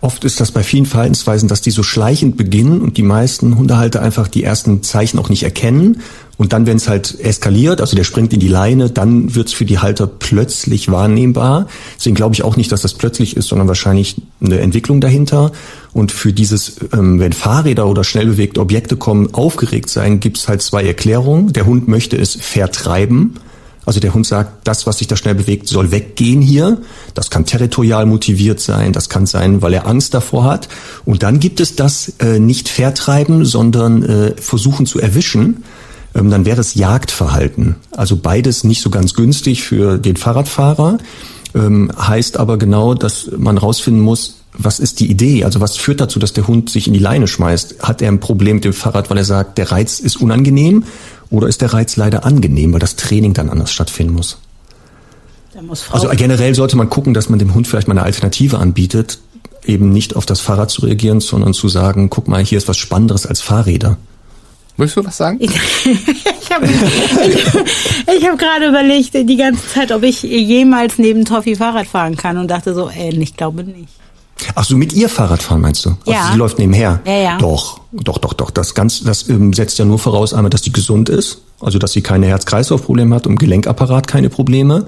Oft 0.00 0.24
ist 0.24 0.40
das 0.40 0.52
bei 0.52 0.62
vielen 0.62 0.86
Verhaltensweisen, 0.86 1.48
dass 1.48 1.60
die 1.60 1.70
so 1.70 1.82
schleichend 1.82 2.36
beginnen 2.36 2.80
und 2.80 2.96
die 2.96 3.02
meisten 3.02 3.56
Hundehalter 3.56 4.02
einfach 4.02 4.28
die 4.28 4.44
ersten 4.44 4.82
Zeichen 4.82 5.18
auch 5.18 5.28
nicht 5.28 5.42
erkennen. 5.42 6.00
Und 6.36 6.52
dann, 6.52 6.66
wenn 6.66 6.76
es 6.76 6.88
halt 6.88 7.20
eskaliert, 7.20 7.80
also 7.80 7.94
der 7.94 8.04
springt 8.04 8.32
in 8.32 8.40
die 8.40 8.48
Leine, 8.48 8.90
dann 8.90 9.34
wird 9.34 9.48
es 9.48 9.52
für 9.52 9.64
die 9.64 9.78
Halter 9.78 10.06
plötzlich 10.06 10.90
wahrnehmbar. 10.90 11.68
Deswegen 11.96 12.16
glaube 12.16 12.34
ich 12.34 12.42
auch 12.42 12.56
nicht, 12.56 12.72
dass 12.72 12.82
das 12.82 12.94
plötzlich 12.94 13.36
ist, 13.36 13.48
sondern 13.48 13.68
wahrscheinlich 13.68 14.16
eine 14.40 14.58
Entwicklung 14.58 15.00
dahinter. 15.00 15.52
Und 15.92 16.10
für 16.10 16.32
dieses, 16.32 16.76
ähm, 16.92 17.20
wenn 17.20 17.32
Fahrräder 17.32 17.86
oder 17.86 18.02
schnell 18.02 18.26
bewegte 18.26 18.60
Objekte 18.60 18.96
kommen, 18.96 19.32
aufgeregt 19.32 19.90
sein, 19.90 20.18
gibt 20.18 20.38
es 20.38 20.48
halt 20.48 20.62
zwei 20.62 20.84
Erklärungen. 20.84 21.52
Der 21.52 21.66
Hund 21.66 21.86
möchte 21.86 22.16
es 22.16 22.34
vertreiben. 22.34 23.34
Also 23.86 24.00
der 24.00 24.14
Hund 24.14 24.26
sagt, 24.26 24.66
das, 24.66 24.86
was 24.86 24.98
sich 24.98 25.06
da 25.06 25.16
schnell 25.16 25.34
bewegt, 25.34 25.68
soll 25.68 25.90
weggehen 25.90 26.40
hier. 26.40 26.78
Das 27.12 27.30
kann 27.30 27.44
territorial 27.44 28.06
motiviert 28.06 28.60
sein, 28.60 28.92
das 28.92 29.08
kann 29.08 29.26
sein, 29.26 29.62
weil 29.62 29.74
er 29.74 29.86
Angst 29.86 30.14
davor 30.14 30.44
hat. 30.44 30.68
Und 31.04 31.22
dann 31.22 31.38
gibt 31.38 31.60
es 31.60 31.76
das 31.76 32.14
äh, 32.18 32.38
nicht 32.38 32.68
vertreiben, 32.68 33.44
sondern 33.44 34.02
äh, 34.02 34.32
versuchen 34.36 34.86
zu 34.86 35.00
erwischen. 35.00 35.64
Ähm, 36.14 36.30
dann 36.30 36.44
wäre 36.44 36.60
es 36.60 36.74
Jagdverhalten. 36.74 37.76
Also 37.90 38.16
beides 38.16 38.64
nicht 38.64 38.82
so 38.82 38.90
ganz 38.90 39.14
günstig 39.14 39.62
für 39.62 39.98
den 39.98 40.16
Fahrradfahrer. 40.16 40.98
Ähm, 41.54 41.90
heißt 41.96 42.36
aber 42.38 42.58
genau, 42.58 42.94
dass 42.94 43.30
man 43.36 43.58
rausfinden 43.58 44.02
muss, 44.02 44.36
was 44.56 44.78
ist 44.78 45.00
die 45.00 45.10
Idee? 45.10 45.44
Also 45.44 45.60
was 45.60 45.76
führt 45.76 46.00
dazu, 46.00 46.18
dass 46.18 46.32
der 46.32 46.46
Hund 46.46 46.70
sich 46.70 46.86
in 46.86 46.92
die 46.92 47.00
Leine 47.00 47.26
schmeißt? 47.26 47.82
Hat 47.82 48.02
er 48.02 48.08
ein 48.08 48.20
Problem 48.20 48.56
mit 48.56 48.64
dem 48.64 48.72
Fahrrad, 48.72 49.10
weil 49.10 49.18
er 49.18 49.24
sagt, 49.24 49.58
der 49.58 49.72
Reiz 49.72 49.98
ist 49.98 50.16
unangenehm? 50.16 50.84
Oder 51.30 51.48
ist 51.48 51.60
der 51.60 51.72
Reiz 51.72 51.96
leider 51.96 52.24
angenehm, 52.24 52.72
weil 52.72 52.80
das 52.80 52.96
Training 52.96 53.34
dann 53.34 53.50
anders 53.50 53.72
stattfinden 53.72 54.14
muss? 54.14 54.38
Muss 55.62 55.86
Also 55.90 56.08
generell 56.10 56.54
sollte 56.54 56.76
man 56.76 56.90
gucken, 56.90 57.14
dass 57.14 57.28
man 57.28 57.38
dem 57.38 57.54
Hund 57.54 57.66
vielleicht 57.66 57.88
mal 57.88 57.92
eine 57.92 58.02
Alternative 58.02 58.58
anbietet, 58.58 59.18
eben 59.64 59.92
nicht 59.92 60.16
auf 60.16 60.26
das 60.26 60.40
Fahrrad 60.40 60.70
zu 60.70 60.82
reagieren, 60.82 61.20
sondern 61.20 61.54
zu 61.54 61.68
sagen, 61.68 62.10
guck 62.10 62.28
mal, 62.28 62.44
hier 62.44 62.58
ist 62.58 62.68
was 62.68 62.76
Spannenderes 62.76 63.26
als 63.26 63.40
Fahrräder. 63.40 63.96
Möchtest 64.76 64.96
du 64.96 65.04
was 65.06 65.16
sagen? 65.16 65.38
ich 65.40 65.50
habe 66.50 66.66
ich 66.66 68.28
hab 68.28 68.38
gerade 68.38 68.68
überlegt 68.68 69.14
die 69.14 69.36
ganze 69.36 69.66
Zeit, 69.68 69.92
ob 69.92 70.02
ich 70.02 70.22
jemals 70.22 70.98
neben 70.98 71.24
Toffi 71.24 71.54
Fahrrad 71.54 71.86
fahren 71.86 72.16
kann 72.16 72.38
und 72.38 72.48
dachte 72.48 72.74
so, 72.74 72.88
äh, 72.88 73.10
ich 73.10 73.36
glaube 73.36 73.64
nicht. 73.64 73.88
Ach 74.56 74.64
so, 74.64 74.76
mit 74.76 74.92
ihr 74.92 75.08
Fahrrad 75.08 75.42
fahren 75.42 75.60
meinst 75.60 75.84
du? 75.84 75.96
Ja. 76.06 76.20
Also 76.20 76.32
sie 76.32 76.38
läuft 76.38 76.58
nebenher. 76.58 77.00
Ja, 77.06 77.16
ja. 77.16 77.38
Doch, 77.38 77.80
doch, 77.92 78.18
doch, 78.18 78.32
doch. 78.32 78.50
Das 78.50 78.74
ganz, 78.74 79.02
das 79.02 79.28
ähm, 79.28 79.52
setzt 79.52 79.78
ja 79.78 79.84
nur 79.84 79.98
voraus 79.98 80.34
einmal, 80.34 80.50
dass 80.50 80.62
die 80.62 80.72
gesund 80.72 81.08
ist, 81.08 81.42
also 81.60 81.78
dass 81.78 81.92
sie 81.92 82.02
keine 82.02 82.26
Herz-Kreislauf-Probleme 82.26 83.14
hat, 83.14 83.26
im 83.26 83.36
Gelenkapparat 83.36 84.08
keine 84.08 84.30
Probleme. 84.30 84.86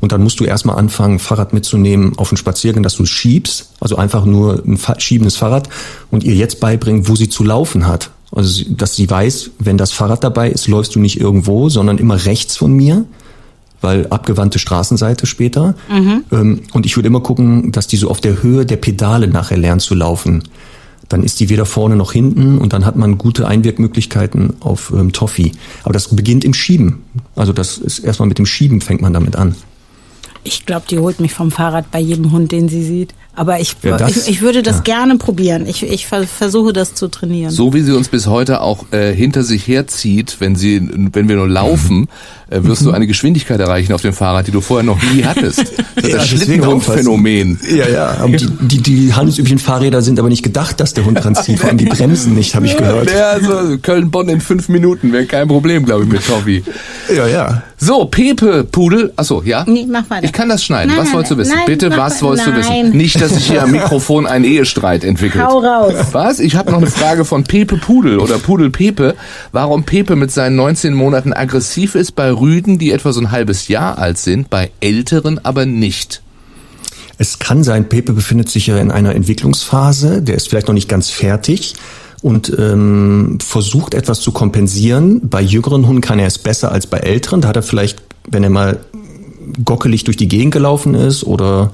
Und 0.00 0.12
dann 0.12 0.22
musst 0.22 0.40
du 0.40 0.44
erstmal 0.44 0.76
anfangen, 0.76 1.20
Fahrrad 1.20 1.52
mitzunehmen 1.52 2.18
auf 2.18 2.30
den 2.30 2.38
Spaziergang, 2.38 2.82
dass 2.82 2.96
du 2.96 3.04
es 3.04 3.08
schiebst, 3.08 3.70
also 3.80 3.96
einfach 3.96 4.24
nur 4.24 4.62
ein 4.66 4.76
fa 4.76 4.98
schiebendes 4.98 5.36
Fahrrad 5.36 5.68
und 6.10 6.24
ihr 6.24 6.34
jetzt 6.34 6.58
beibringen, 6.60 7.08
wo 7.08 7.14
sie 7.14 7.28
zu 7.28 7.44
laufen 7.44 7.86
hat. 7.86 8.10
Also, 8.30 8.64
dass 8.68 8.96
sie 8.96 9.08
weiß, 9.08 9.50
wenn 9.58 9.78
das 9.78 9.92
Fahrrad 9.92 10.22
dabei 10.22 10.50
ist, 10.50 10.68
läufst 10.68 10.94
du 10.94 11.00
nicht 11.00 11.20
irgendwo, 11.20 11.68
sondern 11.68 11.98
immer 11.98 12.24
rechts 12.26 12.56
von 12.56 12.72
mir 12.72 13.06
weil 13.80 14.06
abgewandte 14.08 14.58
Straßenseite 14.58 15.26
später. 15.26 15.74
Ähm, 16.32 16.62
und 16.72 16.86
ich 16.86 16.96
würde 16.96 17.06
immer 17.06 17.20
gucken, 17.20 17.72
dass 17.72 17.86
die 17.86 17.96
so 17.96 18.10
auf 18.10 18.20
der 18.20 18.42
Höhe 18.42 18.66
der 18.66 18.76
Pedale 18.76 19.28
nachher 19.28 19.56
lernt 19.56 19.82
zu 19.82 19.94
laufen. 19.94 20.44
dann 21.08 21.22
ist 21.22 21.40
die 21.40 21.48
weder 21.48 21.64
vorne 21.64 21.96
noch 21.96 22.12
hinten 22.12 22.58
und 22.58 22.74
dann 22.74 22.84
hat 22.84 22.96
man 22.96 23.16
gute 23.16 23.48
Einwirkmöglichkeiten 23.48 24.54
auf 24.60 24.92
ähm, 24.94 25.12
Toffee. 25.12 25.52
Aber 25.84 25.94
das 25.94 26.14
beginnt 26.14 26.44
im 26.44 26.52
Schieben. 26.52 26.98
Also 27.34 27.54
das 27.54 27.78
ist 27.78 28.00
erstmal 28.00 28.28
mit 28.28 28.38
dem 28.38 28.44
Schieben 28.44 28.82
fängt 28.82 29.00
man 29.00 29.14
damit 29.14 29.34
an. 29.34 29.54
Ich 30.44 30.66
glaube, 30.66 30.86
die 30.90 30.98
holt 30.98 31.20
mich 31.20 31.32
vom 31.32 31.50
Fahrrad 31.50 31.90
bei 31.90 32.00
jedem 32.00 32.32
Hund, 32.32 32.52
den 32.52 32.68
sie 32.68 32.82
sieht. 32.82 33.14
Aber 33.34 33.60
ich, 33.60 33.76
Ja, 33.84 33.96
das- 33.96 34.16
ich, 34.16 34.28
ich 34.28 34.40
würde 34.40 34.62
das 34.64 34.76
ja. 34.78 34.82
gerne 34.82 35.16
probieren. 35.16 35.66
Ich, 35.68 35.84
ich 35.84 36.08
ver- 36.08 36.26
versuche 36.26 36.72
das 36.72 36.94
zu 36.94 37.06
trainieren. 37.06 37.52
So 37.52 37.72
wie 37.72 37.82
sie 37.82 37.92
uns 37.92 38.08
bis 38.08 38.26
heute 38.26 38.60
auch 38.62 38.86
äh, 38.92 39.14
hinter 39.14 39.44
sich 39.44 39.68
herzieht, 39.68 40.36
wenn 40.40 40.56
sie, 40.56 40.88
wenn 41.12 41.28
wir 41.28 41.36
nur 41.36 41.46
laufen, 41.48 42.08
äh, 42.50 42.64
wirst 42.64 42.84
du 42.84 42.90
eine 42.90 43.06
Geschwindigkeit 43.06 43.60
erreichen 43.60 43.92
auf 43.92 44.02
dem 44.02 44.12
Fahrrad, 44.12 44.48
die 44.48 44.50
du 44.50 44.60
vorher 44.60 44.82
noch 44.84 45.00
nie 45.12 45.24
hattest. 45.24 45.64
Das 45.98 46.04
ist 46.04 46.10
Ja, 46.12 46.18
das 46.18 46.28
Schlittenhund-Phänomen. 46.28 47.58
Ja, 47.74 47.88
ja. 47.88 48.06
Aber 48.20 48.28
die, 48.36 48.46
die, 48.46 48.82
die 48.82 49.12
handelsüblichen 49.14 49.58
Fahrräder 49.58 50.00
sind 50.00 50.18
aber 50.20 50.28
nicht 50.28 50.44
gedacht, 50.44 50.78
dass 50.80 50.94
der 50.94 51.04
Hund 51.04 51.22
dran 51.22 51.34
zieht. 51.34 51.58
Vor 51.58 51.68
allem 51.68 51.78
die 51.78 51.86
Bremsen 51.86 52.34
nicht, 52.34 52.54
habe 52.54 52.66
ich 52.66 52.76
gehört. 52.76 53.10
Ja, 53.12 53.30
also 53.30 53.78
Köln-Bonn 53.78 54.28
in 54.28 54.40
fünf 54.40 54.68
Minuten 54.68 55.12
wäre 55.12 55.26
kein 55.26 55.48
Problem, 55.48 55.84
glaube 55.84 56.04
ich, 56.04 56.08
mit 56.08 56.24
Toffee. 56.24 56.62
Ja, 57.14 57.26
ja. 57.26 57.62
So, 57.78 58.04
Pepe, 58.06 58.62
Pudel. 58.64 59.12
Achso, 59.16 59.42
ja? 59.44 59.64
Nee, 59.66 59.86
mach 59.90 60.08
weiter. 60.08 60.27
Ich 60.28 60.32
kann 60.32 60.48
das 60.50 60.62
schneiden. 60.62 60.94
Nein, 60.94 61.04
was 61.06 61.12
wolltest 61.14 61.32
du 61.32 61.38
wissen? 61.38 61.54
nein, 61.56 61.66
Bitte, 61.66 61.90
was 61.96 62.22
wolltest 62.22 62.46
du 62.46 62.50
nein. 62.50 62.60
wissen? 62.60 62.96
Nicht, 62.96 63.20
dass 63.20 63.32
sich 63.34 63.46
hier 63.46 63.62
am 63.62 63.70
Mikrofon 63.72 64.26
ein 64.26 64.44
Ehestreit 64.44 65.02
entwickelt. 65.04 65.42
Hau 65.42 65.58
raus. 65.60 65.94
Was? 66.12 66.38
Ich 66.38 66.54
habe 66.54 66.70
noch 66.70 66.78
eine 66.78 66.86
Frage 66.86 67.24
von 67.24 67.44
Pepe 67.44 67.78
Pudel 67.78 68.18
oder 68.18 68.38
Pudel 68.38 68.70
Pepe. 68.70 69.16
Warum 69.52 69.84
Pepe 69.84 70.16
mit 70.16 70.30
seinen 70.30 70.56
19 70.56 70.92
Monaten 70.92 71.32
aggressiv 71.32 71.94
ist 71.94 72.12
bei 72.14 72.30
Rüden, 72.30 72.78
die 72.78 72.92
etwa 72.92 73.12
so 73.12 73.20
ein 73.20 73.30
halbes 73.30 73.68
Jahr 73.68 73.98
alt 73.98 74.18
sind, 74.18 74.50
bei 74.50 74.70
Älteren 74.80 75.42
aber 75.44 75.64
nicht. 75.64 76.20
Es 77.16 77.38
kann 77.38 77.64
sein, 77.64 77.88
Pepe 77.88 78.12
befindet 78.12 78.50
sich 78.50 78.66
ja 78.68 78.78
in 78.78 78.90
einer 78.90 79.14
Entwicklungsphase, 79.14 80.22
der 80.22 80.36
ist 80.36 80.48
vielleicht 80.50 80.68
noch 80.68 80.74
nicht 80.74 80.88
ganz 80.88 81.10
fertig 81.10 81.74
und 82.22 82.52
ähm, 82.58 83.38
versucht 83.44 83.94
etwas 83.94 84.20
zu 84.20 84.30
kompensieren. 84.32 85.28
Bei 85.28 85.40
jüngeren 85.40 85.86
Hunden 85.86 86.00
kann 86.00 86.18
er 86.18 86.26
es 86.26 86.38
besser 86.38 86.70
als 86.70 86.86
bei 86.86 86.98
älteren. 86.98 87.40
Da 87.40 87.48
hat 87.48 87.56
er 87.56 87.62
vielleicht, 87.62 88.02
wenn 88.28 88.44
er 88.44 88.50
mal 88.50 88.78
gockelig 89.64 90.04
durch 90.04 90.16
die 90.16 90.28
Gegend 90.28 90.52
gelaufen 90.52 90.94
ist 90.94 91.24
oder 91.24 91.72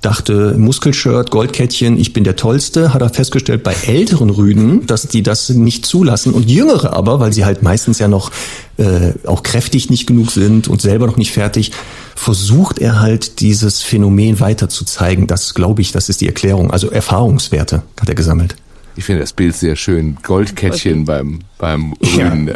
dachte 0.00 0.54
Muskelshirt, 0.58 1.30
Goldkettchen, 1.30 1.98
ich 1.98 2.12
bin 2.12 2.24
der 2.24 2.36
Tollste, 2.36 2.92
hat 2.92 3.02
er 3.02 3.08
festgestellt 3.08 3.62
bei 3.62 3.74
älteren 3.86 4.30
Rüden, 4.30 4.86
dass 4.86 5.08
die 5.08 5.22
das 5.22 5.48
nicht 5.48 5.86
zulassen 5.86 6.34
und 6.34 6.50
jüngere 6.50 6.92
aber, 6.92 7.20
weil 7.20 7.32
sie 7.32 7.44
halt 7.44 7.62
meistens 7.62 7.98
ja 7.98 8.08
noch 8.08 8.30
äh, 8.76 9.12
auch 9.26 9.42
kräftig 9.42 9.90
nicht 9.90 10.06
genug 10.06 10.30
sind 10.30 10.68
und 10.68 10.82
selber 10.82 11.06
noch 11.06 11.16
nicht 11.16 11.32
fertig, 11.32 11.72
versucht 12.14 12.78
er 12.78 13.00
halt 13.00 13.40
dieses 13.40 13.82
Phänomen 13.82 14.40
weiter 14.40 14.68
zu 14.68 14.84
zeigen. 14.84 15.26
Das 15.26 15.54
glaube 15.54 15.82
ich, 15.82 15.92
das 15.92 16.08
ist 16.08 16.20
die 16.20 16.26
Erklärung. 16.26 16.70
Also 16.70 16.90
Erfahrungswerte 16.90 17.82
hat 18.00 18.08
er 18.08 18.14
gesammelt. 18.14 18.56
Ich 18.96 19.04
finde 19.04 19.22
das 19.22 19.32
Bild 19.32 19.56
sehr 19.56 19.76
schön. 19.76 20.16
Goldkettchen 20.22 21.04
beim, 21.04 21.40
beim 21.58 21.94
Ja. 22.16 22.28
Rüden. 22.30 22.48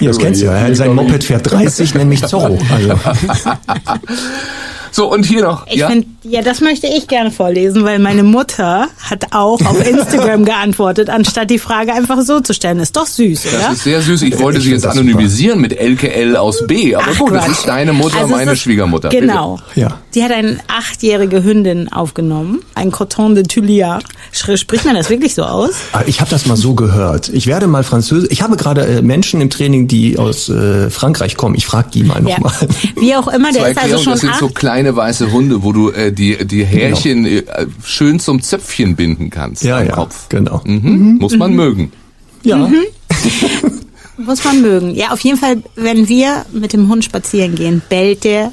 Ja, 0.00 0.08
das 0.08 0.18
kennst 0.18 0.42
du 0.42 0.46
ja. 0.46 0.74
Sein 0.74 0.94
Moped 0.94 1.24
fährt 1.24 1.50
30, 1.50 1.94
nenn 1.94 2.08
mich 2.08 2.22
Zorro. 2.26 2.58
Also, 2.70 2.90
So, 4.94 5.10
und 5.12 5.26
hier 5.26 5.42
noch. 5.42 5.66
Ich 5.66 5.78
ja? 5.78 5.88
finde, 5.88 6.06
ja, 6.22 6.40
das 6.40 6.60
möchte 6.60 6.86
ich 6.86 7.08
gerne 7.08 7.32
vorlesen, 7.32 7.82
weil 7.84 7.98
meine 7.98 8.22
Mutter 8.22 8.86
hat 9.10 9.26
auch 9.32 9.60
auf 9.66 9.84
Instagram 9.86 10.44
geantwortet, 10.44 11.10
anstatt 11.10 11.50
die 11.50 11.58
Frage 11.58 11.92
einfach 11.92 12.20
so 12.22 12.38
zu 12.38 12.54
stellen. 12.54 12.78
Ist 12.78 12.94
doch 12.96 13.06
süß, 13.06 13.46
oder? 13.46 13.58
Das 13.58 13.72
ist 13.78 13.82
sehr 13.84 14.00
süß. 14.00 14.22
Ich 14.22 14.38
wollte 14.38 14.58
Ich 14.58 14.64
sie 14.64 14.70
find 14.70 14.82
jetzt 14.82 14.84
das 14.84 14.96
anonymisieren 14.96 15.60
mit 15.60 15.76
LKL 15.76 16.36
aus 16.36 16.64
B. 16.68 16.94
Aber 16.94 17.06
Ach, 17.12 17.18
gut, 17.18 17.32
das 17.32 17.44
Quatsch. 17.46 17.58
ist 17.58 17.66
deine 17.68 17.92
Mutter, 17.92 18.18
Also 18.20 18.28
meine 18.36 18.52
ist- 18.52 18.60
Schwiegermutter. 18.60 19.08
Genau. 19.08 19.58
Ja. 19.74 19.98
Die 20.14 20.22
hat 20.22 20.30
eine 20.30 20.58
achtjährige 20.68 21.42
Hündin 21.42 21.92
aufgenommen, 21.92 22.60
ein 22.76 22.92
Coton 22.92 23.34
de 23.34 23.42
Tuliard. 23.42 24.04
Sch- 24.32 24.56
Spricht 24.56 24.84
man 24.84 24.94
das 24.94 25.10
wirklich 25.10 25.34
so 25.34 25.42
aus? 25.42 25.72
Aber 25.92 26.06
Ich 26.06 26.20
habe 26.20 26.30
das 26.30 26.46
mal 26.46 26.56
so 26.56 26.74
gehört. 26.74 27.28
Ich 27.30 27.48
werde 27.48 27.66
mal 27.66 27.82
Französisch. 27.82 28.28
Ich 28.30 28.42
habe 28.42 28.56
gerade 28.56 28.86
äh, 28.86 29.02
Menschen 29.02 29.40
im 29.40 29.50
Training, 29.50 29.88
die 29.88 30.18
aus 30.20 30.48
äh, 30.48 30.88
Frankreich 30.88 31.36
kommen. 31.36 31.56
Ich 31.56 31.66
frage 31.66 31.88
die 31.92 32.04
mal 32.04 32.22
Ja. 32.24 32.38
nochmal. 32.38 32.52
Wie 32.96 33.16
auch 33.16 33.26
immer, 33.26 33.50
Zur 33.50 33.62
der 33.62 33.70
ist 33.72 33.78
also 33.78 33.80
Erklärung, 33.80 34.04
schon 34.04 34.12
das 34.12 34.20
sind 34.20 34.30
acht. 34.30 34.38
so 34.38 34.48
kleine 34.50 34.83
weiße 34.94 35.32
Hunde, 35.32 35.62
wo 35.62 35.72
du 35.72 35.90
äh, 35.90 36.12
die, 36.12 36.44
die 36.46 36.64
Härchen 36.64 37.24
äh, 37.26 37.42
schön 37.84 38.18
zum 38.18 38.42
Zöpfchen 38.42 38.96
binden 38.96 39.30
kannst 39.30 39.62
Ja, 39.62 39.78
am 39.78 39.86
ja, 39.86 39.92
Kopf. 39.94 40.28
genau. 40.28 40.60
Mhm. 40.64 41.18
Muss 41.20 41.36
man 41.36 41.54
mögen. 41.54 41.92
Ja. 42.42 42.68
Muss 44.16 44.44
man 44.44 44.60
mögen. 44.62 44.94
Ja, 44.94 45.10
auf 45.12 45.20
jeden 45.20 45.38
Fall, 45.38 45.62
wenn 45.74 46.08
wir 46.08 46.44
mit 46.52 46.72
dem 46.72 46.88
Hund 46.88 47.04
spazieren 47.04 47.54
gehen, 47.54 47.82
bellt 47.88 48.24
der 48.24 48.52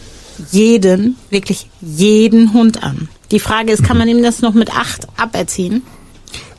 jeden, 0.51 1.17
wirklich 1.29 1.69
jeden 1.81 2.53
Hund 2.53 2.83
an. 2.83 3.09
Die 3.31 3.39
Frage 3.39 3.71
ist, 3.71 3.83
kann 3.83 3.97
man 3.97 4.07
ihm 4.07 4.23
das 4.23 4.41
noch 4.41 4.53
mit 4.53 4.75
acht 4.75 5.07
aberziehen? 5.17 5.83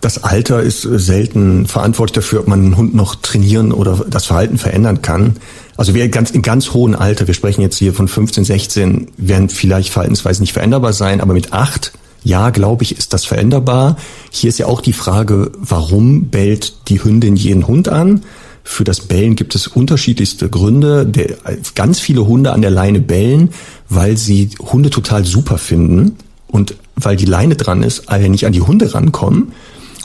Das 0.00 0.22
Alter 0.22 0.62
ist 0.62 0.84
äh, 0.84 0.98
selten 0.98 1.66
verantwortlich 1.66 2.14
dafür, 2.14 2.40
ob 2.40 2.48
man 2.48 2.60
einen 2.60 2.76
Hund 2.76 2.94
noch 2.94 3.14
trainieren 3.16 3.72
oder 3.72 4.04
das 4.08 4.26
Verhalten 4.26 4.58
verändern 4.58 5.02
kann. 5.02 5.36
Also 5.76 5.94
wir 5.94 6.08
ganz 6.08 6.30
in 6.30 6.42
ganz 6.42 6.72
hohem 6.74 6.94
Alter, 6.94 7.26
wir 7.26 7.34
sprechen 7.34 7.62
jetzt 7.62 7.76
hier 7.76 7.94
von 7.94 8.08
15, 8.08 8.44
16, 8.44 9.08
werden 9.16 9.48
vielleicht 9.48 9.90
Verhaltensweisen 9.90 10.42
nicht 10.42 10.52
veränderbar 10.52 10.92
sein, 10.92 11.20
aber 11.20 11.32
mit 11.32 11.52
acht, 11.52 11.92
ja, 12.24 12.50
glaube 12.50 12.84
ich, 12.84 12.96
ist 12.96 13.12
das 13.12 13.24
veränderbar. 13.24 13.96
Hier 14.30 14.48
ist 14.48 14.58
ja 14.58 14.66
auch 14.66 14.80
die 14.80 14.92
Frage, 14.92 15.50
warum 15.58 16.26
bellt 16.26 16.88
die 16.88 17.02
Hündin 17.02 17.36
jeden 17.36 17.66
Hund 17.66 17.88
an? 17.88 18.22
Für 18.64 18.84
das 18.84 19.00
Bellen 19.00 19.34
gibt 19.34 19.56
es 19.56 19.66
unterschiedlichste 19.66 20.48
Gründe. 20.48 21.04
Der, 21.04 21.36
ganz 21.74 21.98
viele 21.98 22.26
Hunde 22.26 22.52
an 22.52 22.62
der 22.62 22.70
Leine 22.70 23.00
bellen, 23.00 23.50
weil 23.88 24.16
sie 24.16 24.50
Hunde 24.60 24.90
total 24.90 25.24
super 25.24 25.58
finden 25.58 26.16
und 26.46 26.76
weil 26.94 27.16
die 27.16 27.24
Leine 27.24 27.56
dran 27.56 27.82
ist, 27.82 28.08
äh, 28.08 28.28
nicht 28.28 28.46
an 28.46 28.52
die 28.52 28.60
Hunde 28.60 28.94
rankommen 28.94 29.52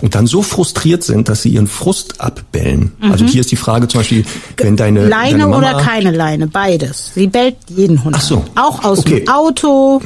und 0.02 0.16
dann 0.16 0.28
so 0.28 0.42
frustriert 0.42 1.04
sind, 1.04 1.30
dass 1.30 1.42
sie 1.42 1.50
ihren 1.50 1.68
Frust 1.68 2.22
abbellen. 2.22 2.92
Also 3.02 3.26
hier 3.26 3.42
ist 3.42 3.52
die 3.52 3.56
Frage 3.56 3.88
zum 3.88 4.00
Beispiel, 4.02 4.26
wenn 4.58 4.76
deine 4.78 5.02
Mhm. 5.04 5.10
Leine 5.10 5.32
deine 5.32 5.48
Mama, 5.48 5.58
oder 5.58 5.82
keine 5.84 6.12
Leine, 6.12 6.48
beides. 6.48 7.12
Sie 7.16 7.28
bellt 7.28 7.56
jeden 7.70 8.04
Hund 8.04 8.16
Ach 8.18 8.22
so. 8.22 8.44
Auch 8.56 8.84
aus 8.84 9.00
Okay. 9.00 9.22
dem 9.22 9.30
Auto, 9.30 10.02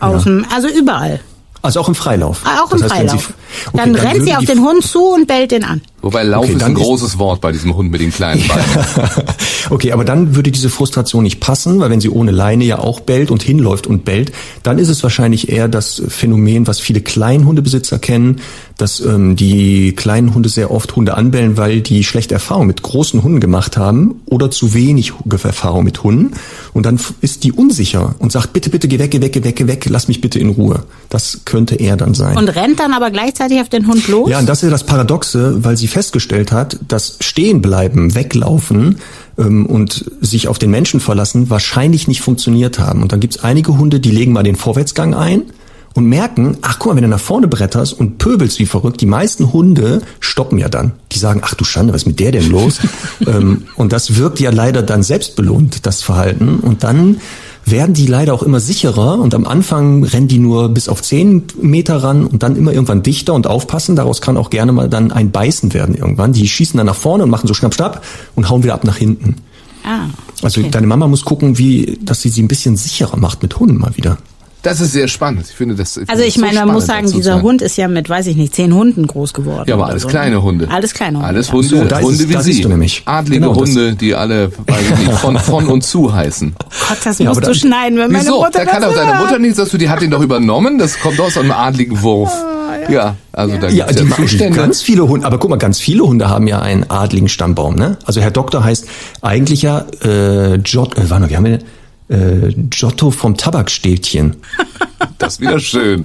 aus 0.00 0.24
dem, 0.24 0.44
also 0.54 0.68
überall. 0.68 1.20
Also 1.60 1.80
auch 1.80 1.88
im 1.88 1.96
Freilauf. 1.96 2.42
Ah, 2.44 2.62
Auch 2.62 2.72
im 2.72 2.80
Das 2.80 2.92
heißt, 2.92 3.06
Freilauf. 3.10 3.26
Sie, 3.26 3.68
okay, 3.72 3.76
dann, 3.78 3.94
rennt 3.96 4.12
würde 4.14 4.24
sie 4.26 4.34
auf 4.36 4.44
den 4.44 4.60
Hund 4.60 4.84
zu 4.84 5.02
und 5.06 5.26
bellt 5.26 5.50
den 5.50 5.64
an. 5.64 5.82
Wobei 6.02 6.22
Lauf 6.22 6.44
Okay, 6.44 6.52
ist 6.52 6.62
dann 6.62 6.70
ein 6.70 6.74
großes 6.74 7.18
Wort 7.18 7.40
bei 7.40 7.50
diesem 7.50 7.74
Hund 7.74 7.90
mit 7.90 8.00
den 8.00 8.12
kleinen 8.12 8.46
Beinen. 8.46 8.64
okay, 9.70 9.90
aber 9.90 10.04
dann 10.04 10.36
würde 10.36 10.52
diese 10.52 10.68
Frustration 10.70 11.24
nicht 11.24 11.40
passen, 11.40 11.80
weil 11.80 11.90
wenn 11.90 12.00
sie 12.00 12.10
ohne 12.10 12.30
Leine 12.30 12.62
ja 12.64 12.78
auch 12.78 13.00
bellt 13.00 13.32
und 13.32 13.42
hinläuft 13.42 13.88
und 13.88 14.04
bellt, 14.04 14.30
dann 14.62 14.78
ist 14.78 14.88
es 14.88 15.02
wahrscheinlich 15.02 15.48
eher 15.50 15.66
das 15.66 16.00
Phänomen, 16.08 16.68
was 16.68 16.78
viele 16.78 17.00
Kleinhundebesitzer 17.00 17.98
kennen, 17.98 18.40
dass 18.78 19.00
ähm, 19.00 19.34
die 19.36 19.92
kleinen 19.94 20.34
Hunde 20.34 20.48
sehr 20.48 20.70
oft 20.70 20.94
Hunde 20.96 21.14
anbellen, 21.14 21.56
weil 21.56 21.80
die 21.80 22.04
schlechte 22.04 22.34
Erfahrung 22.34 22.68
mit 22.68 22.80
großen 22.80 23.22
Hunden 23.22 23.40
gemacht 23.40 23.76
haben 23.76 24.22
oder 24.26 24.50
zu 24.50 24.72
wenig 24.72 25.12
Erfahrung 25.28 25.84
mit 25.84 26.02
Hunden. 26.04 26.32
Und 26.72 26.86
dann 26.86 26.98
ist 27.20 27.42
die 27.42 27.52
unsicher 27.52 28.14
und 28.20 28.30
sagt, 28.30 28.52
bitte, 28.52 28.70
bitte, 28.70 28.86
geh 28.86 29.00
weg, 29.00 29.10
geh 29.10 29.20
weg, 29.20 29.32
geh 29.32 29.42
weg, 29.42 29.56
geh 29.56 29.66
weg, 29.66 29.86
lass 29.88 30.06
mich 30.06 30.20
bitte 30.20 30.38
in 30.38 30.50
Ruhe. 30.50 30.84
Das 31.08 31.40
könnte 31.44 31.74
er 31.74 31.96
dann 31.96 32.14
sein. 32.14 32.36
Und 32.36 32.48
rennt 32.48 32.78
dann 32.78 32.92
aber 32.92 33.10
gleichzeitig 33.10 33.60
auf 33.60 33.68
den 33.68 33.88
Hund 33.88 34.06
los? 34.06 34.30
Ja, 34.30 34.38
und 34.38 34.48
das 34.48 34.58
ist 34.58 34.64
ja 34.64 34.70
das 34.70 34.84
Paradoxe, 34.84 35.64
weil 35.64 35.76
sie 35.76 35.88
festgestellt 35.88 36.52
hat, 36.52 36.78
dass 36.86 37.16
Stehenbleiben, 37.20 38.14
Weglaufen 38.14 38.98
ähm, 39.38 39.66
und 39.66 40.08
sich 40.20 40.46
auf 40.46 40.60
den 40.60 40.70
Menschen 40.70 41.00
verlassen 41.00 41.50
wahrscheinlich 41.50 42.06
nicht 42.06 42.20
funktioniert 42.20 42.78
haben. 42.78 43.02
Und 43.02 43.10
dann 43.10 43.18
gibt's 43.18 43.42
einige 43.42 43.76
Hunde, 43.76 43.98
die 43.98 44.12
legen 44.12 44.32
mal 44.32 44.44
den 44.44 44.56
Vorwärtsgang 44.56 45.14
ein 45.14 45.42
und 45.98 46.06
merken, 46.06 46.58
ach 46.62 46.78
guck 46.78 46.92
mal, 46.92 46.96
wenn 46.96 47.02
du 47.02 47.08
nach 47.08 47.18
vorne 47.18 47.48
bretterst 47.48 47.92
und 47.92 48.18
pöbelst 48.18 48.60
wie 48.60 48.66
verrückt, 48.66 49.00
die 49.00 49.06
meisten 49.06 49.52
Hunde 49.52 50.00
stoppen 50.20 50.56
ja 50.56 50.68
dann. 50.68 50.92
Die 51.10 51.18
sagen, 51.18 51.40
ach 51.42 51.54
du 51.54 51.64
Schande, 51.64 51.92
was 51.92 52.02
ist 52.02 52.06
mit 52.06 52.20
der 52.20 52.30
denn 52.30 52.48
los? 52.50 52.78
ähm, 53.26 53.64
und 53.74 53.92
das 53.92 54.14
wirkt 54.14 54.38
ja 54.38 54.50
leider 54.50 54.82
dann 54.82 55.02
selbstbelohnt, 55.02 55.86
das 55.86 56.00
Verhalten. 56.00 56.60
Und 56.60 56.84
dann 56.84 57.16
werden 57.64 57.94
die 57.94 58.06
leider 58.06 58.32
auch 58.32 58.44
immer 58.44 58.60
sicherer 58.60 59.18
und 59.18 59.34
am 59.34 59.44
Anfang 59.44 60.04
rennen 60.04 60.28
die 60.28 60.38
nur 60.38 60.68
bis 60.68 60.88
auf 60.88 61.02
10 61.02 61.42
Meter 61.60 61.96
ran 61.96 62.24
und 62.24 62.44
dann 62.44 62.54
immer 62.54 62.72
irgendwann 62.72 63.02
dichter 63.02 63.34
und 63.34 63.48
aufpassen. 63.48 63.96
Daraus 63.96 64.20
kann 64.20 64.36
auch 64.36 64.50
gerne 64.50 64.70
mal 64.70 64.88
dann 64.88 65.10
ein 65.10 65.32
Beißen 65.32 65.74
werden 65.74 65.96
irgendwann. 65.96 66.32
Die 66.32 66.46
schießen 66.46 66.78
dann 66.78 66.86
nach 66.86 66.94
vorne 66.94 67.24
und 67.24 67.30
machen 67.30 67.48
so 67.48 67.54
schnapp, 67.54 67.74
schnapp 67.74 68.04
und 68.36 68.48
hauen 68.48 68.62
wieder 68.62 68.74
ab 68.74 68.84
nach 68.84 68.96
hinten. 68.96 69.34
Ah, 69.82 70.06
Also 70.42 70.60
okay. 70.60 70.70
deine 70.70 70.86
Mama 70.86 71.08
muss 71.08 71.24
gucken, 71.24 71.58
wie, 71.58 71.98
dass 72.02 72.22
sie 72.22 72.28
sie 72.28 72.42
ein 72.42 72.48
bisschen 72.48 72.76
sicherer 72.76 73.16
macht 73.16 73.42
mit 73.42 73.58
Hunden 73.58 73.78
mal 73.78 73.96
wieder. 73.96 74.18
Das 74.62 74.80
ist 74.80 74.92
sehr 74.92 75.06
spannend. 75.06 75.46
Ich 75.48 75.54
finde 75.54 75.76
das. 75.76 76.00
Also 76.08 76.24
ich 76.24 76.34
so 76.34 76.40
meine, 76.40 76.54
man 76.54 76.58
spannend 76.62 76.72
muss 76.74 76.86
sagen, 76.86 77.12
dieser. 77.12 77.42
Hund 77.42 77.62
ist 77.62 77.76
ja 77.76 77.86
mit, 77.86 78.08
weiß 78.08 78.26
ich 78.26 78.36
nicht, 78.36 78.54
zehn 78.54 78.74
Hunden 78.74 79.06
groß 79.06 79.32
geworden. 79.32 79.64
Ja, 79.68 79.74
aber 79.76 79.86
alles 79.86 80.02
so. 80.02 80.08
kleine 80.08 80.42
Hunde. 80.42 80.68
Alles 80.68 80.94
kleine 80.94 81.18
Hunde. 81.18 81.28
Alles 81.28 81.46
ja. 81.46 81.52
Hunde, 81.52 81.68
So, 81.68 81.84
da 81.84 81.98
ist 82.00 82.04
Hunde 82.04 82.22
es- 82.24 82.28
wie 82.28 82.32
da 82.32 82.42
Sie. 82.42 82.52
siehst 82.52 82.64
du 82.64 82.68
nämlich. 82.68 83.02
Adlige 83.04 83.40
Genau, 83.40 83.54
das- 83.54 83.68
Hunde, 83.68 83.94
die 83.94 84.14
alle, 84.16 84.50
weiß 84.50 84.80
ich 84.92 84.98
nicht, 85.06 85.18
von, 85.18 85.38
von 85.38 85.66
und 85.68 85.82
zu 85.84 86.12
heißen. 86.12 86.54
Gott, 86.88 86.98
das 87.04 87.18
Ja, 87.20 87.28
musst 87.28 87.42
du 87.42 87.46
da- 87.46 87.54
schneiden, 87.54 87.98
wenn 87.98 88.10
meine 88.10 88.24
Wieso? 88.24 88.38
Mutter 88.42 88.50
Da 88.50 88.64
kann 88.64 88.82
das 88.82 88.94
doch 88.94 89.00
deine. 89.04 89.18
Mutter 89.20 89.38
nichts, 89.38 89.56
dass 89.58 89.68
du 89.70 89.78
die 89.78 89.88
hat 89.88 90.00
den 90.02 90.10
doch 90.10 90.20
übernommen. 90.22 90.76
Das 90.78 90.98
kommt 90.98 91.20
aus 91.20 91.38
einem 91.38 91.52
adligen 91.52 92.02
Wurf. 92.02 92.32
ja. 92.88 93.14
also 93.32 93.56
da 93.58 93.68
Ja, 93.68 93.86
gibt's 93.86 93.92
die 94.02 94.02
ja 94.02 94.08
machen 94.10 94.26
Zustände. 94.28 94.56
ganz 94.58 94.82
viele 94.82 95.06
Hunde, 95.08 95.24
aber 95.26 95.38
guck 95.38 95.50
mal, 95.50 95.56
ganz 95.56 95.78
viele 95.78 96.02
Hunde 96.02 96.28
haben 96.28 96.48
ja 96.48 96.60
einen 96.60 96.90
adligen 96.90 97.28
Stammbaum, 97.28 97.76
ne? 97.76 97.96
Also 98.04 98.20
Herr 98.20 98.30
Doktor 98.32 98.64
heißt 98.64 98.86
eigentlich 99.22 99.62
ja 99.62 99.84
äh, 100.04 100.56
Jot, 100.56 100.96
äh, 100.98 101.08
warte 101.08 101.22
mal, 101.22 101.30
wie 101.30 101.36
haben 101.36 101.44
wir 101.44 101.58
denn? 101.58 101.66
Äh, 102.08 102.52
Giotto 102.70 103.10
vom 103.10 103.36
Tabakstäbchen. 103.36 104.36
Das 105.18 105.34
ist 105.34 105.40
wieder 105.40 105.58
schön. 105.58 106.04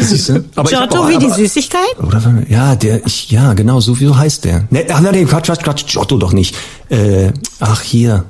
Siehst 0.00 0.28
du? 0.28 0.44
Aber 0.54 0.68
Giotto 0.68 0.98
auch- 1.00 1.08
wie 1.08 1.18
die 1.18 1.26
aber- 1.26 1.34
Süßigkeit? 1.34 1.98
Oder 2.02 2.42
ja, 2.48 2.74
der, 2.76 3.04
ich, 3.06 3.30
ja, 3.30 3.54
genau, 3.54 3.80
so, 3.80 3.94
so 3.94 4.16
heißt 4.16 4.44
der. 4.44 4.66
Ne, 4.70 4.86
ach 4.90 5.00
nein, 5.00 5.26
Quatsch, 5.26 5.46
Quatsch, 5.46 5.62
Quatsch, 5.64 5.86
Giotto 5.86 6.16
doch 6.18 6.32
nicht. 6.32 6.54
Äh, 6.90 7.32
ach 7.60 7.80
hier, 7.80 8.24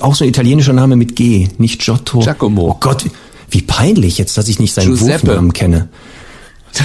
auch 0.00 0.14
so 0.16 0.24
ein 0.24 0.28
italienischer 0.28 0.72
Name 0.72 0.96
mit 0.96 1.14
G, 1.16 1.48
nicht 1.58 1.80
Giotto. 1.80 2.20
Giacomo. 2.20 2.70
Oh 2.70 2.76
Gott, 2.80 3.04
wie- 3.04 3.10
wie 3.50 3.62
peinlich 3.62 4.18
jetzt, 4.18 4.36
dass 4.36 4.48
ich 4.48 4.58
nicht 4.58 4.74
seinen 4.74 4.88
Giuseppe. 4.88 5.26
Wurfnamen 5.28 5.52
kenne. 5.52 5.88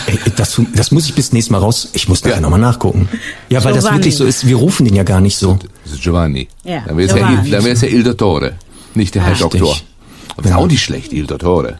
Ey, 0.05 0.19
das, 0.35 0.61
das 0.75 0.91
muss 0.91 1.05
ich 1.07 1.15
bis 1.15 1.33
nächstes 1.33 1.51
Mal 1.51 1.57
raus. 1.59 1.89
Ich 1.93 2.07
muss 2.07 2.23
nachher 2.23 2.35
Ja. 2.35 2.41
nochmal 2.41 2.59
nachgucken. 2.59 3.09
Ja, 3.49 3.63
weil 3.63 3.73
das 3.73 3.85
wirklich 3.91 4.15
so 4.15 4.23
ist. 4.25 4.45
Wir 4.47 4.55
rufen 4.55 4.85
den 4.85 4.95
ja 4.95 5.01
gar 5.03 5.19
nicht 5.19 5.35
so. 5.37 5.57
Das 5.83 5.93
ist 5.93 6.03
Giovanni. 6.03 6.47
Ja, 6.63 6.83
Dann 6.85 6.95
wäre 6.97 7.07
es 7.09 7.15
ja, 7.19 7.27
Giovanni. 7.27 7.47
Il- 7.47 7.51
dann 7.51 7.63
wäre 7.63 7.73
es 7.73 7.81
ja 7.81 7.87
Il 7.87 8.03
Dottore, 8.03 8.53
nicht 8.95 9.15
der 9.15 9.23
Herr 9.23 9.31
Richtig. 9.31 9.61
Doktor. 9.61 9.77
Aber 10.37 10.49
ist 10.49 10.55
auch 10.55 10.67
nicht 10.67 10.81
schlecht, 10.83 11.11
Il 11.13 11.27
Dottore. 11.27 11.79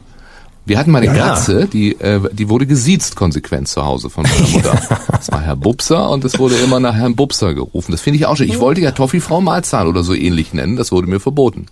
Wir 0.66 0.78
hatten 0.78 0.91
mal 0.91 0.99
eine 0.99 1.07
Ja, 1.07 1.16
ja. 1.16 1.28
Katze, 1.30 1.68
die, 1.68 1.99
äh, 1.99 2.20
die 2.32 2.47
wurde 2.49 2.68
gesiezt 2.68 3.16
konsequent 3.16 3.68
zu 3.68 3.84
Hause 3.84 4.10
von 4.10 4.24
meiner 4.24 4.47
Mutter. 4.51 4.80
Das 5.12 5.32
war 5.32 5.41
Herr 5.41 5.55
Bubser 5.55 6.10
und 6.12 6.24
es 6.26 6.38
wurde 6.38 6.55
immer 6.55 6.80
nach 6.80 6.93
Herrn 6.93 7.16
Bubser 7.16 7.53
gerufen. 7.55 7.91
Das 7.91 8.01
finde 8.01 8.18
ich 8.20 8.26
auch 8.28 8.38
schön. 8.38 8.47
Ich 8.49 8.60
wollte 8.60 8.82
ja 8.82 8.91
Toffifrau 8.91 9.41
Mahlzahl 9.41 9.88
oder 9.88 10.03
so 10.03 10.14
ähnlich 10.14 10.53
nennen, 10.53 10.76
das 10.76 10.91
wurde 10.91 11.07
mir 11.07 11.20
verboten. 11.20 11.66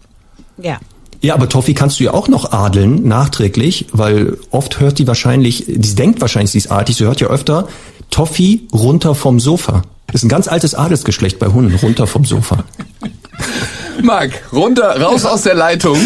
Ja. 0.61 0.79
Ja, 1.21 1.33
aber 1.33 1.49
Toffi 1.49 1.73
kannst 1.73 1.99
du 1.99 2.03
ja 2.03 2.13
auch 2.13 2.27
noch 2.27 2.51
adeln, 2.51 3.07
nachträglich, 3.07 3.87
weil 3.91 4.37
oft 4.51 4.79
hört 4.79 4.99
die 4.99 5.07
wahrscheinlich, 5.07 5.65
die 5.67 5.95
denkt 5.95 6.21
wahrscheinlich, 6.21 6.51
sie 6.51 6.59
ist 6.59 6.71
artig, 6.71 6.95
sie 6.97 7.05
hört 7.05 7.19
ja 7.21 7.27
öfter 7.27 7.67
Toffi 8.11 8.67
runter 8.71 9.15
vom 9.15 9.39
Sofa. 9.39 9.81
Das 10.07 10.21
ist 10.21 10.25
ein 10.25 10.29
ganz 10.29 10.47
altes 10.47 10.75
Adelsgeschlecht 10.75 11.39
bei 11.39 11.47
Hunden, 11.47 11.75
runter 11.75 12.05
vom 12.07 12.23
Sofa. 12.23 12.63
Marc, 14.03 14.31
runter, 14.53 14.99
raus 15.01 15.25
aus 15.25 15.43
der 15.43 15.55
Leitung. 15.55 15.97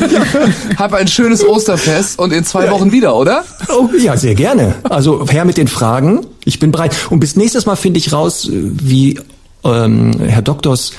Hab 0.76 0.92
ein 0.94 1.08
schönes 1.08 1.46
Osterfest 1.46 2.18
und 2.18 2.32
in 2.32 2.44
zwei 2.44 2.70
Wochen 2.70 2.92
wieder, 2.92 3.14
oder? 3.16 3.44
Oh, 3.68 3.88
ja, 3.98 4.16
sehr 4.16 4.34
gerne. 4.34 4.74
Also 4.84 5.26
her 5.28 5.44
mit 5.44 5.56
den 5.56 5.68
Fragen. 5.68 6.26
Ich 6.44 6.58
bin 6.58 6.72
bereit. 6.72 6.94
Und 7.10 7.20
bis 7.20 7.36
nächstes 7.36 7.66
Mal 7.66 7.76
finde 7.76 7.98
ich 7.98 8.12
raus, 8.12 8.48
wie 8.50 9.18
ähm, 9.64 10.12
Herr 10.20 10.42
Doktors 10.42 10.92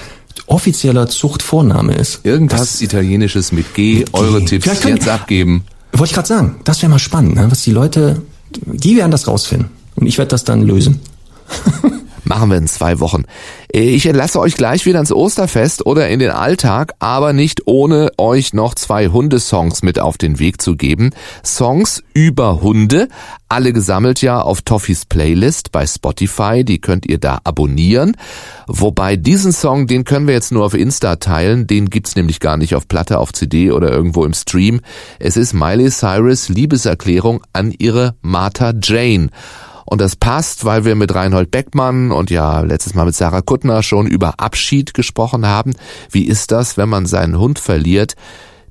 offizieller 0.47 1.07
Zuchtvorname 1.07 1.95
ist. 1.95 2.21
Irgendwas 2.25 2.81
Italienisches 2.81 3.51
mit 3.51 3.73
G, 3.73 4.05
eure 4.13 4.39
G. 4.39 4.45
Tipps 4.45 4.65
Vielleicht 4.65 4.81
können- 4.81 4.97
jetzt 4.97 5.07
abgeben. 5.09 5.63
Wollte 5.91 6.05
ich 6.11 6.13
gerade 6.15 6.27
sagen. 6.27 6.55
Das 6.63 6.81
wäre 6.81 6.89
mal 6.89 6.99
spannend, 6.99 7.36
ne? 7.36 7.47
was 7.51 7.61
die 7.61 7.71
Leute, 7.71 8.21
die 8.65 8.97
werden 8.97 9.11
das 9.11 9.27
rausfinden. 9.27 9.69
Und 9.95 10.07
ich 10.07 10.17
werde 10.17 10.29
das 10.29 10.43
dann 10.43 10.63
lösen. 10.63 10.99
Machen 12.26 12.49
wir 12.49 12.57
in 12.57 12.67
zwei 12.67 12.99
Wochen. 12.99 13.24
Ich 13.69 14.05
entlasse 14.05 14.39
euch 14.39 14.55
gleich 14.55 14.86
wieder 14.86 14.99
ins 14.99 15.11
Osterfest 15.11 15.86
oder 15.86 16.07
in 16.07 16.19
den 16.19 16.30
Alltag, 16.30 16.93
aber 16.99 17.34
nicht 17.34 17.63
ohne 17.65 18.11
euch 18.17 18.53
noch 18.53 18.76
zwei 18.76 19.07
Hundesongs 19.07 19.84
mit 19.84 19.99
auf 19.99 20.17
den 20.17 20.39
Weg 20.39 20.61
zu 20.61 20.78
geben. 20.78 21.09
Songs 21.43 22.01
über 22.13 22.61
Hunde, 22.61 23.09
alle 23.49 23.74
gesammelt 23.74 24.21
ja 24.21 24.41
auf 24.41 24.61
Toffis 24.61 25.05
Playlist 25.05 25.71
bei 25.71 25.86
Spotify, 25.86 26.63
die 26.63 26.80
könnt 26.80 27.05
ihr 27.05 27.17
da 27.17 27.39
abonnieren. 27.43 28.15
Wobei 28.67 29.17
diesen 29.17 29.51
Song, 29.51 29.88
den 29.88 30.05
können 30.05 30.28
wir 30.28 30.34
jetzt 30.34 30.51
nur 30.51 30.65
auf 30.65 30.76
Insta 30.76 31.17
teilen, 31.17 31.67
den 31.67 31.89
gibt's 31.89 32.15
nämlich 32.15 32.39
gar 32.39 32.55
nicht 32.55 32.74
auf 32.76 32.88
Platte, 32.88 33.19
auf 33.19 33.34
CD 33.34 33.71
oder 33.71 33.91
irgendwo 33.91 34.24
im 34.24 34.34
Stream. 34.34 34.80
Es 35.19 35.36
ist 35.36 35.53
Miley 35.53 35.91
Cyrus 35.91 36.47
Liebeserklärung 36.47 37.43
an 37.51 37.74
ihre 37.78 38.15
Martha 38.21 38.74
Jane. 38.82 39.30
Und 39.93 40.01
das 40.01 40.15
passt, 40.15 40.65
weil 40.65 40.85
wir 40.85 40.95
mit 40.95 41.13
Reinhold 41.13 41.51
Beckmann 41.51 42.11
und 42.11 42.31
ja 42.31 42.61
letztes 42.61 42.95
Mal 42.95 43.05
mit 43.05 43.13
Sarah 43.13 43.41
Kuttner 43.41 43.83
schon 43.83 44.07
über 44.07 44.39
Abschied 44.39 44.95
gesprochen 44.95 45.45
haben. 45.45 45.75
Wie 46.09 46.23
ist 46.23 46.51
das, 46.51 46.77
wenn 46.77 46.89
man 46.89 47.05
seinen 47.05 47.37
Hund 47.37 47.59
verliert? 47.59 48.15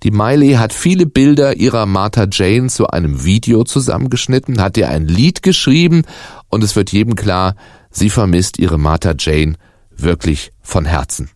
Die 0.02 0.10
Miley 0.10 0.54
hat 0.54 0.72
viele 0.72 1.06
Bilder 1.06 1.56
ihrer 1.56 1.86
Martha 1.86 2.26
Jane 2.28 2.70
zu 2.70 2.88
einem 2.88 3.22
Video 3.22 3.62
zusammengeschnitten, 3.62 4.60
hat 4.60 4.76
ihr 4.76 4.88
ein 4.88 5.06
Lied 5.06 5.44
geschrieben 5.44 6.02
und 6.48 6.64
es 6.64 6.74
wird 6.74 6.90
jedem 6.90 7.14
klar, 7.14 7.54
sie 7.92 8.10
vermisst 8.10 8.58
ihre 8.58 8.78
Martha 8.80 9.14
Jane 9.16 9.54
wirklich 9.96 10.50
von 10.60 10.84
Herzen. 10.86 11.30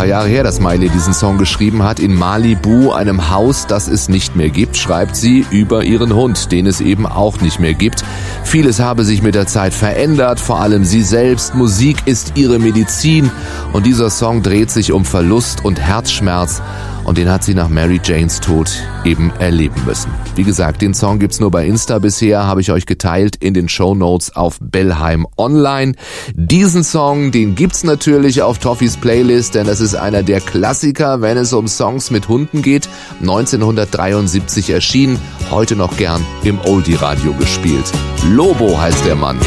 Paar 0.00 0.06
Jahre 0.06 0.28
her, 0.28 0.44
dass 0.44 0.60
Miley 0.60 0.88
diesen 0.88 1.12
Song 1.12 1.36
geschrieben 1.36 1.82
hat. 1.82 2.00
In 2.00 2.14
Malibu, 2.14 2.92
einem 2.92 3.28
Haus, 3.28 3.66
das 3.66 3.86
es 3.86 4.08
nicht 4.08 4.34
mehr 4.34 4.48
gibt, 4.48 4.78
schreibt 4.78 5.14
sie 5.14 5.44
über 5.50 5.84
ihren 5.84 6.14
Hund, 6.14 6.52
den 6.52 6.66
es 6.66 6.80
eben 6.80 7.04
auch 7.04 7.42
nicht 7.42 7.60
mehr 7.60 7.74
gibt. 7.74 8.02
Vieles 8.42 8.80
habe 8.80 9.04
sich 9.04 9.20
mit 9.20 9.34
der 9.34 9.46
Zeit 9.46 9.74
verändert, 9.74 10.40
vor 10.40 10.58
allem 10.58 10.84
sie 10.84 11.02
selbst. 11.02 11.54
Musik 11.54 11.98
ist 12.06 12.32
ihre 12.36 12.58
Medizin 12.58 13.30
und 13.74 13.84
dieser 13.84 14.08
Song 14.08 14.42
dreht 14.42 14.70
sich 14.70 14.92
um 14.92 15.04
Verlust 15.04 15.66
und 15.66 15.78
Herzschmerz 15.78 16.62
und 17.04 17.18
den 17.18 17.30
hat 17.30 17.44
sie 17.44 17.54
nach 17.54 17.68
Mary 17.68 18.00
Janes 18.02 18.40
Tod 18.40 18.70
eben 19.04 19.30
erleben 19.38 19.82
müssen. 19.86 20.10
Wie 20.36 20.44
gesagt, 20.44 20.82
den 20.82 20.94
Song 20.94 21.18
gibt's 21.18 21.40
nur 21.40 21.50
bei 21.50 21.66
Insta 21.66 21.98
bisher, 21.98 22.46
habe 22.46 22.60
ich 22.60 22.70
euch 22.70 22.86
geteilt 22.86 23.36
in 23.36 23.54
den 23.54 23.68
Show 23.68 23.94
Notes 23.94 24.36
auf 24.36 24.58
Bellheim 24.60 25.26
Online. 25.36 25.94
Diesen 26.34 26.84
Song, 26.84 27.30
den 27.30 27.54
gibt's 27.54 27.84
natürlich 27.84 28.42
auf 28.42 28.58
Toffis 28.58 28.96
Playlist, 28.96 29.54
denn 29.54 29.66
das 29.66 29.80
ist 29.80 29.94
einer 29.94 30.22
der 30.22 30.40
Klassiker, 30.40 31.20
wenn 31.20 31.36
es 31.36 31.52
um 31.52 31.68
Songs 31.68 32.10
mit 32.10 32.28
Hunden 32.28 32.62
geht. 32.62 32.88
1973 33.20 34.70
erschienen, 34.70 35.18
heute 35.50 35.76
noch 35.76 35.96
gern 35.96 36.24
im 36.44 36.60
Oldie 36.60 36.94
Radio 36.94 37.32
gespielt. 37.34 37.90
Lobo 38.28 38.78
heißt 38.78 39.04
der 39.04 39.16
Mann. 39.16 39.38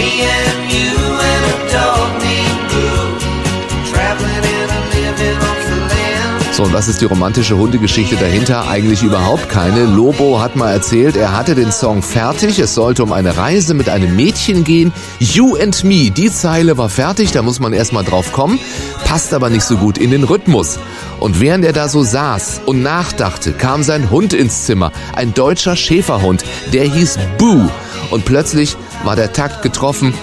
So, 6.54 6.62
und 6.62 6.74
was 6.74 6.88
ist 6.88 7.01
die 7.01 7.06
romantische 7.06 7.58
Hundegeschichte 7.58 8.16
dahinter? 8.16 8.68
Eigentlich 8.68 9.01
überhaupt 9.01 9.49
keine. 9.49 9.86
Lobo 9.86 10.39
hat 10.39 10.56
mal 10.56 10.72
erzählt, 10.72 11.16
er 11.16 11.36
hatte 11.36 11.56
den 11.56 11.72
Song 11.72 12.04
fertig. 12.04 12.60
Es 12.60 12.76
sollte 12.76 13.01
um 13.01 13.12
eine 13.12 13.38
Reise 13.38 13.74
mit 13.74 13.89
einem 13.89 14.16
Mädchen 14.16 14.64
gehen. 14.64 14.93
You 15.20 15.56
and 15.56 15.84
Me, 15.84 16.12
die 16.12 16.32
Zeile 16.32 16.78
war 16.78 16.89
fertig, 16.89 17.32
da 17.32 17.41
muss 17.41 17.60
man 17.60 17.74
erstmal 17.74 18.04
drauf 18.04 18.34
kommen. 18.34 18.60
Passt 19.04 19.34
aber 19.34 19.49
nicht 19.49 19.64
so 19.64 19.78
gut 19.78 19.97
in 19.97 20.12
den 20.12 20.24
Rhythmus. 20.24 20.78
Und 21.20 21.41
während 21.41 21.66
er 21.66 21.74
da 21.74 21.89
so 21.89 22.04
saß 22.04 22.62
und 22.68 22.84
nachdachte, 22.84 23.54
kam 23.54 23.82
sein 23.82 24.12
Hund 24.12 24.34
ins 24.34 24.66
Zimmer. 24.66 24.91
Ein 25.16 25.34
deutscher 25.34 25.76
Schäferhund, 25.76 26.45
der 26.72 26.84
hieß 26.84 27.18
Boo. 27.39 27.68
Und 28.12 28.26
plötzlich 28.26 28.78
war 29.04 29.16
der 29.16 29.34
Takt 29.34 29.64
getroffen 29.64 30.14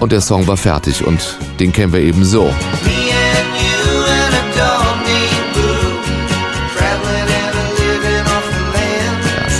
und 0.00 0.12
der 0.12 0.22
Song 0.22 0.46
war 0.46 0.56
fertig. 0.56 1.06
Und 1.06 1.38
den 1.60 1.74
kennen 1.74 1.92
wir 1.92 2.00
eben 2.00 2.24
so. 2.24 2.50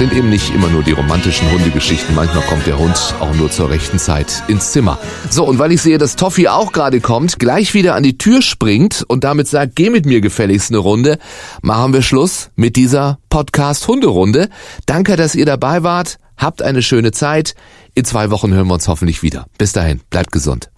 Sind 0.05 0.19
eben 0.19 0.29
nicht 0.29 0.55
immer 0.55 0.69
nur 0.69 0.83
die 0.83 0.93
romantischen 0.93 1.51
Hundegeschichten. 1.51 2.15
Manchmal 2.15 2.43
kommt 2.43 2.67
der 2.67 2.79
Hund 2.79 3.15
auch 3.21 3.35
nur 3.37 3.51
zur 3.51 3.71
rechten 3.71 3.99
Zeit 3.99 4.43
ins 4.49 4.71
Zimmer. 4.71 4.99
So, 5.31 5.47
und 5.47 5.59
weil 5.59 5.73
ich 5.73 5.81
sehe, 5.81 5.97
dass 5.97 6.15
Toffi 6.15 6.47
auch 6.47 6.73
gerade 6.73 7.01
kommt, 7.01 7.39
gleich 7.39 7.73
wieder 7.73 7.95
an 7.95 8.03
die 8.03 8.19
Tür 8.19 8.43
springt 8.43 9.03
und 9.09 9.25
damit 9.25 9.49
sagt, 9.49 9.77
geh 9.77 9.89
mit 9.89 10.05
mir 10.05 10.21
gefälligst 10.21 10.71
eine 10.71 10.77
Runde, 10.77 11.17
machen 11.63 11.95
wir 11.95 12.03
Schluss 12.03 12.51
mit 12.55 12.77
dieser 12.77 13.19
Podcast-Hunderunde. 13.31 14.51
Danke, 14.85 15.17
dass 15.17 15.35
ihr 15.35 15.47
dabei 15.47 15.83
wart. 15.85 16.19
Habt 16.37 16.61
eine 16.61 16.83
schöne 16.83 17.13
Zeit. 17.13 17.55
In 17.95 18.05
zwei 18.05 18.31
Wochen 18.31 18.53
hören 18.53 18.67
wir 18.67 18.75
uns 18.75 18.89
hoffentlich 18.89 19.23
wieder. 19.23 19.47
Bis 19.57 19.73
dahin, 19.73 20.03
bleibt 20.11 20.33
gesund. 20.33 20.69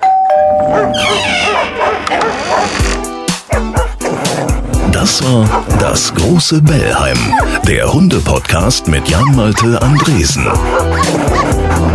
Das 4.96 5.22
war 5.22 5.66
das 5.78 6.14
große 6.14 6.62
Bellheim, 6.62 7.18
der 7.68 7.92
Hunde-Podcast 7.92 8.88
mit 8.88 9.06
Jan-Malte 9.06 9.82
Andresen. 9.82 10.48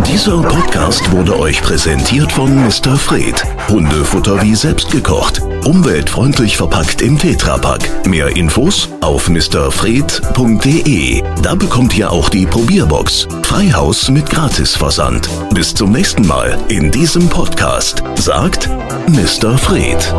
Dieser 0.07 0.39
Podcast 0.43 1.11
wurde 1.11 1.39
euch 1.39 1.63
präsentiert 1.63 2.31
von 2.31 2.53
Mr. 2.55 2.95
Fred. 2.95 3.43
Hundefutter 3.69 4.43
wie 4.43 4.53
selbst 4.53 4.91
gekocht. 4.91 5.41
Umweltfreundlich 5.65 6.57
verpackt 6.57 7.01
im 7.01 7.17
Tetrapack. 7.17 8.05
Mehr 8.05 8.37
Infos 8.37 8.87
auf 9.01 9.29
mrfred.de. 9.29 11.23
Da 11.41 11.55
bekommt 11.55 11.97
ihr 11.97 12.11
auch 12.11 12.29
die 12.29 12.45
Probierbox. 12.45 13.27
Freihaus 13.41 14.11
mit 14.11 14.29
Gratisversand. 14.29 15.27
Bis 15.55 15.73
zum 15.73 15.91
nächsten 15.91 16.27
Mal 16.27 16.55
in 16.67 16.91
diesem 16.91 17.27
Podcast. 17.29 18.03
Sagt 18.15 18.69
Mr. 19.07 19.57
Fred. 19.57 20.13